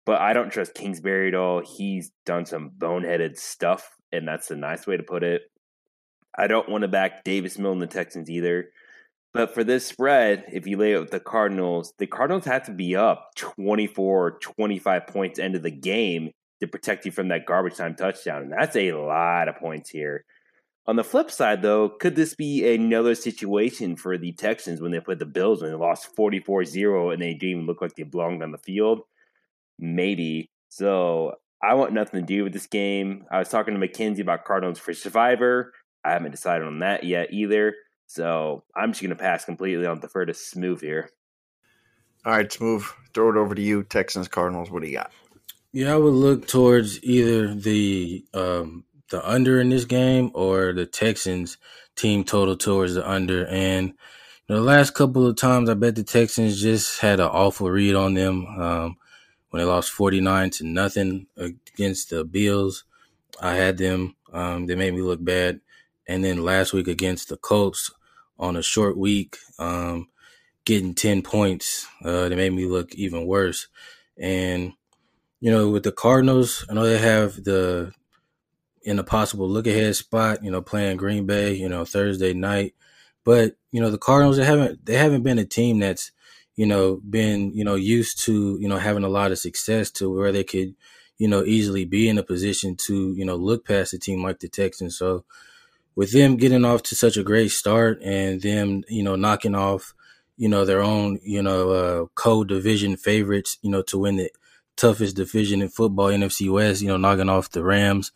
But 0.05 0.21
I 0.21 0.33
don't 0.33 0.51
trust 0.51 0.75
Kingsbury 0.75 1.29
at 1.29 1.35
all. 1.35 1.63
He's 1.65 2.13
done 2.27 2.45
some 2.45 2.71
boneheaded 2.77 3.39
stuff, 3.39 3.89
and 4.13 4.29
that's 4.29 4.49
the 4.49 4.57
nice 4.57 4.87
way 4.87 4.97
to 4.97 5.03
put 5.03 5.23
it. 5.23 5.43
I 6.37 6.47
don't 6.47 6.69
want 6.69 6.83
to 6.83 6.89
back 6.89 7.25
Davis 7.25 7.59
Mill 7.59 7.73
and 7.73 7.83
the 7.83 7.87
Texans 7.87 8.29
either. 8.29 8.67
But 9.35 9.55
for 9.55 9.65
this 9.65 9.87
spread, 9.87 10.45
if 10.53 10.67
you 10.67 10.77
lay 10.77 10.93
it 10.93 11.01
with 11.01 11.11
the 11.11 11.21
Cardinals, 11.21 11.95
the 11.99 12.07
Cardinals 12.07 12.45
have 12.45 12.65
to 12.67 12.73
be 12.73 12.97
up 12.97 13.31
24, 13.37 14.39
25 14.41 15.07
points 15.07 15.39
end 15.39 15.57
of 15.57 15.63
the 15.63 15.71
game 15.71 16.33
to 16.61 16.67
protect 16.67 17.07
you 17.07 17.13
from 17.13 17.29
that 17.29 17.47
garbage 17.47 17.77
time 17.77 17.95
touchdown. 17.95 18.43
And 18.43 18.53
that's 18.53 18.77
a 18.77 18.93
lot 18.93 19.49
of 19.49 19.57
points 19.57 19.91
here. 19.91 20.25
On 20.87 20.97
the 20.97 21.05
flip 21.05 21.31
side, 21.31 21.63
though, 21.63 21.89
could 21.89 22.17
this 22.17 22.35
be 22.35 22.75
another 22.75 23.15
situation 23.15 23.97
for 23.97 24.19
the 24.19 24.33
Texans 24.33 24.81
when 24.81 24.91
they 24.91 25.01
put 25.01 25.19
the 25.19 25.27
Bills 25.27 25.63
when 25.63 25.71
they 25.71 25.77
lost 25.77 26.15
44 26.15 26.65
0 26.65 27.11
and 27.11 27.23
they 27.23 27.35
didn't 27.35 27.51
even 27.51 27.67
look 27.67 27.81
like 27.81 27.95
they 27.95 28.03
belonged 28.03 28.43
on 28.43 28.51
the 28.51 28.59
field? 28.59 29.03
Maybe. 29.79 30.51
So 30.69 31.37
I 31.63 31.75
want 31.75 31.93
nothing 31.93 32.21
to 32.21 32.27
do 32.27 32.43
with 32.43 32.53
this 32.53 32.67
game. 32.67 33.25
I 33.31 33.39
was 33.39 33.49
talking 33.49 33.75
to 33.75 33.81
Mackenzie 33.81 34.23
about 34.23 34.45
Cardinals 34.45 34.81
for 34.81 34.93
Survivor. 34.93 35.73
I 36.05 36.11
haven't 36.11 36.33
decided 36.33 36.67
on 36.67 36.81
that 36.81 37.05
yet 37.05 37.33
either. 37.33 37.75
So 38.07 38.65
I'm 38.77 38.93
just 38.93 39.03
going 39.03 39.11
to 39.11 39.17
pass 39.17 39.45
completely 39.45 39.87
on 39.87 40.01
defer 40.01 40.27
to 40.27 40.35
Smooth 40.35 40.81
here. 40.81 41.11
All 42.25 42.33
right, 42.33 42.53
Smooth. 42.53 42.85
Throw 43.15 43.31
it 43.31 43.37
over 43.37 43.55
to 43.55 43.63
you. 43.63 43.83
Texans, 43.83 44.29
Cardinals. 44.29 44.71
What 44.71 44.83
do 44.83 44.89
you 44.89 44.97
got? 44.97 45.13
Yeah, 45.73 45.95
I 45.95 45.97
would 45.97 46.15
look 46.15 46.47
towards 46.47 47.03
either 47.03 47.55
the 47.55 48.25
um, 48.35 48.85
the 49.11 49.27
under 49.29 49.61
in 49.61 49.71
this 49.71 49.87
game 49.87 50.31
or 50.35 50.73
the 50.73 50.87
Texans 50.87 51.57
team 51.97 52.25
total 52.25 52.57
towards 52.57 52.95
the 52.95 53.09
under. 53.09 53.47
And 53.47 53.89
you 53.89 53.95
know, 54.51 54.57
the 54.57 54.63
last 54.63 54.95
couple 54.95 55.27
of 55.27 55.37
times, 55.37 55.71
I 55.71 55.75
bet 55.75 55.95
the 55.95 56.05
Texans 56.05 56.61
just 56.61 57.01
had 57.01 57.21
an 57.21 57.27
awful 57.27 57.71
read 57.71 57.95
on 57.95 58.15
them 58.15 58.47
um, 58.61 58.97
when 59.51 59.61
they 59.61 59.67
lost 59.67 59.91
49 59.93 60.51
to 60.51 60.65
nothing 60.65 61.27
against 61.37 62.11
the 62.11 62.25
Bills. 62.25 62.85
I 63.41 63.55
had 63.55 63.79
them. 63.79 64.17
Um, 64.33 64.67
they 64.67 64.75
made 64.75 64.95
me 64.95 65.03
look 65.03 65.25
bad. 65.25 65.61
And 66.07 66.25
then 66.25 66.45
last 66.45 66.73
week 66.73 66.89
against 66.89 67.29
the 67.29 67.37
Colts 67.37 67.91
on 68.39 68.57
a 68.57 68.63
short 68.63 68.97
week, 68.97 69.39
um, 69.59 70.09
getting 70.65 70.95
10 70.95 71.23
points, 71.23 71.87
uh, 72.05 72.29
they 72.29 72.37
made 72.37 72.53
me 72.53 72.67
look 72.67 72.95
even 72.95 73.27
worse. 73.27 73.69
And, 74.19 74.73
you 75.41 75.51
know, 75.51 75.71
with 75.71 75.85
the 75.85 75.93
Cardinals, 75.93 76.65
I 76.69 76.75
know 76.75 76.85
they 76.85 76.99
have 76.99 77.43
the 77.45 77.93
in 78.85 78.99
a 78.99 79.05
possible 79.05 79.49
look 79.49 79.67
ahead 79.67 79.95
spot, 79.97 80.43
you 80.43 80.51
know, 80.51 80.61
playing 80.61 80.97
Green 80.97 81.27
Bay, 81.27 81.55
you 81.55 81.69
know, 81.69 81.85
Thursday 81.85 82.33
night. 82.33 82.75
But, 83.25 83.57
you 83.71 83.81
know, 83.81 83.91
the 83.91 83.99
Cardinals 83.99 84.37
they 84.37 84.45
haven't 84.45 84.85
they 84.85 84.97
haven't 84.97 85.23
been 85.23 85.39
a 85.39 85.45
team 85.45 85.79
that's, 85.79 86.11
you 86.57 86.67
know, 86.67 87.01
been, 87.09 87.53
you 87.53 87.65
know, 87.65 87.77
used 87.77 88.21
to, 88.25 88.59
you 88.61 88.69
know, 88.69 88.79
having 88.79 89.05
a 89.05 89.09
lot 89.09 89.31
of 89.31 89.39
success 89.39 89.91
to 89.93 90.13
where 90.13 90.33
they 90.33 90.45
could, 90.45 90.75
you 91.19 91.29
know, 91.29 91.45
easily 91.45 91.85
be 91.85 92.09
in 92.09 92.19
a 92.19 92.23
position 92.23 92.77
to, 92.77 93.15
you 93.15 93.25
know, 93.25 93.37
look 93.37 93.65
past 93.65 93.95
a 93.95 93.99
team 93.99 94.23
like 94.23 94.41
the 94.41 94.49
Texans. 94.49 94.99
So 94.99 95.25
with 95.95 96.13
them 96.13 96.37
getting 96.37 96.65
off 96.65 96.83
to 96.85 96.95
such 96.95 97.17
a 97.17 97.23
great 97.23 97.51
start 97.51 98.01
and 98.03 98.41
them, 98.41 98.83
you 98.89 99.03
know, 99.03 99.17
knocking 99.17 99.55
off, 99.55 99.95
you 100.37 100.49
know, 100.49 100.65
their 100.65 100.83
own, 100.83 101.19
you 101.23 101.43
know, 101.43 101.71
uh, 101.71 102.07
co-division 102.15 102.97
favorites, 102.97 103.59
you 103.63 103.71
know, 103.71 103.83
to 103.83 103.99
win 103.99 104.17
the 104.17 104.31
toughest 104.77 105.17
division 105.17 105.61
in 105.63 105.69
football, 105.69 106.09
NFC 106.09 106.51
West, 106.51 106.83
you 106.83 106.89
know, 106.89 106.97
knocking 106.97 107.29
off 107.29 107.51
the 107.51 107.63
Rams 107.63 108.11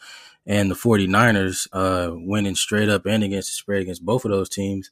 and 0.47 0.71
the 0.71 0.75
49ers 0.75 1.67
uh, 1.73 2.11
winning 2.13 2.55
straight 2.55 2.89
up 2.89 3.05
and 3.07 3.25
against 3.25 3.49
the 3.49 3.53
spread 3.53 3.83
against 3.83 4.05
both 4.05 4.25
of 4.25 4.31
those 4.31 4.49
teams. 4.49 4.91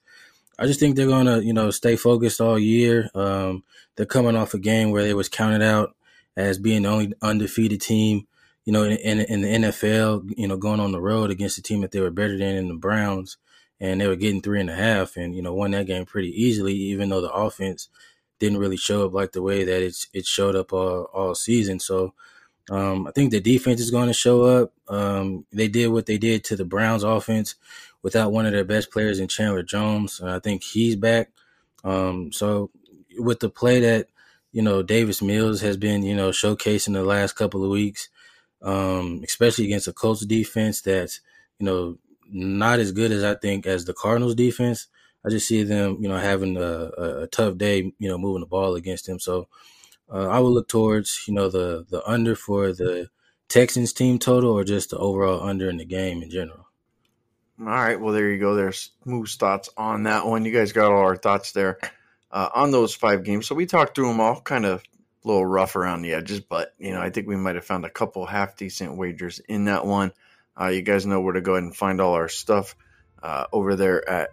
I 0.59 0.67
just 0.67 0.79
think 0.79 0.95
they're 0.95 1.07
going 1.07 1.27
to, 1.27 1.45
you 1.45 1.53
know, 1.53 1.71
stay 1.71 1.97
focused 1.97 2.41
all 2.41 2.59
year. 2.59 3.11
Um, 3.15 3.65
they're 3.97 4.07
coming 4.07 4.37
off 4.37 4.55
a 4.55 4.59
game 4.59 4.91
where 4.91 5.03
they 5.03 5.15
was 5.15 5.29
counted 5.29 5.63
out 5.63 5.97
as 6.37 6.59
being 6.59 6.83
the 6.83 6.89
only 6.89 7.13
undefeated 7.23 7.81
team, 7.81 8.27
you 8.65 8.73
know, 8.73 8.85
in, 8.85 9.21
in, 9.21 9.43
the 9.43 9.69
NFL, 9.69 10.33
you 10.37 10.49
know, 10.49 10.57
going 10.57 10.81
on 10.81 10.93
the 10.93 11.01
road 11.01 11.31
against 11.31 11.59
a 11.59 11.63
team 11.63 11.83
that 11.83 11.91
they 11.91 12.01
were 12.01 12.11
better 12.11 12.39
than 12.39 12.57
in 12.57 12.69
the 12.69 12.75
Browns. 12.75 13.37
And 13.81 14.01
they 14.01 14.07
were 14.07 14.17
getting 14.17 14.41
three 14.41 14.61
and 14.61 14.71
a 14.71 14.75
half 14.75 15.17
and, 15.17 15.35
you 15.35 15.43
know, 15.43 15.53
won 15.53 15.73
that 15.73 15.87
game 15.87 16.07
pretty 16.07 16.31
easily, 16.31 16.73
even 16.75 17.11
though 17.11 17.21
the 17.21 17.33
offense 17.33 17.89
didn't 18.39 18.59
really 18.59 18.77
show 18.77 19.05
up 19.05 19.13
like 19.13 19.33
the 19.33 19.43
way 19.43 19.65
that 19.65 19.83
it's 19.83 20.07
it 20.13 20.27
showed 20.27 20.57
up 20.57 20.73
all, 20.73 21.05
all 21.13 21.35
season. 21.35 21.81
So 21.81 22.15
um, 22.71 23.07
I 23.07 23.11
think 23.11 23.31
the 23.31 23.41
defense 23.41 23.81
is 23.81 23.91
going 23.91 24.07
to 24.07 24.15
show 24.15 24.45
up. 24.45 24.73
Um, 24.89 25.45
they 25.53 25.69
did 25.69 25.89
what 25.89 26.07
they 26.07 26.19
did 26.19 26.45
to 26.45 26.57
the 26.57 26.65
Browns 26.65 27.03
offense 27.03 27.57
without 28.03 28.33
one 28.33 28.47
of 28.47 28.53
their 28.53 28.65
best 28.65 28.91
players 28.91 29.19
in 29.19 29.29
Chandler 29.29 29.63
Jones. 29.63 30.21
And 30.21 30.31
I 30.31 30.39
think 30.39 30.63
he's 30.63 30.97
back. 30.97 31.31
Um, 31.83 32.33
so 32.33 32.71
with 33.19 33.41
the 33.41 33.51
play 33.51 33.81
that, 33.81 34.09
you 34.53 34.63
know, 34.63 34.83
Davis 34.83 35.21
Mills 35.21 35.61
has 35.61 35.77
been, 35.77 36.03
you 36.03 36.15
know, 36.15 36.31
showcasing 36.31 36.93
the 36.93 37.03
last 37.03 37.35
couple 37.35 37.65
of 37.65 37.71
weeks, 37.71 38.09
um, 38.65 39.21
especially 39.25 39.67
against 39.67 39.89
a 39.89 39.93
Colts 39.93 40.25
defense 40.25 40.81
that's 40.81 41.21
you 41.59 41.67
know 41.67 41.99
not 42.29 42.81
as 42.81 42.93
good 42.93 43.13
as 43.13 43.23
I 43.23 43.35
think 43.35 43.67
as 43.67 43.85
the 43.85 43.95
Cardinals 43.95 44.35
defense. 44.35 44.89
I 45.27 45.31
just 45.31 45.49
see 45.49 45.63
them, 45.63 45.99
you 46.01 46.09
know, 46.09 46.19
having 46.19 46.57
a, 46.59 46.91
a, 46.99 47.23
a 47.23 47.27
tough 47.29 47.57
day, 47.57 47.93
you 47.99 48.09
know, 48.09 48.19
moving 48.19 48.41
the 48.41 48.47
ball 48.47 48.75
against 48.75 49.07
them. 49.07 49.19
So 49.19 49.49
uh, 50.13 50.29
I 50.29 50.39
would 50.39 50.51
look 50.51 50.69
towards, 50.69 51.25
you 51.27 51.33
know, 51.33 51.49
the 51.49 51.87
the 51.89 52.07
under 52.07 52.37
for 52.37 52.73
the 52.73 53.09
Texans 53.49 53.93
team 53.93 54.19
total 54.19 54.53
or 54.53 54.65
just 54.65 54.91
the 54.91 54.99
overall 54.99 55.47
under 55.47 55.71
in 55.71 55.77
the 55.77 55.85
game 55.85 56.23
in 56.23 56.31
general. 56.31 56.67
All 57.61 57.67
right, 57.67 58.01
well 58.01 58.13
there 58.13 58.31
you 58.31 58.41
go. 58.41 58.55
There's 58.55 58.91
Moose 59.05 59.37
thoughts 59.37 59.71
on 59.77 60.03
that 60.05 60.27
one. 60.27 60.45
You 60.45 60.53
guys 60.53 60.73
got 60.73 60.91
all 60.91 60.99
our 60.99 61.17
thoughts 61.17 61.53
there 61.53 61.79
uh, 62.33 62.49
on 62.55 62.73
those 62.73 62.95
five 62.95 63.23
games. 63.23 63.47
So 63.47 63.55
we 63.55 63.65
talked 63.65 63.95
through 63.95 64.09
them 64.09 64.21
all, 64.21 64.41
kind 64.41 64.67
of 64.67 64.83
little 65.25 65.45
rough 65.45 65.77
around 65.77 66.03
the 66.03 66.15
edges, 66.15 66.41
but 66.41 66.75
you 66.79 66.93
know 66.93 67.01
I 67.01 67.11
think 67.11 67.27
we 67.27 67.37
might 67.37 67.55
have 67.57 67.65
found 67.65 67.85
a 67.85 67.91
couple 67.91 68.27
half 68.27 68.57
decent 68.57 68.97
wagers 68.97 69.41
in 69.41 69.65
that 69.67 69.87
one. 69.87 70.13
Uh, 70.61 70.69
you 70.69 70.83
guys 70.83 71.07
know 71.07 71.21
where 71.21 71.33
to 71.33 71.41
go 71.41 71.53
ahead 71.55 71.65
and 71.65 71.75
find 71.75 72.01
all 72.01 72.13
our 72.13 72.29
stuff 72.29 72.77
uh, 73.23 73.47
over 73.53 73.75
there 73.75 74.09
at 74.09 74.31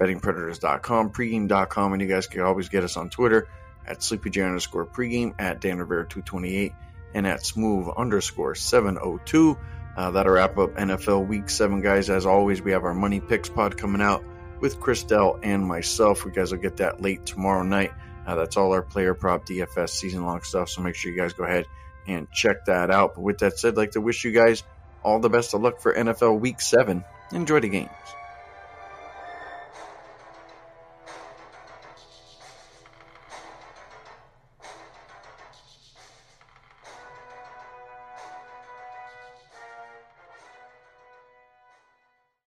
bettingpredators.com, 0.00 1.10
pregame.com, 1.10 1.92
and 1.92 2.02
you 2.02 2.08
guys 2.08 2.26
can 2.26 2.42
always 2.42 2.68
get 2.68 2.84
us 2.84 2.96
on 2.96 3.08
Twitter 3.08 3.48
at 3.86 4.00
sleepyj 4.00 4.44
underscore 4.44 4.86
pregame, 4.86 5.34
at 5.38 5.60
Dan 5.60 5.78
Rivera 5.78 6.06
228, 6.06 6.72
and 7.14 7.26
at 7.26 7.40
smoove 7.40 7.96
underscore 7.96 8.54
702. 8.54 9.56
Uh, 9.96 10.10
that'll 10.10 10.32
wrap 10.32 10.56
up 10.58 10.74
NFL 10.74 11.26
Week 11.26 11.48
7, 11.50 11.80
guys. 11.82 12.08
As 12.08 12.26
always, 12.26 12.62
we 12.62 12.72
have 12.72 12.84
our 12.84 12.94
Money 12.94 13.20
Picks 13.20 13.48
pod 13.48 13.76
coming 13.76 14.00
out 14.00 14.24
with 14.60 14.80
Chris 14.80 15.02
Dell 15.02 15.38
and 15.42 15.66
myself. 15.66 16.24
You 16.24 16.30
guys 16.30 16.52
will 16.52 16.60
get 16.60 16.78
that 16.78 17.02
late 17.02 17.26
tomorrow 17.26 17.62
night. 17.62 17.92
Uh, 18.26 18.36
that's 18.36 18.56
all 18.56 18.72
our 18.72 18.82
player 18.82 19.14
prop 19.14 19.44
DFS 19.46 19.90
season 19.90 20.24
long 20.24 20.42
stuff, 20.42 20.68
so 20.68 20.80
make 20.82 20.94
sure 20.94 21.10
you 21.10 21.16
guys 21.18 21.32
go 21.32 21.44
ahead 21.44 21.66
and 22.06 22.30
check 22.30 22.64
that 22.66 22.90
out. 22.90 23.14
But 23.14 23.22
with 23.22 23.38
that 23.38 23.58
said, 23.58 23.74
I'd 23.74 23.76
like 23.76 23.90
to 23.92 24.00
wish 24.00 24.24
you 24.24 24.32
guys 24.32 24.62
all 25.02 25.18
the 25.18 25.28
best 25.28 25.54
of 25.54 25.62
luck 25.62 25.80
for 25.80 25.92
NFL 25.92 26.38
Week 26.40 26.60
7. 26.60 27.04
Enjoy 27.32 27.60
the 27.60 27.68
games. 27.68 27.90